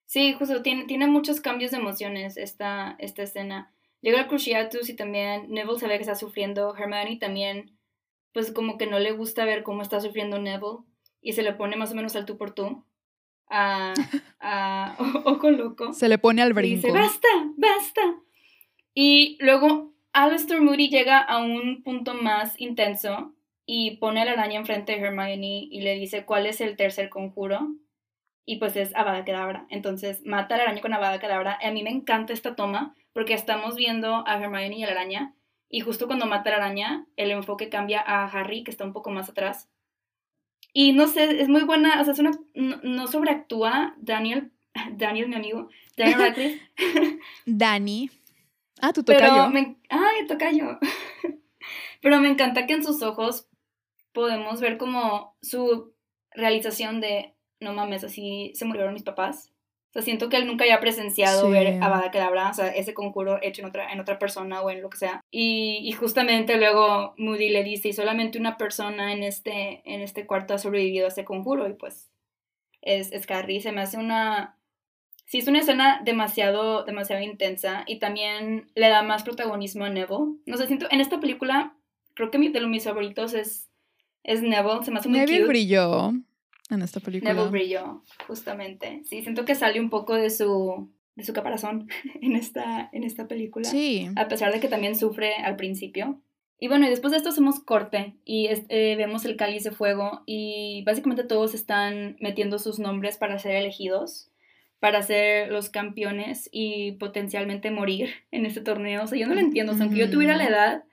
Sí, 0.04 0.34
justo, 0.34 0.60
tiene, 0.60 0.84
tiene 0.84 1.06
muchos 1.06 1.40
cambios 1.40 1.70
de 1.70 1.78
emociones 1.78 2.36
esta, 2.36 2.96
esta 2.98 3.22
escena. 3.22 3.72
Llega 4.02 4.20
el 4.20 4.28
Cruciatus 4.28 4.90
y 4.90 4.94
también 4.94 5.46
Neville 5.48 5.78
se 5.78 5.88
ve 5.88 5.94
que 5.96 6.02
está 6.02 6.16
sufriendo. 6.16 6.76
Hermione 6.76 7.16
también, 7.16 7.78
pues 8.34 8.52
como 8.52 8.76
que 8.76 8.86
no 8.86 8.98
le 8.98 9.12
gusta 9.12 9.46
ver 9.46 9.62
cómo 9.62 9.80
está 9.80 10.02
sufriendo 10.02 10.38
Neville 10.38 10.84
y 11.22 11.32
se 11.32 11.42
le 11.42 11.54
pone 11.54 11.76
más 11.76 11.92
o 11.92 11.94
menos 11.94 12.14
al 12.14 12.26
tú 12.26 12.36
por 12.36 12.50
tú 12.50 12.84
a, 13.50 13.92
a 14.40 14.96
Ojo 15.24 15.50
Loco. 15.50 15.92
Se 15.92 16.08
le 16.08 16.18
pone 16.18 16.42
al 16.42 16.52
brinco. 16.52 16.72
Y 16.72 16.90
dice, 16.90 16.92
basta, 16.92 17.28
basta. 17.56 18.00
Y 18.94 19.36
luego 19.40 19.92
Alistair 20.12 20.60
Moody 20.60 20.88
llega 20.88 21.18
a 21.18 21.38
un 21.38 21.82
punto 21.82 22.14
más 22.14 22.58
intenso 22.60 23.34
y 23.64 23.98
pone 23.98 24.22
a 24.22 24.24
la 24.24 24.32
araña 24.32 24.58
enfrente 24.58 24.92
de 24.92 24.98
Hermione 24.98 25.68
y 25.70 25.80
le 25.82 25.94
dice 25.94 26.24
cuál 26.24 26.46
es 26.46 26.60
el 26.60 26.76
tercer 26.76 27.08
conjuro. 27.08 27.68
Y 28.44 28.56
pues 28.56 28.74
es 28.74 28.94
Avada 28.96 29.24
Kedavra. 29.24 29.66
Entonces 29.70 30.26
mata 30.26 30.56
a 30.56 30.58
la 30.58 30.64
araña 30.64 30.80
con 30.80 30.92
Avada 30.92 31.20
Kedavra. 31.20 31.58
A 31.62 31.70
mí 31.70 31.84
me 31.84 31.90
encanta 31.90 32.32
esta 32.32 32.56
toma 32.56 32.96
porque 33.12 33.34
estamos 33.34 33.76
viendo 33.76 34.26
a 34.26 34.42
Hermione 34.42 34.78
y 34.78 34.82
a 34.82 34.86
la 34.86 34.92
araña. 34.92 35.34
Y 35.68 35.80
justo 35.80 36.08
cuando 36.08 36.26
mata 36.26 36.50
a 36.50 36.58
la 36.58 36.64
araña, 36.64 37.06
el 37.16 37.30
enfoque 37.30 37.68
cambia 37.68 38.00
a 38.04 38.24
Harry, 38.24 38.64
que 38.64 38.72
está 38.72 38.84
un 38.84 38.92
poco 38.92 39.10
más 39.10 39.28
atrás. 39.28 39.69
Y 40.72 40.92
no 40.92 41.08
sé, 41.08 41.40
es 41.40 41.48
muy 41.48 41.62
buena, 41.62 42.00
o 42.00 42.04
sea, 42.04 42.12
es 42.12 42.18
una, 42.18 42.32
no, 42.54 43.06
sobreactúa 43.06 43.94
Daniel, 43.98 44.52
Daniel, 44.92 45.28
mi 45.28 45.36
amigo, 45.36 45.68
Daniel 45.96 46.18
Radcliffe. 46.18 46.60
Dani. 47.46 48.10
Ah, 48.80 48.92
tu 48.92 49.02
tocayo. 49.02 49.48
Me, 49.50 49.76
ay, 49.88 50.26
tocayo. 50.26 50.78
Pero 52.00 52.20
me 52.20 52.28
encanta 52.28 52.66
que 52.66 52.74
en 52.74 52.84
sus 52.84 53.02
ojos 53.02 53.46
podemos 54.12 54.60
ver 54.60 54.78
como 54.78 55.36
su 55.42 55.92
realización 56.32 57.00
de, 57.00 57.34
no 57.60 57.74
mames, 57.74 58.04
así 58.04 58.52
se 58.54 58.64
murieron 58.64 58.94
mis 58.94 59.02
papás. 59.02 59.52
O 59.90 59.92
sea, 59.92 60.02
siento 60.02 60.28
que 60.28 60.36
él 60.36 60.46
nunca 60.46 60.64
haya 60.64 60.78
presenciado 60.78 61.50
ver 61.50 61.82
a 61.82 61.88
Bada 61.88 62.12
Kedavra, 62.12 62.50
o 62.50 62.54
sea, 62.54 62.68
ese 62.68 62.94
conjuro 62.94 63.40
hecho 63.42 63.62
en 63.62 63.68
otra, 63.68 63.92
en 63.92 63.98
otra 63.98 64.20
persona 64.20 64.62
o 64.62 64.70
en 64.70 64.82
lo 64.82 64.88
que 64.88 64.98
sea. 64.98 65.20
Y, 65.32 65.80
y, 65.82 65.90
justamente 65.92 66.56
luego 66.58 67.14
Moody 67.18 67.48
le 67.48 67.64
dice, 67.64 67.88
y 67.88 67.92
solamente 67.92 68.38
una 68.38 68.56
persona 68.56 69.12
en 69.12 69.24
este, 69.24 69.82
en 69.84 70.00
este 70.00 70.26
cuarto 70.26 70.54
ha 70.54 70.58
sobrevivido 70.58 71.06
a 71.06 71.08
ese 71.08 71.24
conjuro, 71.24 71.68
y 71.68 71.72
pues 71.72 72.08
es, 72.82 73.10
es 73.10 73.26
Carrie. 73.26 73.60
Se 73.60 73.72
me 73.72 73.80
hace 73.80 73.98
una... 73.98 74.56
Sí, 75.26 75.38
es 75.38 75.48
una 75.48 75.58
escena 75.58 76.00
demasiado, 76.04 76.84
demasiado 76.84 77.22
intensa 77.22 77.84
y 77.86 78.00
también 78.00 78.68
le 78.74 78.88
da 78.88 79.02
más 79.02 79.22
protagonismo 79.22 79.84
a 79.84 79.88
Neville. 79.88 80.38
No 80.46 80.56
sé, 80.56 80.66
siento, 80.66 80.86
en 80.90 81.00
esta 81.00 81.20
película, 81.20 81.76
creo 82.14 82.30
que 82.30 82.38
mi, 82.38 82.48
de 82.48 82.60
los 82.60 82.68
mis 82.68 82.84
favoritos 82.84 83.34
es, 83.34 83.70
es 84.24 84.42
Neville, 84.42 84.84
se 84.84 84.90
me 84.90 84.98
hace 84.98 85.08
muy 85.08 85.20
Neville 85.20 85.46
brilló 85.46 86.12
en 86.70 86.82
esta 86.82 87.00
película. 87.00 87.32
Neville 87.32 87.50
brilló, 87.50 88.02
justamente. 88.26 89.02
Sí, 89.04 89.22
siento 89.22 89.44
que 89.44 89.54
sale 89.54 89.80
un 89.80 89.90
poco 89.90 90.14
de 90.14 90.30
su, 90.30 90.88
de 91.16 91.24
su 91.24 91.32
caparazón 91.32 91.88
en 92.20 92.36
esta, 92.36 92.88
en 92.92 93.04
esta 93.04 93.28
película. 93.28 93.68
Sí. 93.68 94.08
A 94.16 94.28
pesar 94.28 94.52
de 94.52 94.60
que 94.60 94.68
también 94.68 94.96
sufre 94.96 95.34
al 95.36 95.56
principio. 95.56 96.20
Y 96.58 96.68
bueno, 96.68 96.86
y 96.86 96.90
después 96.90 97.10
de 97.10 97.16
esto 97.16 97.30
hacemos 97.30 97.60
corte 97.60 98.14
y 98.26 98.48
eh, 98.50 98.94
vemos 98.96 99.24
el 99.24 99.36
cáliz 99.36 99.64
de 99.64 99.70
fuego 99.70 100.22
y 100.26 100.82
básicamente 100.84 101.24
todos 101.24 101.54
están 101.54 102.16
metiendo 102.20 102.58
sus 102.58 102.78
nombres 102.78 103.16
para 103.16 103.38
ser 103.38 103.56
elegidos, 103.56 104.30
para 104.78 105.02
ser 105.02 105.50
los 105.50 105.70
campeones 105.70 106.50
y 106.52 106.92
potencialmente 106.92 107.70
morir 107.70 108.10
en 108.30 108.44
este 108.44 108.60
torneo. 108.60 109.04
O 109.04 109.06
sea, 109.06 109.18
yo 109.18 109.26
no 109.26 109.34
lo 109.34 109.40
entiendo. 109.40 109.72
O 109.72 109.74
sea, 109.74 109.84
aunque 109.84 110.00
yo 110.00 110.10
tuviera 110.10 110.36
la 110.36 110.46
edad, 110.46 110.84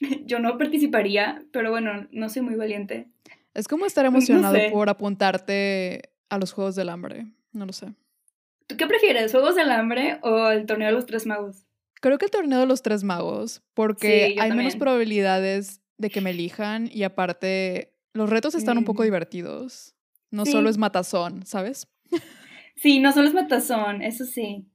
yo 0.26 0.38
no 0.38 0.56
participaría, 0.58 1.42
pero 1.52 1.70
bueno, 1.70 2.06
no 2.12 2.28
soy 2.28 2.42
muy 2.42 2.54
valiente. 2.54 3.08
Es 3.54 3.68
como 3.68 3.86
estar 3.86 4.04
emocionado 4.06 4.56
por 4.72 4.88
apuntarte 4.88 6.12
a 6.28 6.38
los 6.38 6.52
Juegos 6.52 6.76
del 6.76 6.88
Hambre. 6.88 7.26
No 7.52 7.66
lo 7.66 7.72
sé. 7.72 7.94
¿Tú 8.66 8.76
qué 8.76 8.86
prefieres, 8.86 9.32
Juegos 9.32 9.56
del 9.56 9.70
Hambre 9.70 10.18
o 10.22 10.50
el 10.50 10.66
Torneo 10.66 10.88
de 10.88 10.94
los 10.94 11.06
Tres 11.06 11.26
Magos? 11.26 11.66
Creo 12.00 12.18
que 12.18 12.26
el 12.26 12.30
Torneo 12.30 12.60
de 12.60 12.66
los 12.66 12.82
Tres 12.82 13.02
Magos, 13.02 13.62
porque 13.74 14.36
hay 14.38 14.52
menos 14.52 14.76
probabilidades 14.76 15.82
de 15.98 16.08
que 16.08 16.20
me 16.20 16.30
elijan 16.30 16.88
y 16.90 17.02
aparte 17.02 17.92
los 18.12 18.30
retos 18.30 18.54
están 18.54 18.78
un 18.78 18.84
poco 18.84 19.02
mm. 19.02 19.06
divertidos. 19.06 19.94
No 20.30 20.46
solo 20.46 20.70
es 20.70 20.78
matazón, 20.78 21.44
¿sabes? 21.46 21.88
Sí, 22.76 22.98
no 22.98 23.12
solo 23.12 23.28
es 23.28 23.34
matazón, 23.34 24.00
eso 24.00 24.24
sí. 24.24 24.66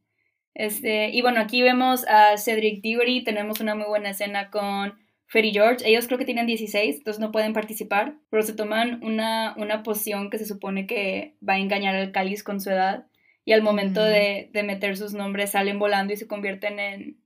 Este, 0.53 1.09
y 1.09 1.23
bueno, 1.23 1.39
aquí 1.39 1.63
vemos 1.63 2.05
a 2.07 2.37
Cedric 2.37 2.83
Diggory, 2.83 3.23
tenemos 3.23 3.61
una 3.61 3.73
muy 3.73 3.87
buena 3.87 4.11
escena 4.11 4.51
con 4.51 4.93
Freddy 5.27 5.51
George. 5.51 5.87
Ellos 5.87 6.07
creo 6.07 6.17
que 6.17 6.25
tienen 6.25 6.47
16, 6.47 6.97
entonces 6.97 7.19
no 7.19 7.31
pueden 7.31 7.53
participar, 7.53 8.15
pero 8.29 8.43
se 8.43 8.53
toman 8.53 9.03
una, 9.03 9.55
una 9.57 9.83
poción 9.83 10.29
que 10.29 10.37
se 10.37 10.45
supone 10.45 10.87
que 10.87 11.35
va 11.47 11.53
a 11.53 11.59
engañar 11.59 11.95
al 11.95 12.11
cáliz 12.11 12.43
con 12.43 12.61
su 12.61 12.69
edad. 12.69 13.07
Y 13.43 13.53
al 13.53 13.61
momento 13.61 14.03
de, 14.03 14.49
de, 14.53 14.63
meter 14.63 14.97
sus 14.97 15.13
nombres 15.13 15.51
salen 15.51 15.77
volando 15.77 16.13
y 16.13 16.17
se 16.17 16.25
convierten 16.25 16.79
en, 16.79 17.17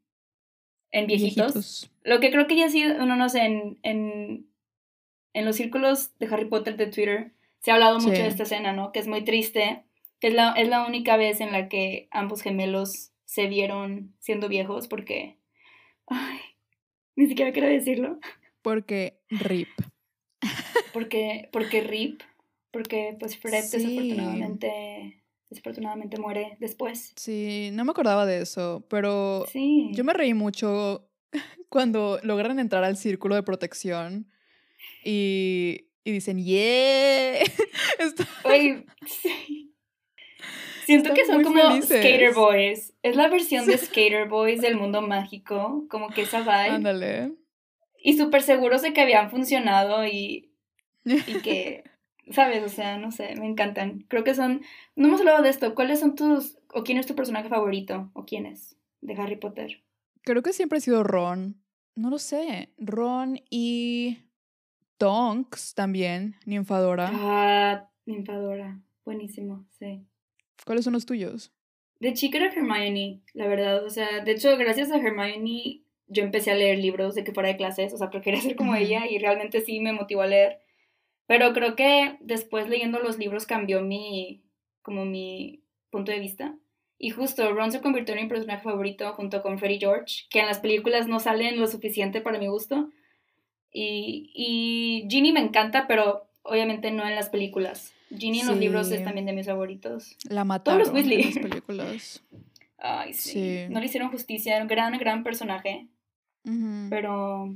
en 0.92 1.08
viejitos. 1.08 1.90
Lo 2.04 2.20
que 2.20 2.30
creo 2.30 2.46
que 2.46 2.58
ya 2.58 2.66
ha 2.66 2.70
sido, 2.70 3.06
no, 3.06 3.16
no 3.16 3.30
sé, 3.30 3.46
en, 3.46 3.80
en, 3.84 4.46
en, 5.32 5.46
los 5.46 5.56
círculos 5.56 6.18
de 6.20 6.28
Harry 6.28 6.46
Potter 6.46 6.76
de 6.76 6.88
Twitter 6.88 7.32
se 7.60 7.72
ha 7.72 7.76
hablado 7.76 8.00
mucho 8.00 8.22
de 8.22 8.28
esta 8.28 8.44
escena, 8.44 8.74
¿no? 8.74 8.92
Que 8.92 9.00
es 9.00 9.08
muy 9.08 9.24
triste, 9.24 9.86
que 10.20 10.28
es 10.28 10.34
la, 10.34 10.52
es 10.58 10.68
la 10.68 10.86
única 10.86 11.16
vez 11.16 11.40
en 11.40 11.54
la 11.54 11.70
que 11.70 12.10
ambos 12.12 12.42
gemelos 12.42 13.12
se 13.24 13.48
vieron 13.48 14.14
siendo 14.20 14.50
viejos 14.50 14.88
porque... 14.88 15.38
Ay, 16.08 16.40
ni 17.20 17.28
siquiera 17.28 17.52
quiero 17.52 17.68
decirlo. 17.68 18.18
Porque 18.62 19.20
RIP. 19.30 19.68
Porque, 20.94 21.50
porque 21.52 21.82
RIP. 21.82 22.22
Porque 22.72 23.18
pues 23.20 23.38
Fred 23.38 23.66
desafortunadamente, 23.70 25.22
desafortunadamente 25.50 26.18
muere 26.18 26.56
después. 26.62 27.12
Sí, 27.18 27.72
no 27.74 27.84
me 27.84 27.92
acordaba 27.92 28.26
de 28.26 28.42
eso, 28.42 28.86
pero 28.90 29.46
sí. 29.52 29.90
yo 29.92 30.06
me 30.06 30.14
reí 30.14 30.34
mucho 30.34 31.10
cuando 31.70 32.22
logran 32.24 32.58
entrar 32.58 32.86
al 32.86 32.96
círculo 32.96 33.36
de 33.36 33.44
protección 33.44 34.32
y, 35.04 35.90
y 36.06 36.12
dicen, 36.14 36.38
¡Yeah! 36.40 37.40
Oye, 38.46 38.86
sí. 39.08 39.69
Siento 40.90 41.14
que 41.14 41.24
son 41.24 41.44
como 41.44 41.60
Skater 41.84 42.34
Boys. 42.34 42.96
Es 43.04 43.16
la 43.16 43.28
versión 43.28 43.68
de 43.68 43.78
Skater 43.78 44.28
Boys 44.28 44.60
del 44.60 44.76
mundo 44.76 45.04
mágico, 45.04 45.86
como 45.88 46.10
que 46.10 46.24
esa 46.24 46.40
vibe. 46.40 46.76
Ándale. 46.76 47.34
Y 48.02 48.18
súper 48.18 48.42
seguros 48.42 48.82
de 48.82 48.92
que 48.92 49.02
habían 49.02 49.30
funcionado 49.30 50.08
y, 50.08 50.52
y 51.04 51.42
que, 51.44 51.84
¿sabes? 52.32 52.64
O 52.64 52.70
sea, 52.70 52.98
no 52.98 53.12
sé, 53.12 53.36
me 53.36 53.46
encantan. 53.46 54.04
Creo 54.08 54.24
que 54.24 54.34
son, 54.34 54.62
no 54.96 55.10
hemos 55.10 55.20
hablado 55.20 55.44
de 55.44 55.50
esto, 55.50 55.76
¿cuáles 55.76 56.00
son 56.00 56.16
tus, 56.16 56.58
o 56.74 56.84
quién 56.84 56.98
es 56.98 57.06
tu 57.06 57.14
personaje 57.14 57.50
favorito, 57.50 58.10
o 58.14 58.26
quién 58.26 58.48
es, 58.48 58.76
de 59.02 59.14
Harry 59.14 59.36
Potter? 59.36 59.84
Creo 60.24 60.42
que 60.42 60.54
siempre 60.54 60.80
ha 60.80 60.82
sido 60.82 61.04
Ron. 61.04 61.62
No 61.94 62.10
lo 62.10 62.18
sé, 62.18 62.74
Ron 62.80 63.40
y 63.52 64.18
Tonks 64.98 65.76
también, 65.76 66.36
Ninfadora. 66.48 67.12
Ah, 67.14 67.90
Ninfadora, 68.08 68.80
buenísimo, 69.06 69.68
sí. 69.78 70.04
¿Cuáles 70.66 70.86
son 70.86 70.94
los 70.94 71.06
tuyos? 71.06 71.52
De 72.00 72.14
chica 72.14 72.38
era 72.38 72.48
Hermione, 72.48 73.20
la 73.34 73.48
verdad. 73.48 73.86
O 73.86 73.90
sea, 73.90 74.24
de 74.24 74.32
hecho, 74.32 74.58
gracias 74.58 74.92
a 74.92 74.98
Hermione 74.98 75.82
yo 76.08 76.24
empecé 76.24 76.52
a 76.52 76.56
leer 76.56 76.80
libros 76.80 77.16
de 77.16 77.24
que 77.24 77.34
fuera 77.34 77.50
de 77.50 77.58
clases. 77.58 77.94
O 77.94 77.98
sea, 77.98 78.10
porque 78.10 78.22
quería 78.26 78.42
ser 78.42 78.56
como 78.56 78.76
ella 78.76 79.08
y 79.08 79.20
realmente 79.20 79.62
sí 79.62 79.80
me 79.80 79.94
motivó 79.94 80.22
a 80.22 80.28
leer. 80.28 80.60
Pero 81.28 81.54
creo 81.54 81.76
que 81.76 82.18
después 82.22 82.68
leyendo 82.68 83.00
los 83.00 83.20
libros 83.20 83.46
cambió 83.46 83.82
mi, 83.82 84.42
como 84.82 85.06
mi 85.06 85.62
punto 85.92 86.12
de 86.12 86.20
vista. 86.20 86.56
Y 86.98 87.12
justo 87.12 87.54
Ron 87.54 87.72
se 87.72 87.82
convirtió 87.82 88.16
en 88.16 88.24
mi 88.24 88.28
personaje 88.28 88.64
favorito 88.64 89.14
junto 89.14 89.42
con 89.42 89.58
Freddie 89.58 89.80
George, 89.80 90.26
que 90.30 90.40
en 90.40 90.48
las 90.48 90.60
películas 90.60 91.08
no 91.08 91.20
salen 91.20 91.60
lo 91.60 91.68
suficiente 91.68 92.20
para 92.20 92.40
mi 92.40 92.48
gusto. 92.48 92.90
Y, 93.72 94.32
y 94.34 95.08
Ginny 95.10 95.32
me 95.32 95.40
encanta, 95.40 95.88
pero 95.88 96.28
obviamente 96.42 96.92
no 96.92 97.08
en 97.08 97.16
las 97.16 97.30
películas. 97.30 97.94
Ginny 98.16 98.42
en 98.42 98.48
los 98.48 98.58
libros 98.58 98.92
es 98.92 99.04
también 99.04 99.26
de 99.26 99.34
mis 99.34 99.46
favoritos. 99.46 100.18
La 100.30 100.44
mataron 100.44 100.82
Todos 100.82 100.94
los 100.94 100.96
Weasley. 100.96 101.22
en 101.22 101.28
las 101.28 101.50
películas. 101.50 102.24
Ay, 102.78 103.14
sí. 103.14 103.66
No 103.70 103.80
le 103.80 103.86
hicieron 103.86 104.10
justicia. 104.10 104.56
Era 104.56 104.64
un 104.64 104.70
gran, 104.70 104.98
gran 104.98 105.24
personaje. 105.24 105.88
Pero... 106.90 107.56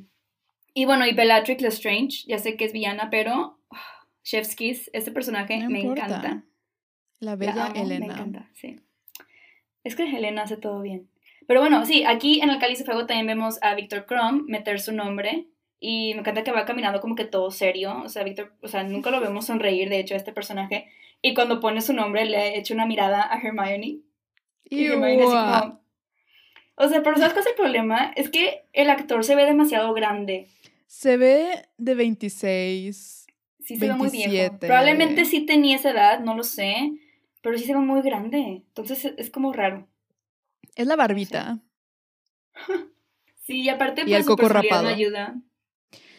Y 0.76 0.86
bueno, 0.86 1.06
y 1.06 1.14
Bellatrix 1.14 1.62
Lestrange. 1.62 2.26
Ya 2.28 2.38
sé 2.38 2.56
que 2.56 2.66
es 2.66 2.74
villana, 2.74 3.10
pero... 3.10 3.60
Oh, 3.70 3.78
Chef's 4.24 4.56
Kiss, 4.56 4.90
este 4.94 5.12
personaje 5.12 5.68
me 5.68 5.82
encanta. 5.82 6.44
La 7.20 7.36
bella 7.36 7.74
Elena. 7.76 8.08
Me 8.08 8.14
encanta, 8.14 8.50
sí. 8.54 8.80
Es 9.84 9.96
que 9.96 10.04
Elena 10.04 10.44
hace 10.44 10.58
todo 10.58 10.82
bien. 10.82 11.10
Pero 11.46 11.60
bueno, 11.60 11.86
sí, 11.86 12.06
aquí 12.06 12.40
en 12.42 12.50
el 12.50 12.60
Cáliz 12.60 12.80
de 12.80 12.86
Fuego 12.86 13.06
también 13.06 13.28
vemos 13.28 13.62
a 13.62 13.76
Victor 13.76 14.06
Crumb 14.06 14.48
meter 14.48 14.80
su 14.80 14.94
nombre 14.94 15.48
y 15.86 16.14
me 16.14 16.22
encanta 16.22 16.46
que 16.46 16.52
va 16.54 16.64
caminando 16.64 17.02
como 17.02 17.14
que 17.14 17.26
todo 17.26 17.52
serio. 17.52 18.02
O 18.06 18.08
sea, 18.08 18.24
Víctor, 18.24 18.54
o 18.62 18.70
sea, 18.70 18.86
nunca 18.86 19.12
lo 19.12 19.20
vemos 19.20 19.48
sonreír, 19.48 19.90
de 19.90 20.00
hecho, 20.00 20.14
a 20.14 20.18
este 20.18 20.32
personaje. 20.32 20.88
Y 21.22 21.34
cuando 21.34 21.60
pone 21.60 21.82
su 21.82 21.92
nombre, 21.92 22.24
le 22.24 22.58
echa 22.58 22.74
una 22.74 22.86
mirada 22.86 23.22
a 23.30 23.38
Hermione. 23.38 24.00
Y 24.64 24.86
Hermione 24.86 25.24
así 25.24 25.34
como... 25.34 25.82
O 26.76 26.88
sea, 26.88 27.04
pero 27.04 27.18
¿sabes 27.18 27.34
cuál 27.34 27.44
es 27.44 27.52
el 27.52 27.56
problema? 27.56 28.14
Es 28.16 28.30
que 28.30 28.64
el 28.72 28.90
actor 28.90 29.26
se 29.26 29.36
ve 29.36 29.44
demasiado 29.44 29.94
grande. 29.94 30.48
Se 30.88 31.18
ve 31.18 31.68
de 31.78 31.96
26. 31.96 33.28
Sí, 33.60 33.76
se 33.76 33.86
ve 33.86 33.94
muy 33.94 34.10
viejo. 34.10 34.58
Probablemente 34.60 35.26
sí 35.26 35.46
tenía 35.46 35.76
esa 35.76 35.92
edad, 35.92 36.22
no 36.22 36.34
lo 36.34 36.44
sé. 36.44 36.94
Pero 37.42 37.58
sí 37.58 37.66
se 37.66 37.74
ve 37.74 37.80
muy 37.80 38.02
grande. 38.02 38.38
Entonces 38.38 39.14
es 39.18 39.30
como 39.30 39.52
raro. 39.52 39.86
Es 40.76 40.88
la 40.88 40.96
barbita. 40.96 41.60
sí, 43.46 43.64
y 43.64 43.68
aparte, 43.68 44.04
pues, 44.04 44.16
el 44.16 44.26
coco 44.26 44.48
rapado. 44.48 44.88
ayuda. 44.88 45.36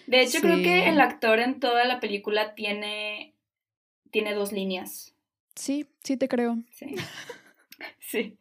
De 0.07 0.23
hecho, 0.23 0.41
creo 0.41 0.59
que 0.59 0.89
el 0.89 1.01
actor 1.01 1.41
en 1.41 1.61
toda 1.61 1.85
la 1.85 2.01
película 2.01 2.55
tiene, 2.55 3.35
tiene 4.11 4.35
dos 4.35 4.53
líneas. 4.53 5.15
Sí, 5.55 5.87
sí 6.03 6.17
te 6.17 6.29
creo. 6.29 6.59
Sí. 6.71 6.95
sí. 7.99 8.39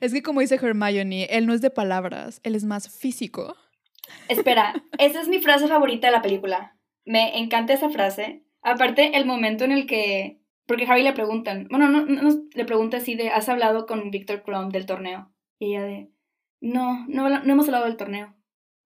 Es 0.00 0.12
que 0.12 0.22
como 0.22 0.40
dice 0.40 0.56
Hermione, 0.56 1.24
él 1.30 1.46
no 1.46 1.54
es 1.54 1.60
de 1.60 1.70
palabras, 1.70 2.40
él 2.42 2.54
es 2.54 2.64
más 2.64 2.88
físico. 2.94 3.56
Espera, 4.28 4.74
esa 4.98 5.20
es 5.20 5.28
mi 5.28 5.40
frase 5.40 5.68
favorita 5.68 6.08
de 6.08 6.12
la 6.12 6.22
película. 6.22 6.76
Me 7.04 7.38
encanta 7.38 7.72
esa 7.72 7.90
frase. 7.90 8.44
Aparte, 8.62 9.16
el 9.16 9.26
momento 9.26 9.64
en 9.64 9.72
el 9.72 9.86
que... 9.86 10.40
Porque 10.66 10.86
Harry 10.86 11.04
le 11.04 11.12
preguntan, 11.12 11.68
bueno, 11.70 11.88
no, 11.88 12.04
no, 12.04 12.42
le 12.52 12.64
pregunta 12.64 12.96
así 12.96 13.14
de, 13.14 13.30
¿has 13.30 13.48
hablado 13.48 13.86
con 13.86 14.10
Victor 14.10 14.42
Crumb 14.42 14.72
del 14.72 14.86
torneo? 14.86 15.32
Y 15.60 15.76
ella 15.76 15.84
de, 15.84 16.10
no, 16.60 17.06
no, 17.06 17.28
no 17.28 17.52
hemos 17.52 17.66
hablado 17.66 17.84
del 17.84 17.96
torneo. 17.96 18.34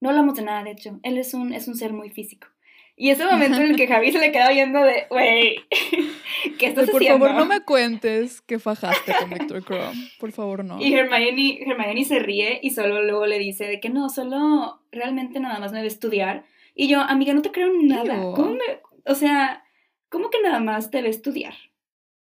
No 0.00 0.08
hablamos 0.08 0.34
de 0.34 0.42
nada, 0.42 0.64
de 0.64 0.72
hecho. 0.72 0.98
Él 1.02 1.18
es 1.18 1.34
un, 1.34 1.52
es 1.52 1.68
un 1.68 1.76
ser 1.76 1.92
muy 1.92 2.10
físico. 2.10 2.48
Y 2.96 3.08
ese 3.08 3.24
momento 3.24 3.56
en 3.56 3.70
el 3.70 3.76
que 3.76 3.86
Javi 3.86 4.12
se 4.12 4.18
le 4.18 4.30
queda 4.30 4.50
viendo 4.50 4.78
de, 4.82 5.06
güey, 5.08 5.56
¿qué 6.58 6.66
estás 6.66 6.90
Por 6.90 7.02
favor, 7.02 7.32
no 7.32 7.46
me 7.46 7.62
cuentes 7.62 8.42
que 8.42 8.58
fajaste 8.58 9.14
con 9.18 9.30
Victor 9.30 9.64
Crumb. 9.64 9.94
Por 10.18 10.32
favor, 10.32 10.62
no. 10.64 10.78
Y 10.78 10.92
Hermione, 10.92 11.62
Hermione 11.62 12.04
se 12.04 12.18
ríe 12.18 12.60
y 12.62 12.70
solo 12.70 13.02
luego 13.02 13.26
le 13.26 13.38
dice 13.38 13.64
de 13.64 13.80
que 13.80 13.88
no, 13.88 14.10
solo 14.10 14.82
realmente 14.92 15.40
nada 15.40 15.58
más 15.58 15.72
me 15.72 15.78
debe 15.78 15.88
estudiar. 15.88 16.44
Y 16.74 16.88
yo, 16.88 17.00
amiga, 17.00 17.32
no 17.32 17.40
te 17.40 17.52
creo 17.52 17.72
nada. 17.82 18.20
¿Cómo 18.34 18.50
me, 18.50 18.82
o 19.06 19.14
sea, 19.14 19.64
¿cómo 20.10 20.28
que 20.28 20.42
nada 20.42 20.60
más 20.60 20.90
te 20.90 21.00
ve 21.00 21.08
estudiar? 21.08 21.54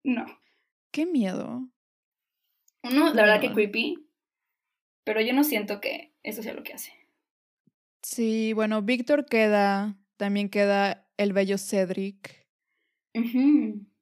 No. 0.03 0.25
Qué 0.91 1.05
miedo. 1.05 1.67
Uno, 2.83 3.13
la 3.13 3.23
verdad 3.23 3.41
que 3.41 3.51
creepy. 3.51 4.07
Pero 5.03 5.19
yo 5.19 5.33
no 5.33 5.43
siento 5.43 5.81
que 5.81 6.13
eso 6.23 6.43
sea 6.43 6.53
lo 6.53 6.63
que 6.63 6.73
hace. 6.73 6.93
Sí, 8.01 8.53
bueno, 8.53 8.81
Víctor 8.81 9.25
queda, 9.25 9.97
también 10.17 10.49
queda 10.49 11.07
el 11.17 11.33
bello 11.33 11.57
Cedric. 11.57 12.47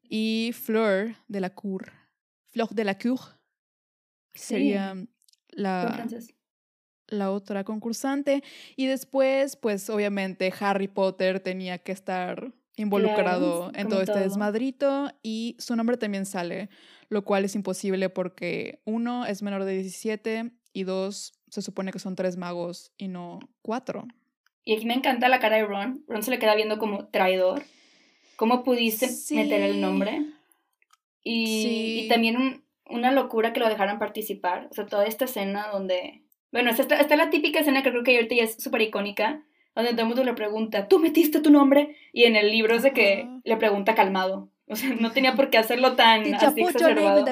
Y 0.04 0.52
Fleur 0.54 1.16
de 1.28 1.40
la 1.42 1.54
Cour. 1.54 1.92
Fleur 2.48 2.70
de 2.70 2.84
la 2.84 2.98
Cour. 2.98 3.20
Sería 4.34 4.96
la, 5.50 6.08
la 7.08 7.32
otra 7.32 7.64
concursante. 7.64 8.44
Y 8.76 8.88
después, 8.88 9.56
pues 9.56 9.90
obviamente 9.90 10.54
Harry 10.60 10.88
Potter 10.88 11.40
tenía 11.40 11.80
que 11.80 11.92
estar 11.92 12.54
involucrado 12.76 13.72
en 13.76 13.90
todo 13.90 14.02
este 14.02 14.20
desmadrito 14.20 15.12
y 15.22 15.58
su 15.60 15.76
nombre 15.76 15.98
también 15.98 16.26
sale, 16.26 16.70
lo 17.10 17.26
cual 17.26 17.44
es 17.44 17.56
imposible 17.56 18.10
porque 18.10 18.82
uno 18.86 19.26
es 19.26 19.42
menor 19.42 19.66
de 19.66 19.74
17 19.74 20.52
y 20.72 20.84
dos 20.84 21.34
se 21.50 21.62
supone 21.62 21.92
que 21.92 22.00
son 22.00 22.16
tres 22.16 22.38
magos 22.38 22.92
y 22.98 23.08
no 23.08 23.40
cuatro. 23.62 24.08
Y 24.64 24.76
aquí 24.76 24.86
me 24.86 24.94
encanta 24.94 25.30
la 25.30 25.40
cara 25.40 25.58
de 25.58 25.66
Ron. 25.66 26.04
Ron 26.08 26.24
se 26.24 26.32
le 26.32 26.40
queda 26.40 26.56
viendo 26.56 26.78
como 26.78 27.08
traidor. 27.08 27.64
¿Cómo 28.36 28.64
pudiste 28.64 29.10
meter 29.36 29.62
el 29.62 29.82
nombre? 29.82 30.22
Y, 31.24 32.02
y 32.06 32.08
también 32.08 32.64
una 32.86 33.12
locura 33.12 33.54
que 33.54 33.60
lo 33.60 33.70
dejaran 33.70 34.00
participar. 34.00 34.68
O 34.72 34.74
sea, 34.74 34.86
toda 34.86 35.06
esta 35.06 35.26
escena 35.26 35.68
donde... 35.72 36.24
Bueno, 36.52 36.72
está, 36.72 36.96
está 36.96 37.16
la 37.16 37.30
típica 37.30 37.60
escena 37.60 37.84
que 37.84 37.92
creo 37.92 38.04
que 38.04 38.16
ahorita 38.16 38.36
ya 38.36 38.44
es 38.44 38.62
súper 38.62 38.82
icónica, 38.82 39.44
donde 39.76 39.92
todo 39.92 40.02
el 40.02 40.08
mundo 40.08 40.24
le 40.24 40.34
pregunta, 40.34 40.88
¿tú 40.88 41.00
metiste 41.00 41.42
tu 41.42 41.52
nombre? 41.52 41.96
Y 42.12 42.24
en 42.24 42.36
el 42.36 42.50
libro 42.50 42.76
es 42.76 42.84
de 42.84 42.92
que 42.92 43.28
le 43.44 43.58
pregunta 43.58 43.96
calmado. 43.96 44.50
O 44.68 44.76
sea, 44.76 44.90
no 44.90 45.12
tenía 45.12 45.36
por 45.36 45.50
qué 45.50 45.58
hacerlo 45.58 45.96
tan 45.96 46.34
así 46.34 46.62
exacerbado. 46.62 47.26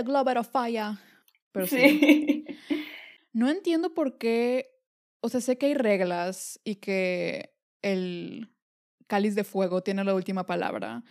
Pero 1.52 1.68
sí. 1.68 2.46
No 3.38 3.52
entiendo 3.52 3.94
por 3.94 4.18
qué, 4.18 4.72
o 5.22 5.30
sea, 5.30 5.42
sé 5.42 5.60
que 5.60 5.68
hay 5.68 5.76
reglas 5.76 6.60
y 6.64 6.78
que 6.78 7.54
el 7.84 8.50
cáliz 9.06 9.36
de 9.36 9.44
fuego 9.44 9.84
tiene 9.84 10.04
la 10.04 10.16
última 10.16 10.48
palabra, 10.48 11.04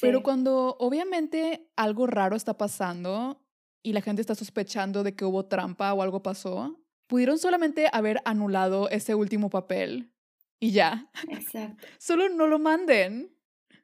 pero 0.00 0.24
cuando 0.24 0.76
obviamente 0.80 1.70
algo 1.76 2.08
raro 2.08 2.34
está 2.34 2.58
pasando 2.58 3.40
y 3.84 3.92
la 3.92 4.00
gente 4.00 4.20
está 4.20 4.34
sospechando 4.34 5.04
de 5.04 5.14
que 5.14 5.24
hubo 5.24 5.46
trampa 5.46 5.94
o 5.94 6.02
algo 6.02 6.24
pasó, 6.24 6.76
pudieron 7.06 7.38
solamente 7.38 7.86
haber 7.92 8.20
anulado 8.24 8.90
ese 8.90 9.14
último 9.14 9.48
papel 9.48 10.10
y 10.58 10.72
ya. 10.72 11.08
Exacto. 11.28 11.86
Solo 12.00 12.30
no 12.30 12.48
lo 12.48 12.58
manden. 12.58 13.32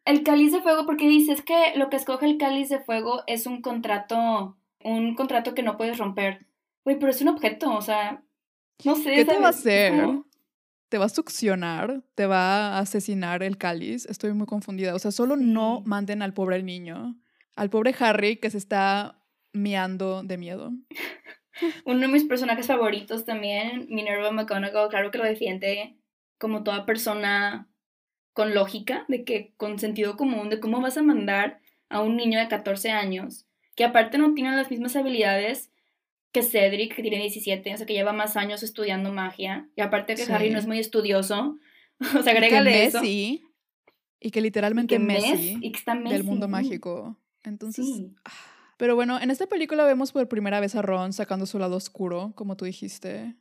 El 0.04 0.24
cáliz 0.24 0.50
de 0.50 0.60
fuego, 0.60 0.86
porque 0.86 1.06
dices 1.06 1.40
que 1.42 1.74
lo 1.76 1.88
que 1.88 1.98
escoge 1.98 2.26
el 2.26 2.36
cáliz 2.36 2.68
de 2.68 2.80
fuego 2.80 3.22
es 3.28 3.46
un 3.46 3.62
contrato, 3.62 4.58
un 4.82 5.14
contrato 5.14 5.54
que 5.54 5.62
no 5.62 5.76
puedes 5.76 5.98
romper. 5.98 6.49
Güey, 6.84 6.98
pero 6.98 7.10
es 7.10 7.20
un 7.20 7.28
objeto, 7.28 7.72
o 7.74 7.82
sea, 7.82 8.22
no 8.84 8.96
sé. 8.96 9.14
¿Qué 9.14 9.24
te 9.24 9.38
va 9.38 9.46
a 9.46 9.50
hacer? 9.50 9.92
como- 10.04 10.26
¿Te 10.88 10.98
va 10.98 11.04
a 11.04 11.08
succionar? 11.08 12.02
¿Te 12.16 12.26
va 12.26 12.76
a 12.76 12.78
asesinar 12.80 13.44
el 13.44 13.58
cáliz? 13.58 14.06
Estoy 14.06 14.32
muy 14.32 14.46
confundida. 14.46 14.92
O 14.94 14.98
sea, 14.98 15.12
solo 15.12 15.36
no 15.36 15.82
manden 15.86 16.20
al 16.20 16.34
pobre 16.34 16.60
niño. 16.64 17.16
Al 17.54 17.70
pobre 17.70 17.94
Harry 18.00 18.38
que 18.38 18.50
se 18.50 18.58
está 18.58 19.22
miando 19.52 20.24
de 20.24 20.36
miedo. 20.36 20.72
Uno 21.84 22.00
de 22.00 22.08
mis 22.08 22.24
personajes 22.24 22.66
favoritos 22.66 23.24
también, 23.24 23.86
Minerva 23.88 24.32
McGonagall, 24.32 24.88
claro 24.88 25.10
que 25.12 25.18
lo 25.18 25.24
defiende 25.24 25.96
como 26.38 26.64
toda 26.64 26.86
persona 26.86 27.68
con 28.32 28.54
lógica, 28.54 29.04
de 29.08 29.24
que 29.24 29.52
con 29.56 29.78
sentido 29.78 30.16
común, 30.16 30.48
de 30.48 30.58
cómo 30.58 30.80
vas 30.80 30.96
a 30.96 31.02
mandar 31.02 31.60
a 31.88 32.00
un 32.00 32.16
niño 32.16 32.38
de 32.38 32.48
14 32.48 32.90
años, 32.90 33.46
que 33.76 33.84
aparte 33.84 34.16
no 34.18 34.32
tiene 34.34 34.56
las 34.56 34.70
mismas 34.70 34.96
habilidades 34.96 35.69
que 36.32 36.42
Cedric, 36.42 36.94
que 36.94 37.02
tiene 37.02 37.18
17, 37.18 37.74
o 37.74 37.76
sea, 37.76 37.86
que 37.86 37.92
lleva 37.92 38.12
más 38.12 38.36
años 38.36 38.62
estudiando 38.62 39.12
magia, 39.12 39.68
y 39.76 39.80
aparte 39.80 40.14
que 40.14 40.24
Sí. 40.26 40.32
Harry 40.32 40.50
no 40.50 40.58
es 40.58 40.66
muy 40.66 40.78
estudioso, 40.78 41.58
o 42.00 42.04
sea, 42.04 42.20
Y 42.20 42.24
que 42.24 42.30
agrégale 42.30 42.84
eso. 42.84 43.00
Messi. 43.00 43.44
Y 44.20 44.30
que 44.30 44.38
Y 44.38 44.42
literalmente 44.42 44.94
que 44.94 44.98
Mes- 44.98 45.22
Messi 45.30 45.58
y 45.60 45.72
que 45.72 45.78
está 45.78 45.94
del 45.94 46.04
Messi, 46.04 46.22
mundo 46.22 46.46
mm. 46.46 46.50
mágico. 46.50 47.16
Entonces, 47.42 47.86
Sí. 47.86 48.14
Pero 48.76 48.94
bueno, 48.94 49.20
en 49.20 49.30
esta 49.30 49.46
película 49.46 49.84
vemos 49.84 50.10
por 50.12 50.26
primera 50.28 50.58
vez 50.60 50.74
a 50.74 50.80
Ron 50.82 51.12
sacando 51.12 51.44
su 51.46 51.58
lado 51.58 51.76
oscuro, 51.76 52.32
como 52.34 52.56
tú 52.56 52.64
dijiste. 52.64 53.34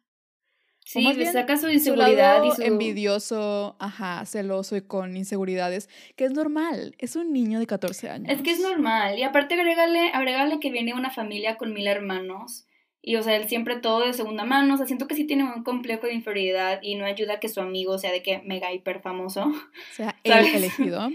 Sí, 0.84 1.02
le 1.04 1.14
bien, 1.14 1.32
saca 1.32 1.56
su 1.56 1.68
Su 1.68 1.72
inseguridad 1.72 2.44
y 2.44 2.52
su... 2.52 2.62
envidioso, 2.64 3.76
ajá, 3.80 4.26
celoso 4.26 4.76
y 4.76 4.82
con 4.82 5.16
inseguridades, 5.16 5.88
que 6.18 6.26
es 6.26 6.32
normal. 6.32 6.96
Es 6.98 7.16
un 7.16 7.32
niño 7.32 7.60
de 7.60 7.68
14 7.68 8.10
años. 8.10 8.30
Es 8.36 8.42
que 8.42 8.52
es 8.52 8.60
normal. 8.60 9.18
Y 9.20 9.24
aparte 9.24 9.54
agrégale, 9.54 10.10
agrégale 10.14 10.60
que 10.60 10.72
viene 10.72 10.94
una 10.94 11.12
familia 11.12 11.58
con 11.58 11.74
mil 11.74 11.88
hermanos. 11.88 12.66
Y 13.02 13.16
o 13.16 13.24
sea, 13.24 13.36
él 13.36 13.47
siempre 13.47 13.78
todo 13.78 14.06
de 14.06 14.14
segunda 14.14 14.43
mano. 14.43 14.74
O 14.74 14.78
sea, 14.78 14.86
siento 14.86 15.08
que 15.08 15.16
sí 15.16 15.26
tiene 15.26 15.43
un 15.43 15.64
complejo 15.64 16.08
de 16.08 16.14
inferioridad 16.14 16.80
y 16.82 16.95
no 16.95 17.06
ayuda 17.06 17.39
que 17.39 17.47
su 17.47 17.62
amigo 17.62 17.97
sea 17.97 18.12
de 18.12 18.22
que 18.22 18.39
mega 18.39 18.74
hiper 18.74 19.02
famoso. 19.02 19.45
O 19.45 19.93
sea, 19.93 20.18
el 20.24 20.45
elegido. 20.47 21.10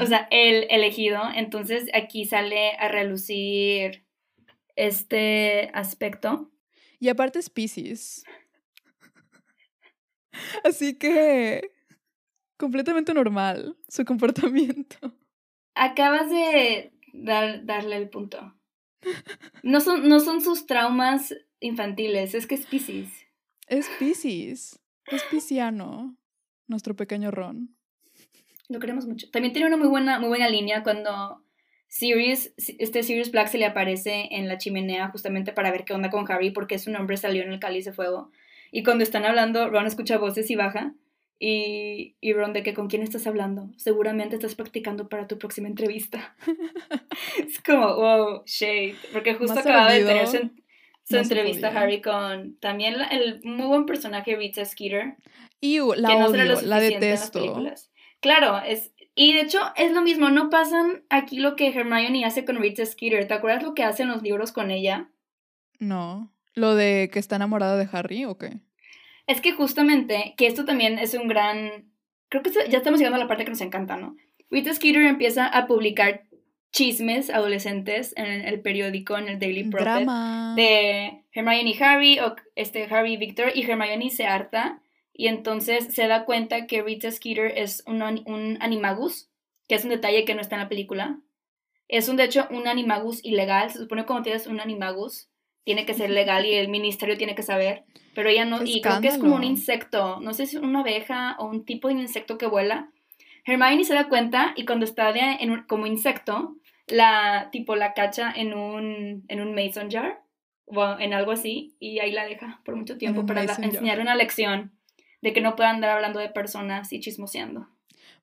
O 0.00 0.06
sea, 0.06 0.28
el 0.30 0.66
elegido. 0.70 1.20
Entonces 1.34 1.88
aquí 1.92 2.24
sale 2.24 2.72
a 2.78 2.88
relucir 2.88 4.04
este 4.76 5.70
aspecto. 5.74 6.50
Y 7.00 7.08
aparte 7.08 7.40
es 7.40 7.50
Pisces. 7.50 8.24
Así 10.64 10.94
que 10.94 11.72
completamente 12.56 13.12
normal 13.12 13.76
su 13.88 14.04
comportamiento. 14.04 15.12
Acabas 15.74 16.30
de 16.30 16.92
dar, 17.12 17.64
darle 17.64 17.96
el 17.96 18.08
punto. 18.08 18.54
No 19.62 19.80
son, 19.80 20.08
no 20.08 20.20
son 20.20 20.40
sus 20.40 20.66
traumas 20.66 21.34
infantiles, 21.60 22.34
es 22.34 22.46
que 22.46 22.54
es 22.54 22.66
Pisces. 22.66 23.10
Es 23.66 23.88
Pisces. 23.98 24.78
Es 25.06 25.22
pisciano. 25.24 26.16
Nuestro 26.66 26.94
pequeño 26.94 27.30
Ron. 27.30 27.74
Lo 28.68 28.78
queremos 28.78 29.06
mucho. 29.06 29.30
También 29.30 29.52
tiene 29.52 29.68
una 29.68 29.76
muy 29.76 29.88
buena, 29.88 30.18
muy 30.18 30.28
buena 30.28 30.48
línea 30.48 30.82
cuando 30.82 31.42
Sirius, 31.88 32.52
este 32.56 33.02
Sirius 33.02 33.30
Black 33.30 33.48
se 33.48 33.58
le 33.58 33.64
aparece 33.64 34.28
en 34.30 34.46
la 34.46 34.58
chimenea 34.58 35.08
justamente 35.08 35.52
para 35.52 35.70
ver 35.70 35.84
qué 35.84 35.94
onda 35.94 36.10
con 36.10 36.30
Harry 36.30 36.50
porque 36.50 36.78
su 36.78 36.90
nombre 36.90 37.16
salió 37.16 37.42
en 37.42 37.52
el 37.52 37.60
cáliz 37.60 37.86
de 37.86 37.92
fuego. 37.92 38.30
Y 38.70 38.82
cuando 38.82 39.02
están 39.02 39.24
hablando, 39.24 39.70
Ron 39.70 39.86
escucha 39.86 40.18
voces 40.18 40.50
y 40.50 40.56
baja. 40.56 40.92
Y, 41.40 42.16
y 42.20 42.32
Ron, 42.32 42.52
¿de 42.52 42.62
que 42.62 42.74
con 42.74 42.88
quién 42.88 43.02
estás 43.02 43.26
hablando? 43.26 43.70
Seguramente 43.76 44.34
estás 44.34 44.54
practicando 44.54 45.08
para 45.08 45.28
tu 45.28 45.38
próxima 45.38 45.68
entrevista. 45.68 46.36
es 47.38 47.60
como, 47.62 47.94
wow, 47.94 48.42
shade. 48.44 48.96
Porque 49.12 49.34
justo 49.34 49.54
Más 49.54 49.64
acaba 49.64 49.92
de 49.92 50.04
tener 50.04 50.26
su, 50.26 50.50
su 51.04 51.16
entrevista. 51.16 51.68
Harry 51.68 52.02
con 52.02 52.56
también 52.58 52.96
el 53.10 53.40
muy 53.44 53.66
buen 53.66 53.86
personaje 53.86 54.34
Rita 54.36 54.64
Skeeter 54.64 55.16
Iu, 55.60 55.94
la 55.94 56.08
que 56.08 56.18
no 56.18 56.28
será 56.28 56.44
lo 56.44 56.58
odio, 56.58 56.66
la 56.66 56.76
suficiente 56.76 57.06
en 57.06 57.12
las 57.12 57.20
detesto. 57.20 57.40
películas. 57.40 57.92
Claro, 58.20 58.60
es 58.64 58.92
y 59.20 59.32
de 59.32 59.40
hecho 59.40 59.58
es 59.74 59.92
lo 59.92 60.00
mismo, 60.00 60.30
no 60.30 60.48
pasan 60.48 61.02
aquí 61.10 61.40
lo 61.40 61.56
que 61.56 61.68
Hermione 61.68 62.24
hace 62.24 62.44
con 62.44 62.56
Rita 62.56 62.86
Skeeter. 62.86 63.26
¿Te 63.26 63.34
acuerdas 63.34 63.64
lo 63.64 63.74
que 63.74 63.82
hace 63.82 64.04
en 64.04 64.10
los 64.10 64.22
libros 64.22 64.52
con 64.52 64.70
ella? 64.70 65.10
No. 65.80 66.32
¿Lo 66.54 66.76
de 66.76 67.10
que 67.12 67.18
está 67.18 67.34
enamorada 67.34 67.76
de 67.76 67.88
Harry 67.90 68.24
o 68.24 68.38
qué? 68.38 68.60
Es 69.28 69.40
que 69.40 69.52
justamente, 69.52 70.34
que 70.36 70.46
esto 70.46 70.64
también 70.64 70.98
es 70.98 71.14
un 71.14 71.28
gran... 71.28 71.92
Creo 72.28 72.42
que 72.42 72.50
ya 72.50 72.78
estamos 72.78 72.98
llegando 72.98 73.16
a 73.16 73.20
la 73.20 73.28
parte 73.28 73.44
que 73.44 73.50
nos 73.50 73.60
encanta, 73.60 73.96
¿no? 73.96 74.16
Rita 74.50 74.74
Skeeter 74.74 75.02
empieza 75.02 75.46
a 75.46 75.66
publicar 75.66 76.24
chismes 76.72 77.30
adolescentes 77.30 78.14
en 78.16 78.26
el 78.26 78.60
periódico, 78.60 79.16
en 79.18 79.28
el 79.28 79.38
Daily 79.38 79.64
Prophet, 79.64 80.04
Drama. 80.04 80.54
de 80.56 81.24
Hermione 81.32 81.70
y 81.70 81.82
Harry, 81.82 82.18
o 82.20 82.36
este 82.56 82.84
Harry 82.84 83.14
y 83.14 83.16
Victor, 83.18 83.52
y 83.54 83.62
Hermione 83.62 84.10
se 84.10 84.26
harta, 84.26 84.80
y 85.12 85.28
entonces 85.28 85.92
se 85.94 86.06
da 86.06 86.24
cuenta 86.24 86.66
que 86.66 86.82
Rita 86.82 87.10
Skeeter 87.10 87.52
es 87.56 87.82
un, 87.86 88.02
un 88.02 88.56
animagus, 88.60 89.30
que 89.68 89.74
es 89.74 89.84
un 89.84 89.90
detalle 89.90 90.24
que 90.24 90.34
no 90.34 90.40
está 90.40 90.56
en 90.56 90.62
la 90.62 90.68
película. 90.68 91.20
Es 91.86 92.08
un, 92.08 92.16
de 92.16 92.24
hecho, 92.24 92.46
un 92.50 92.66
animagus 92.66 93.22
ilegal, 93.24 93.70
se 93.70 93.78
supone 93.78 94.02
que 94.02 94.06
cuando 94.06 94.24
tienes 94.24 94.46
un 94.46 94.60
animagus, 94.60 95.28
tiene 95.68 95.84
que 95.84 95.92
ser 95.92 96.08
legal 96.08 96.46
y 96.46 96.54
el 96.54 96.68
ministerio 96.68 97.18
tiene 97.18 97.34
que 97.34 97.42
saber, 97.42 97.84
pero 98.14 98.30
ella 98.30 98.46
no, 98.46 98.60
¡Qué 98.60 98.70
y 98.70 98.80
creo 98.80 99.02
que 99.02 99.08
es 99.08 99.18
como 99.18 99.34
un 99.36 99.44
insecto, 99.44 100.18
no 100.18 100.32
sé 100.32 100.46
si 100.46 100.56
es 100.56 100.62
una 100.62 100.80
abeja 100.80 101.36
o 101.38 101.44
un 101.44 101.66
tipo 101.66 101.88
de 101.88 101.94
insecto 101.94 102.38
que 102.38 102.46
vuela. 102.46 102.88
Hermione 103.44 103.84
se 103.84 103.92
da 103.92 104.08
cuenta 104.08 104.54
y 104.56 104.64
cuando 104.64 104.86
está 104.86 105.12
de- 105.12 105.36
en 105.40 105.50
un- 105.50 105.64
como 105.64 105.86
insecto, 105.86 106.56
la 106.86 107.50
tipo 107.52 107.76
la 107.76 107.92
cacha 107.92 108.32
en 108.34 108.54
un, 108.54 109.26
en 109.28 109.40
un 109.42 109.54
mason 109.54 109.90
jar 109.90 110.22
o 110.64 110.96
en 110.98 111.12
algo 111.12 111.32
así 111.32 111.74
y 111.78 111.98
ahí 111.98 112.12
la 112.12 112.24
deja 112.24 112.62
por 112.64 112.74
mucho 112.74 112.96
tiempo 112.96 113.20
un 113.20 113.26
para 113.26 113.44
la- 113.44 113.52
enseñar 113.60 114.00
una 114.00 114.14
lección 114.14 114.72
de 115.20 115.34
que 115.34 115.42
no 115.42 115.54
puede 115.54 115.68
andar 115.68 115.90
hablando 115.90 116.18
de 116.18 116.30
personas 116.30 116.90
y 116.94 117.00
chismoseando. 117.00 117.68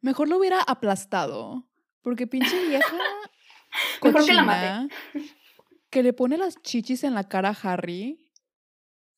Mejor 0.02 0.30
lo 0.30 0.38
hubiera 0.40 0.62
aplastado. 0.64 1.64
Porque 2.02 2.26
pinche 2.26 2.60
vieja. 2.68 2.88
Mejor 4.02 4.26
que 4.26 4.34
la 4.34 4.42
cochina, 4.46 4.88
Que 5.96 6.04
le 6.04 6.12
pone 6.12 6.38
las 6.38 6.62
chichis 6.62 7.06
en 7.06 7.14
la 7.14 7.30
cara 7.30 7.52
a 7.52 7.58
Harry. 7.74 8.20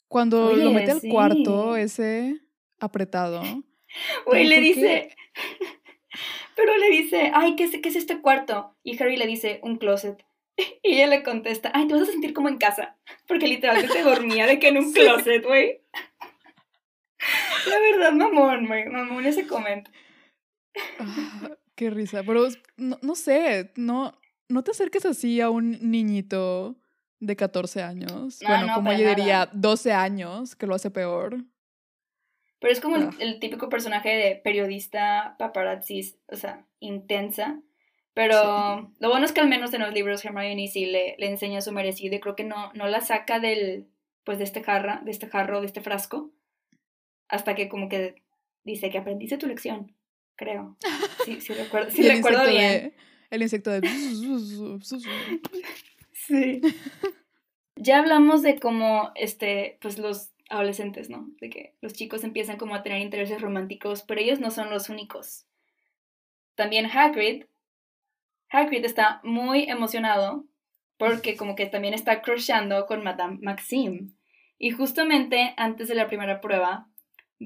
Cuando 0.08 0.56
lo 0.56 0.70
mete 0.70 0.92
al 0.92 1.02
cuarto, 1.10 1.76
ese 1.76 2.40
apretado. 2.80 3.42
Güey, 4.28 4.46
le 4.46 4.60
dice, 4.60 5.16
pero 6.56 6.78
le 6.78 6.90
dice, 6.92 7.32
ay, 7.34 7.56
¿qué 7.56 7.64
es, 7.64 7.72
¿qué 7.82 7.90
es 7.90 7.96
este 7.96 8.22
cuarto? 8.22 8.78
Y 8.84 9.02
Harry 9.02 9.18
le 9.18 9.26
dice, 9.26 9.60
un 9.64 9.78
closet. 9.78 10.24
Y 10.84 10.94
ella 10.98 11.08
le 11.08 11.24
contesta, 11.24 11.72
ay, 11.74 11.88
te 11.88 11.96
vas 11.96 12.04
a 12.08 12.12
sentir 12.12 12.34
como 12.34 12.48
en 12.48 12.60
casa. 12.60 12.96
Porque 13.28 13.48
literalmente 13.48 14.04
dormía 14.04 14.46
de 14.46 14.60
que 14.60 14.68
en 14.68 14.78
un 14.78 14.94
Sí. 14.94 15.00
closet, 15.00 15.44
güey. 15.44 15.82
La 17.68 17.80
verdad, 17.80 18.12
mamón, 18.12 18.68
güey, 18.68 18.86
mamón 18.88 19.26
ese 19.26 19.48
comentario. 19.48 20.00
Ah, 21.00 21.50
qué 21.74 21.90
risa. 21.90 22.22
Pero 22.24 22.48
no, 22.76 23.00
no 23.02 23.16
sé, 23.16 23.72
no, 23.78 24.14
no 24.50 24.64
te 24.64 24.72
acerques 24.72 25.06
así 25.06 25.42
a 25.42 25.50
un 25.50 25.78
niñito 25.92 26.76
de 27.20 27.36
14 27.36 27.82
años. 27.82 28.40
No, 28.42 28.48
bueno, 28.50 28.68
no, 28.68 28.74
como 28.76 28.94
yo 28.94 29.08
diría, 29.10 29.50
12 29.54 29.92
años, 29.92 30.56
que 30.56 30.68
lo 30.68 30.76
hace 30.76 30.92
peor. 30.92 31.38
Pero 32.60 32.74
es 32.74 32.80
como 32.82 32.96
el, 32.96 33.04
Ah. 33.04 33.12
el 33.20 33.40
típico 33.40 33.70
personaje 33.70 34.10
de 34.10 34.36
periodista 34.36 35.36
paparazzi, 35.38 36.16
o 36.28 36.36
sea, 36.36 36.66
intensa. 36.80 37.60
Pero 38.14 38.92
lo 39.00 39.10
bueno 39.10 39.26
es 39.28 39.32
que 39.32 39.42
al 39.42 39.48
menos 39.48 39.72
en 39.76 39.82
los 39.82 39.94
libros 39.94 40.26
Hermione 40.26 40.68
sí 40.68 40.88
le, 40.88 41.16
le 41.20 41.28
enseña 41.28 41.62
su 41.62 41.72
merecido 41.72 42.16
y 42.16 42.20
creo 42.20 42.36
que 42.36 42.44
no, 42.44 42.72
no 42.74 42.88
la 42.88 43.02
saca 43.02 43.40
del, 43.40 43.88
pues 44.24 44.40
de 44.40 44.44
este 44.44 44.64
jarra, 44.64 45.02
de 45.06 45.12
este 45.12 45.28
jarro, 45.28 45.60
de 45.62 45.68
este 45.68 45.82
frasco, 45.82 46.32
hasta 47.30 47.54
que 47.54 47.70
como 47.70 47.90
que 47.90 48.24
dice 48.64 48.90
que 48.90 48.98
aprendiste 48.98 49.38
tu 49.38 49.46
lección, 49.48 49.96
creo. 50.36 50.78
Sí, 51.26 51.42
sí 51.42 51.54
recuerdo, 51.54 51.92
sí 51.92 52.08
recuerdo 52.10 52.48
bien. 52.48 52.72
de- 52.72 52.94
el 53.30 53.42
insecto 53.42 53.72
de... 53.72 53.82
Sí. 56.12 56.62
Ya 57.76 58.00
hablamos 58.00 58.42
de 58.42 58.60
cómo, 58.60 59.12
este, 59.16 59.78
pues 59.82 59.98
los 59.98 60.32
adolescentes, 60.50 61.10
¿no? 61.10 61.30
De 61.40 61.50
que 61.50 61.76
los 61.82 61.94
chicos 61.94 62.24
empiezan 62.24 62.58
como 62.58 62.76
a 62.76 62.84
tener 62.84 63.02
intereses 63.02 63.42
románticos, 63.42 64.02
pero 64.02 64.22
ellos 64.22 64.40
no 64.40 64.52
son 64.52 64.70
los 64.70 64.90
únicos. 64.90 65.46
También 66.56 66.88
Hagrid, 66.88 67.46
Hagrid 68.50 68.86
está 68.86 69.22
muy 69.24 69.70
emocionado 69.70 70.46
porque 70.98 71.38
como 71.38 71.56
que 71.56 71.68
también 71.68 71.94
está 71.94 72.22
crushando 72.22 72.86
con 72.86 73.04
Madame 73.04 73.38
Maxime. 73.42 74.10
Y 74.58 74.72
justamente 74.72 75.54
antes 75.58 75.88
de 75.88 75.96
la 75.96 76.08
primera 76.08 76.42
prueba, 76.42 76.90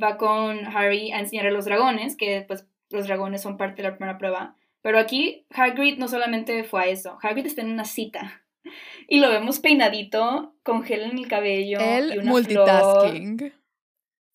va 0.02 0.18
con 0.18 0.66
Harry 0.66 1.12
a 1.12 1.20
enseñarle 1.20 1.52
los 1.52 1.66
dragones, 1.66 2.16
que 2.16 2.46
pues 2.48 2.66
los 2.90 3.08
dragones 3.08 3.42
son 3.42 3.58
parte 3.58 3.82
de 3.82 3.90
la 3.90 3.98
primera 3.98 4.18
prueba. 4.18 4.56
Pero 4.82 5.00
aquí 5.00 5.46
Hagrid 5.52 5.98
no 5.98 6.08
solamente 6.08 6.64
fue 6.64 6.84
a 6.84 6.88
eso, 6.88 7.18
Hagrid 7.22 7.46
está 7.46 7.62
en 7.62 7.72
una 7.72 7.86
cita 7.86 8.42
Y 9.08 9.20
lo 9.20 9.30
vemos 9.30 9.60
peinadito, 9.60 10.56
con 10.64 10.84
gel 10.84 11.02
en 11.02 11.18
el 11.18 11.28
cabello. 11.28 11.80
El 11.80 12.16
y 12.16 12.18
una 12.20 12.32
multitasking. 12.32 13.38
flor. 13.38 13.54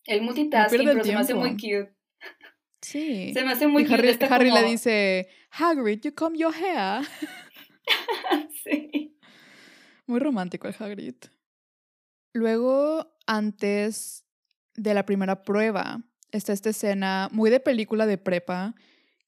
El 0.05 0.23
multitasking, 0.23 0.81
el 0.81 0.87
pero 0.87 1.05
se 1.05 1.13
me 1.13 1.19
hace 1.19 1.35
muy 1.35 1.53
cute. 1.53 1.95
Sí. 2.81 3.33
Se 3.33 3.43
me 3.43 3.53
hace 3.53 3.67
muy 3.67 3.83
y 3.83 3.87
cute. 3.87 3.95
Harry, 3.95 4.09
está 4.09 4.27
Harry 4.27 4.51
le 4.51 4.63
dice, 4.63 5.29
Hagrid, 5.51 6.01
you 6.03 6.15
comb 6.15 6.37
your 6.37 6.55
hair. 6.55 7.05
sí. 8.65 9.17
Muy 10.07 10.21
romántico 10.21 10.69
el 10.69 10.75
Hagrid. 10.79 11.17
Luego, 12.33 13.17
antes 13.27 14.25
de 14.75 14.95
la 14.95 15.07
primera 15.07 15.43
prueba, 15.43 16.03
está 16.31 16.53
esta 16.53 16.71
escena 16.71 17.29
muy 17.33 17.51
de 17.51 17.61
película 17.61 18.07
de 18.07 18.19
prepa, 18.19 18.75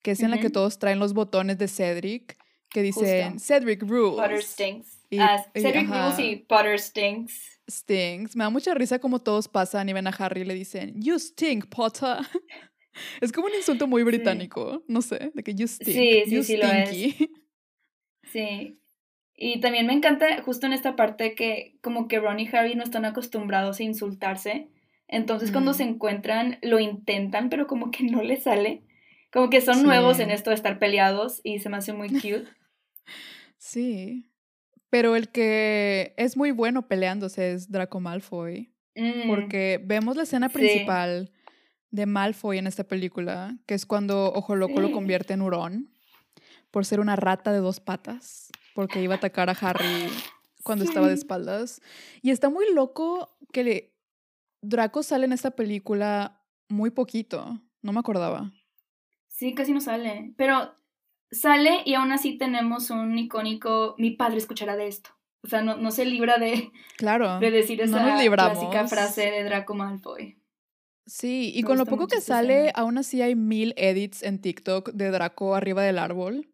que 0.03 0.13
es 0.13 0.21
en 0.23 0.31
la 0.31 0.39
que 0.41 0.51
todos 0.51 0.79
traen 0.79 0.99
los 0.99 1.13
botones 1.15 1.59
de 1.59 1.69
Cedric, 1.69 2.37
que 2.71 2.83
dicen 2.83 3.33
Justo. 3.33 3.47
Cedric 3.55 3.83
Rules. 3.83 4.17
Potter 4.21 4.43
stinks. 4.43 4.99
Y- 5.11 5.19
Ah, 5.19 5.45
Cedric. 5.55 5.89
Rules 5.89 6.19
y 6.19 6.37
Potter 6.37 6.79
stinks. 6.79 7.61
Stings. 7.71 8.37
Me 8.37 8.45
da 8.45 8.51
mucha 8.51 8.75
risa 8.75 8.99
como 8.99 9.21
todos 9.21 9.49
pasan 9.49 9.89
y 9.89 9.93
ven 9.93 10.07
a 10.07 10.11
Harry 10.11 10.43
y 10.43 10.45
le 10.45 10.55
dicen, 10.55 10.95
You 11.03 11.19
stink, 11.19 11.67
Potter. 11.67 12.19
Es 13.21 13.31
como 13.31 13.47
un 13.47 13.55
insulto 13.55 13.87
muy 13.87 14.03
británico, 14.03 14.83
no 14.89 15.03
sé, 15.03 15.31
de 15.33 15.43
que 15.45 15.55
you 15.55 15.69
stink, 15.69 15.89
Sí, 15.97 16.23
sí, 16.27 16.31
you 16.35 16.43
sí 16.43 16.57
lo 16.57 16.67
es. 16.67 16.91
Sí. 18.33 18.81
Y 19.35 19.61
también 19.61 19.87
me 19.87 19.93
encanta 19.93 20.43
justo 20.43 20.67
en 20.67 20.73
esta 20.73 20.97
parte 20.97 21.35
que 21.35 21.79
como 21.81 22.09
que 22.09 22.19
Ron 22.19 22.41
y 22.41 22.49
Harry 22.53 22.75
no 22.75 22.83
están 22.83 23.05
acostumbrados 23.05 23.79
a 23.79 23.85
insultarse. 23.85 24.69
Entonces 25.07 25.53
cuando 25.53 25.71
Mm. 25.71 25.75
se 25.75 25.83
encuentran 25.85 26.59
lo 26.63 26.81
intentan, 26.81 27.49
pero 27.49 27.67
como 27.67 27.91
que 27.91 28.03
no 28.05 28.23
les 28.23 28.43
sale. 28.43 28.83
Como 29.39 29.51
que 29.51 29.61
son 29.61 29.85
nuevos 29.85 30.19
en 30.19 30.29
Sí. 30.31 30.35
esto 30.35 30.51
de 30.51 30.57
estar 30.57 30.81
peleados 30.81 31.41
y 31.45 31.61
se 31.61 31.69
me 31.69 31.77
hace 31.77 31.93
muy 31.93 32.09
cute. 32.11 32.45
Sí. 33.59 34.31
Pero 34.91 35.15
el 35.17 35.29
que 35.31 36.13
es 36.17 36.37
muy 36.37 36.51
bueno 36.51 36.89
peleándose 36.89 37.53
es 37.53 37.71
Draco 37.71 38.01
Malfoy. 38.01 38.75
Mm, 38.97 39.29
Porque 39.29 39.81
vemos 39.85 40.17
la 40.17 40.25
escena 40.25 40.49
Sí. 40.49 40.55
principal 40.55 41.31
de 41.91 42.07
Malfoy 42.07 42.59
en 42.59 42.67
esta 42.67 42.83
película, 42.85 43.57
que 43.67 43.75
es 43.75 43.87
cuando 43.87 44.33
Ojo 44.33 44.57
Loco 44.57 44.81
lo 44.81 44.89
Sí. 44.89 44.93
convierte 44.95 45.35
en 45.35 45.43
hurón 45.43 45.93
por 46.73 46.85
ser 46.85 46.99
una 47.01 47.15
rata 47.17 47.53
de 47.53 47.59
dos 47.61 47.79
patas, 47.81 48.49
porque 48.75 49.01
iba 49.03 49.15
a 49.15 49.19
atacar 49.19 49.51
a 49.51 49.53
Harry 49.61 50.09
cuando 50.65 50.85
estaba 50.85 51.07
de 51.07 51.15
Sí. 51.15 51.21
espaldas. 51.21 51.81
Y 52.23 52.31
está 52.31 52.49
muy 52.51 52.73
loco 52.75 53.37
que 53.53 53.63
le- 53.65 53.95
Draco 54.63 55.03
sale 55.05 55.27
en 55.27 55.33
esta 55.33 55.53
película 55.53 56.43
muy 56.69 56.91
poquito, 56.91 57.61
no 57.83 57.93
me 57.93 58.01
acordaba. 58.01 58.53
Sí, 59.39 59.55
casi 59.55 59.71
no 59.73 59.81
sale. 59.81 60.33
Pero 60.37 60.75
sale 61.31 61.83
y 61.85 61.95
aún 61.95 62.11
así 62.11 62.37
tenemos 62.39 62.91
un 62.91 63.17
icónico, 63.17 63.95
mi 63.97 64.11
padre 64.11 64.39
escuchará 64.39 64.75
de 64.77 64.89
esto. 64.89 65.11
O 65.45 65.47
sea, 65.49 65.63
no, 65.63 65.77
no 65.77 65.93
se 65.93 66.05
libra 66.05 66.39
de, 66.39 66.73
Claro. 66.97 67.39
de 67.39 67.53
decir 67.53 67.79
no 67.79 67.85
esa 67.85 68.21
libramos. 68.21 68.59
clásica 68.59 68.89
frase 68.89 69.31
de 69.31 69.45
Draco 69.45 69.75
Malfoy. 69.75 70.37
Sí, 71.07 71.53
y 71.55 71.63
Me 71.63 71.69
con 71.69 71.79
lo 71.79 71.87
poco 71.87 72.09
que 72.09 72.21
sale, 72.21 72.55
escena. 72.67 72.73
aún 72.75 72.99
así 72.99 73.23
hay 73.23 73.37
mil 73.37 73.73
edits 73.77 74.25
en 74.25 74.41
TikTok 74.41 74.91
de 74.91 75.11
Draco 75.13 75.55
arriba 75.55 75.83
del 75.85 75.99
árbol. 75.99 76.49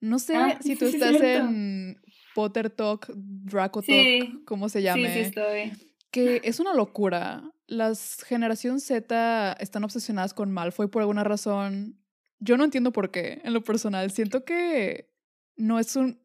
No 0.00 0.20
sé 0.20 0.36
Ah, 0.36 0.58
si 0.62 0.76
tú 0.76 0.84
sí, 0.86 0.92
sí, 0.92 0.96
estás 0.98 1.18
cierto. 1.18 1.48
en 1.48 2.00
Potter 2.36 2.70
Talk, 2.70 3.10
Draco 3.14 3.80
Talk, 3.82 3.86
Sí, 3.86 4.42
como 4.46 4.68
se 4.68 4.78
sí, 4.78 4.84
llame, 4.84 5.12
sí 5.12 5.20
estoy. 5.20 5.72
que 6.12 6.40
es 6.44 6.60
una 6.60 6.74
locura. 6.74 7.42
Las 7.66 8.22
generación 8.22 8.78
Z 8.80 9.54
están 9.58 9.82
obsesionadas 9.84 10.32
con 10.34 10.52
Malfoy 10.52 10.86
por 10.86 11.02
alguna 11.02 11.24
razón. 11.24 11.98
Yo 12.40 12.56
no 12.56 12.64
entiendo 12.64 12.92
por 12.92 13.10
qué, 13.10 13.40
en 13.44 13.52
lo 13.52 13.62
personal. 13.62 14.10
Siento 14.10 14.44
que 14.44 15.10
no 15.56 15.78
es 15.78 15.96
un... 15.96 16.20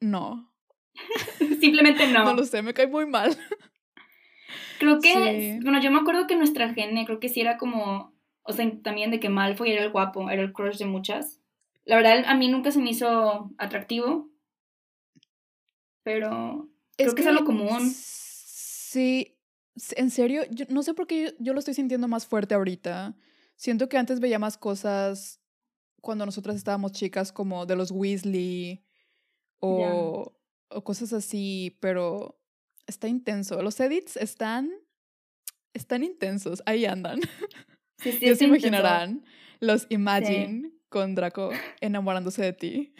No, 0.00 0.54
Simplemente 1.60 2.06
no. 2.08 2.24
no 2.24 2.34
lo 2.34 2.44
sé, 2.44 2.62
me 2.62 2.74
cae 2.74 2.86
muy 2.86 3.06
mal. 3.06 3.36
Creo 4.78 5.00
que, 5.00 5.12
Sí. 5.12 5.58
bueno, 5.62 5.80
yo 5.80 5.90
me 5.90 5.98
acuerdo 5.98 6.26
que 6.26 6.36
nuestra 6.36 6.72
gene, 6.72 7.04
creo 7.04 7.20
que 7.20 7.28
sí 7.28 7.40
era 7.40 7.56
como, 7.58 8.14
o 8.42 8.52
sea, 8.52 8.70
también 8.82 9.10
de 9.10 9.20
que 9.20 9.28
Malfoy 9.28 9.72
era 9.72 9.84
el 9.84 9.90
guapo, 9.90 10.30
era 10.30 10.42
el 10.42 10.52
crush 10.52 10.78
de 10.78 10.86
muchas. 10.86 11.40
La 11.84 11.96
verdad, 11.96 12.24
a 12.26 12.34
mí 12.34 12.48
nunca 12.48 12.70
se 12.70 12.80
me 12.80 12.90
hizo 12.90 13.50
atractivo, 13.58 14.30
pero 16.02 16.68
creo 16.96 17.14
que, 17.14 17.20
es 17.22 17.26
algo 17.26 17.44
común. 17.44 17.90
Sí, 17.90 19.36
en 19.96 20.10
serio, 20.10 20.42
yo 20.50 20.66
no 20.68 20.82
sé 20.82 20.94
por 20.94 21.06
qué 21.06 21.24
yo, 21.24 21.30
yo 21.38 21.52
lo 21.52 21.58
estoy 21.58 21.74
sintiendo 21.74 22.08
más 22.08 22.26
fuerte 22.26 22.54
ahorita. 22.54 23.14
Siento 23.56 23.88
que 23.88 23.98
antes 23.98 24.20
veía 24.20 24.38
más 24.38 24.56
cosas 24.56 25.40
cuando 26.04 26.24
nosotras 26.26 26.54
estábamos 26.54 26.92
chicas, 26.92 27.32
como 27.32 27.66
de 27.66 27.74
los 27.74 27.90
Weasley 27.90 28.84
o, 29.58 30.36
o 30.68 30.84
cosas 30.84 31.12
así, 31.12 31.76
pero 31.80 32.38
está 32.86 33.08
intenso. 33.08 33.60
Los 33.62 33.80
edits 33.80 34.16
están, 34.16 34.70
están 35.72 36.04
intensos, 36.04 36.62
ahí 36.66 36.84
andan. 36.84 37.20
Sí, 37.98 38.12
sí, 38.12 38.18
ya 38.26 38.36
se 38.36 38.44
intenso. 38.44 38.44
imaginarán 38.44 39.24
los 39.60 39.86
Imagine 39.88 40.70
con 40.88 41.14
Draco 41.14 41.50
enamorándose 41.80 42.42
de 42.42 42.52
ti. 42.52 42.94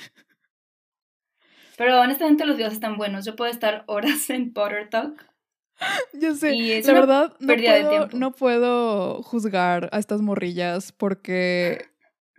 Pero 1.77 2.01
honestamente 2.01 2.47
los 2.47 2.57
videos 2.57 2.73
están 2.73 2.97
buenos. 2.97 3.25
Yo 3.25 3.37
puedo 3.37 3.51
estar 3.51 3.85
horas 3.87 4.31
en 4.31 4.53
Potter 4.53 4.89
Talk. 4.89 5.31
Yo 6.15 6.35
sé, 6.35 6.55
Y 6.55 6.73
es 6.73 6.87
la 6.87 6.93
verdad 6.95 7.37
no 7.41 7.55
puedo, 7.57 8.09
no 8.13 8.33
puedo 8.33 9.23
juzgar 9.23 9.89
a 9.93 9.99
estas 9.99 10.23
morrillas 10.23 10.93
porque 10.93 11.87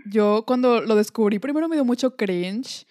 yo 0.10 0.44
cuando 0.48 0.82
lo 0.82 0.96
descubrí 0.96 1.40
primero 1.40 1.68
me 1.68 1.76
dio 1.76 1.86
mucho 1.86 2.16
cringe, 2.16 2.86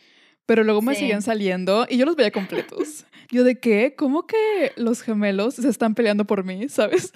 pero 0.47 0.63
luego 0.65 0.83
me 0.83 0.95
Sí. 0.95 1.01
seguían 1.01 1.23
saliendo 1.23 1.87
y 1.89 1.97
yo 1.99 2.05
los 2.07 2.17
veía 2.17 2.31
completos. 2.31 3.05
Yo 3.31 3.43
de 3.43 3.59
qué, 3.59 3.95
¿cómo 3.97 4.27
que 4.27 4.73
los 4.77 5.01
gemelos 5.01 5.55
se 5.55 5.69
están 5.69 5.95
peleando 5.95 6.27
por 6.27 6.45
mí, 6.45 6.69
sabes? 6.69 7.11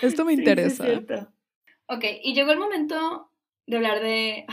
Esto 0.00 0.24
me 0.24 0.32
Sí, 0.36 0.36
sí, 0.36 0.42
es 0.42 0.48
interesa. 0.48 0.84
cierto. 0.84 1.32
ok, 1.88 2.04
y 2.22 2.34
llegó 2.34 2.52
el 2.52 2.58
momento 2.58 3.30
de 3.66 3.76
hablar 3.76 4.00
de, 4.00 4.46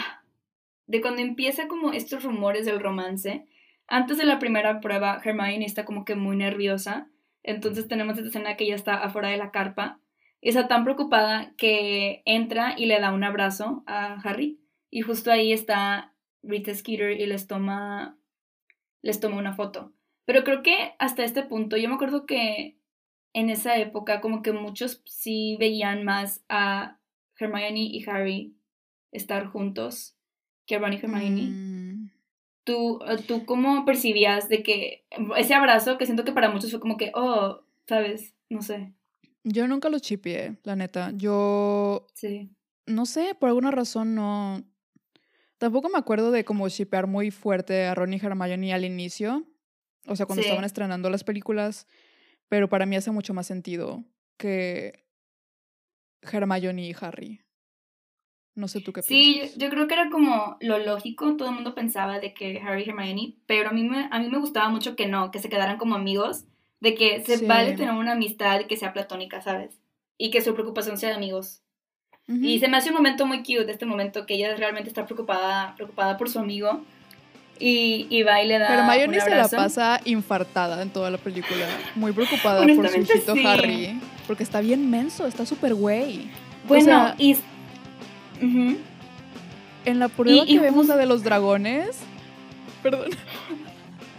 de 0.87 1.01
cuando 1.01 1.21
empieza 1.21 1.67
como 1.67 1.93
estos 1.93 2.23
rumores 2.23 2.65
del 2.65 2.79
romance. 2.79 3.45
Antes 3.87 4.17
de 4.17 4.25
la 4.25 4.39
primera 4.39 4.79
prueba, 4.81 5.21
Hermione 5.23 5.65
está 5.65 5.85
como 5.85 6.03
que 6.03 6.15
muy 6.15 6.35
nerviosa. 6.35 7.09
Entonces 7.43 7.87
tenemos 7.87 8.17
esta 8.17 8.29
escena 8.29 8.57
que 8.57 8.63
ella 8.63 8.75
está 8.75 8.95
afuera 8.95 9.29
de 9.29 9.37
la 9.37 9.51
carpa. 9.51 9.99
Está 10.43 10.67
tan 10.67 10.83
preocupada 10.83 11.53
que 11.55 12.21
entra 12.25 12.75
y 12.77 12.85
le 12.85 12.99
da 12.99 13.13
un 13.13 13.23
abrazo 13.23 13.83
a 13.87 14.15
Harry. 14.21 14.59
Y 14.89 15.01
justo 15.01 15.31
ahí 15.31 15.53
está 15.53 16.13
Rita 16.43 16.75
Skeeter 16.75 17.11
y 17.11 17.25
les 17.25 17.47
toma, 17.47 18.17
les 19.01 19.21
toma 19.21 19.37
una 19.37 19.53
foto. 19.53 19.93
Pero 20.25 20.43
creo 20.43 20.61
que 20.61 20.95
hasta 20.99 21.23
este 21.23 21.43
punto, 21.43 21.77
yo 21.77 21.87
me 21.87 21.95
acuerdo 21.95 22.25
que 22.25 22.77
en 23.31 23.49
esa 23.49 23.77
época 23.77 24.19
como 24.19 24.41
que 24.41 24.51
muchos 24.51 25.01
sí 25.05 25.55
veían 25.59 26.03
más 26.03 26.43
a 26.49 26.99
Hermione 27.39 27.79
y 27.79 28.03
Harry 28.09 28.57
estar 29.13 29.47
juntos 29.47 30.17
que 30.65 30.77
Ron 30.77 30.91
y 30.91 30.97
Hermione. 30.97 31.41
Mm, 31.43 32.11
¿Tú, 32.65 32.99
eh, 33.07 33.17
¿Tú 33.25 33.45
cómo 33.45 33.85
percibías 33.85 34.49
de 34.49 34.61
que 34.61 35.05
ese 35.37 35.53
abrazo 35.53 35.97
que 35.97 36.05
siento 36.05 36.25
que 36.25 36.33
para 36.33 36.51
muchos 36.51 36.69
fue 36.69 36.81
como 36.81 36.97
que, 36.97 37.13
oh, 37.15 37.61
sabes, 37.87 38.35
no 38.49 38.61
sé, 38.61 38.93
Yo 39.43 39.67
nunca 39.67 39.89
los 39.89 40.01
chipié, 40.01 40.57
la 40.63 40.75
neta. 40.75 41.11
Yo 41.15 42.07
sí. 42.13 42.49
no 42.85 43.05
sé, 43.05 43.35
por 43.39 43.49
alguna 43.49 43.71
razón 43.71 44.15
no. 44.15 44.63
Tampoco 45.57 45.89
me 45.89 45.97
acuerdo 45.97 46.31
de 46.31 46.43
como 46.45 46.67
shipear 46.67 47.07
muy 47.07 47.31
fuerte 47.31 47.85
a 47.85 47.95
Ron 47.95 48.13
y 48.13 48.17
Hermione 48.17 48.73
al 48.73 48.85
inicio. 48.85 49.45
O 50.07 50.15
sea, 50.15 50.25
cuando 50.25 50.41
Sí. 50.43 50.47
estaban 50.49 50.65
estrenando 50.65 51.09
las 51.09 51.23
películas. 51.23 51.87
Pero 52.49 52.67
para 52.69 52.85
mí 52.85 52.95
hace 52.95 53.11
mucho 53.11 53.33
más 53.33 53.47
sentido 53.47 54.03
que 54.37 55.05
Hermione 56.21 56.87
y 56.87 56.95
Harry. 56.99 57.41
No 58.55 58.67
sé 58.67 58.81
tú 58.81 58.93
qué 58.93 59.01
Sí, 59.01 59.35
piensas. 59.39 59.57
yo, 59.57 59.65
yo 59.65 59.69
creo 59.71 59.87
que 59.87 59.93
era 59.95 60.09
como 60.09 60.57
lo 60.61 60.77
lógico, 60.77 61.35
todo 61.37 61.49
el 61.49 61.55
mundo 61.55 61.73
pensaba 61.73 62.19
de 62.19 62.33
que 62.35 62.59
Harry 62.59 62.83
y 62.85 62.89
Hermione, 62.89 63.37
pero 63.47 63.69
a 63.69 63.73
mí 63.73 63.83
me, 63.83 64.07
a 64.11 64.19
mí 64.19 64.29
me 64.29 64.37
gustaba 64.37 64.69
mucho 64.69 64.95
que 64.95 65.07
no, 65.07 65.31
que 65.31 65.39
se 65.39 65.49
quedaran 65.49 65.77
como 65.77 65.95
amigos, 65.95 66.45
de 66.83 66.95
que 66.95 67.23
se 67.25 67.37
Sí. 67.37 67.45
vale 67.45 67.73
tener 67.77 67.93
una 67.93 68.11
amistad 68.11 68.61
que 68.63 68.75
sea 68.75 68.91
platónica, 68.91 69.41
¿sabes? 69.41 69.79
Y 70.17 70.31
que 70.31 70.41
su 70.41 70.53
preocupación 70.53 70.97
sea 70.97 71.09
de 71.09 71.15
amigos. 71.15 71.61
Y 72.27 72.59
se 72.59 72.67
me 72.67 72.77
hace 72.77 72.89
un 72.89 72.95
momento 72.95 73.25
muy 73.25 73.39
cute, 73.39 73.69
este 73.69 73.85
momento 73.85 74.25
que 74.25 74.35
ella 74.35 74.55
realmente 74.55 74.89
está 74.89 75.05
preocupada, 75.05 75.75
preocupada 75.75 76.17
por 76.17 76.29
su 76.29 76.39
amigo. 76.39 76.81
Y, 77.59 78.07
y 78.09 78.23
va 78.23 78.41
y 78.41 78.47
le 78.47 78.59
da 78.59 78.95
Hermione 78.95 79.17
un 79.17 79.23
se 79.23 79.29
la 79.29 79.47
pasa 79.47 80.01
infartada 80.03 80.81
en 80.81 80.89
toda 80.89 81.09
la 81.09 81.17
película. 81.17 81.65
Muy 81.95 82.11
preocupada 82.11 82.65
por 82.65 82.89
su 82.89 82.99
hijito 82.99 83.33
sí. 83.33 83.45
Harry. 83.45 83.99
Porque 84.27 84.43
está 84.43 84.59
bien 84.59 84.89
menso, 84.89 85.25
está 85.25 85.45
súper 85.45 85.75
güey. 85.75 86.29
Bueno, 86.67 86.85
sea, 86.85 87.15
y... 87.17 87.37
En 89.85 89.99
la 89.99 90.09
prueba 90.09 90.43
y 90.45 90.55
que 90.55 90.59
vemos 90.59 90.87
la 90.87 90.97
de 90.97 91.05
los 91.05 91.23
dragones. 91.23 91.97
Perdón. 92.81 93.09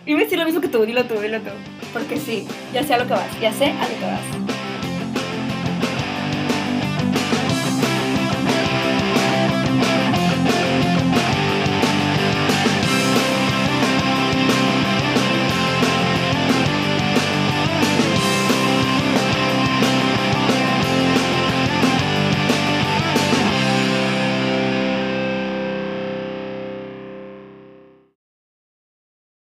Iba 0.07 0.21
a 0.21 0.23
decir 0.25 0.39
lo 0.39 0.45
mismo 0.45 0.61
que 0.61 0.69
tú, 0.69 0.85
dilo 0.85 1.05
tú, 1.05 1.15
dilo 1.21 1.41
tú. 1.41 1.51
Porque 1.93 2.19
sí, 2.19 2.47
ya 2.73 2.83
sé 2.83 2.95
a 2.95 2.99
lo 2.99 3.07
que 3.07 3.15
vas, 3.15 3.41
ya 3.41 3.53
sé 3.53 3.67
a 3.67 3.89
lo 3.89 3.99
que 3.99 4.05
vas. 4.05 4.54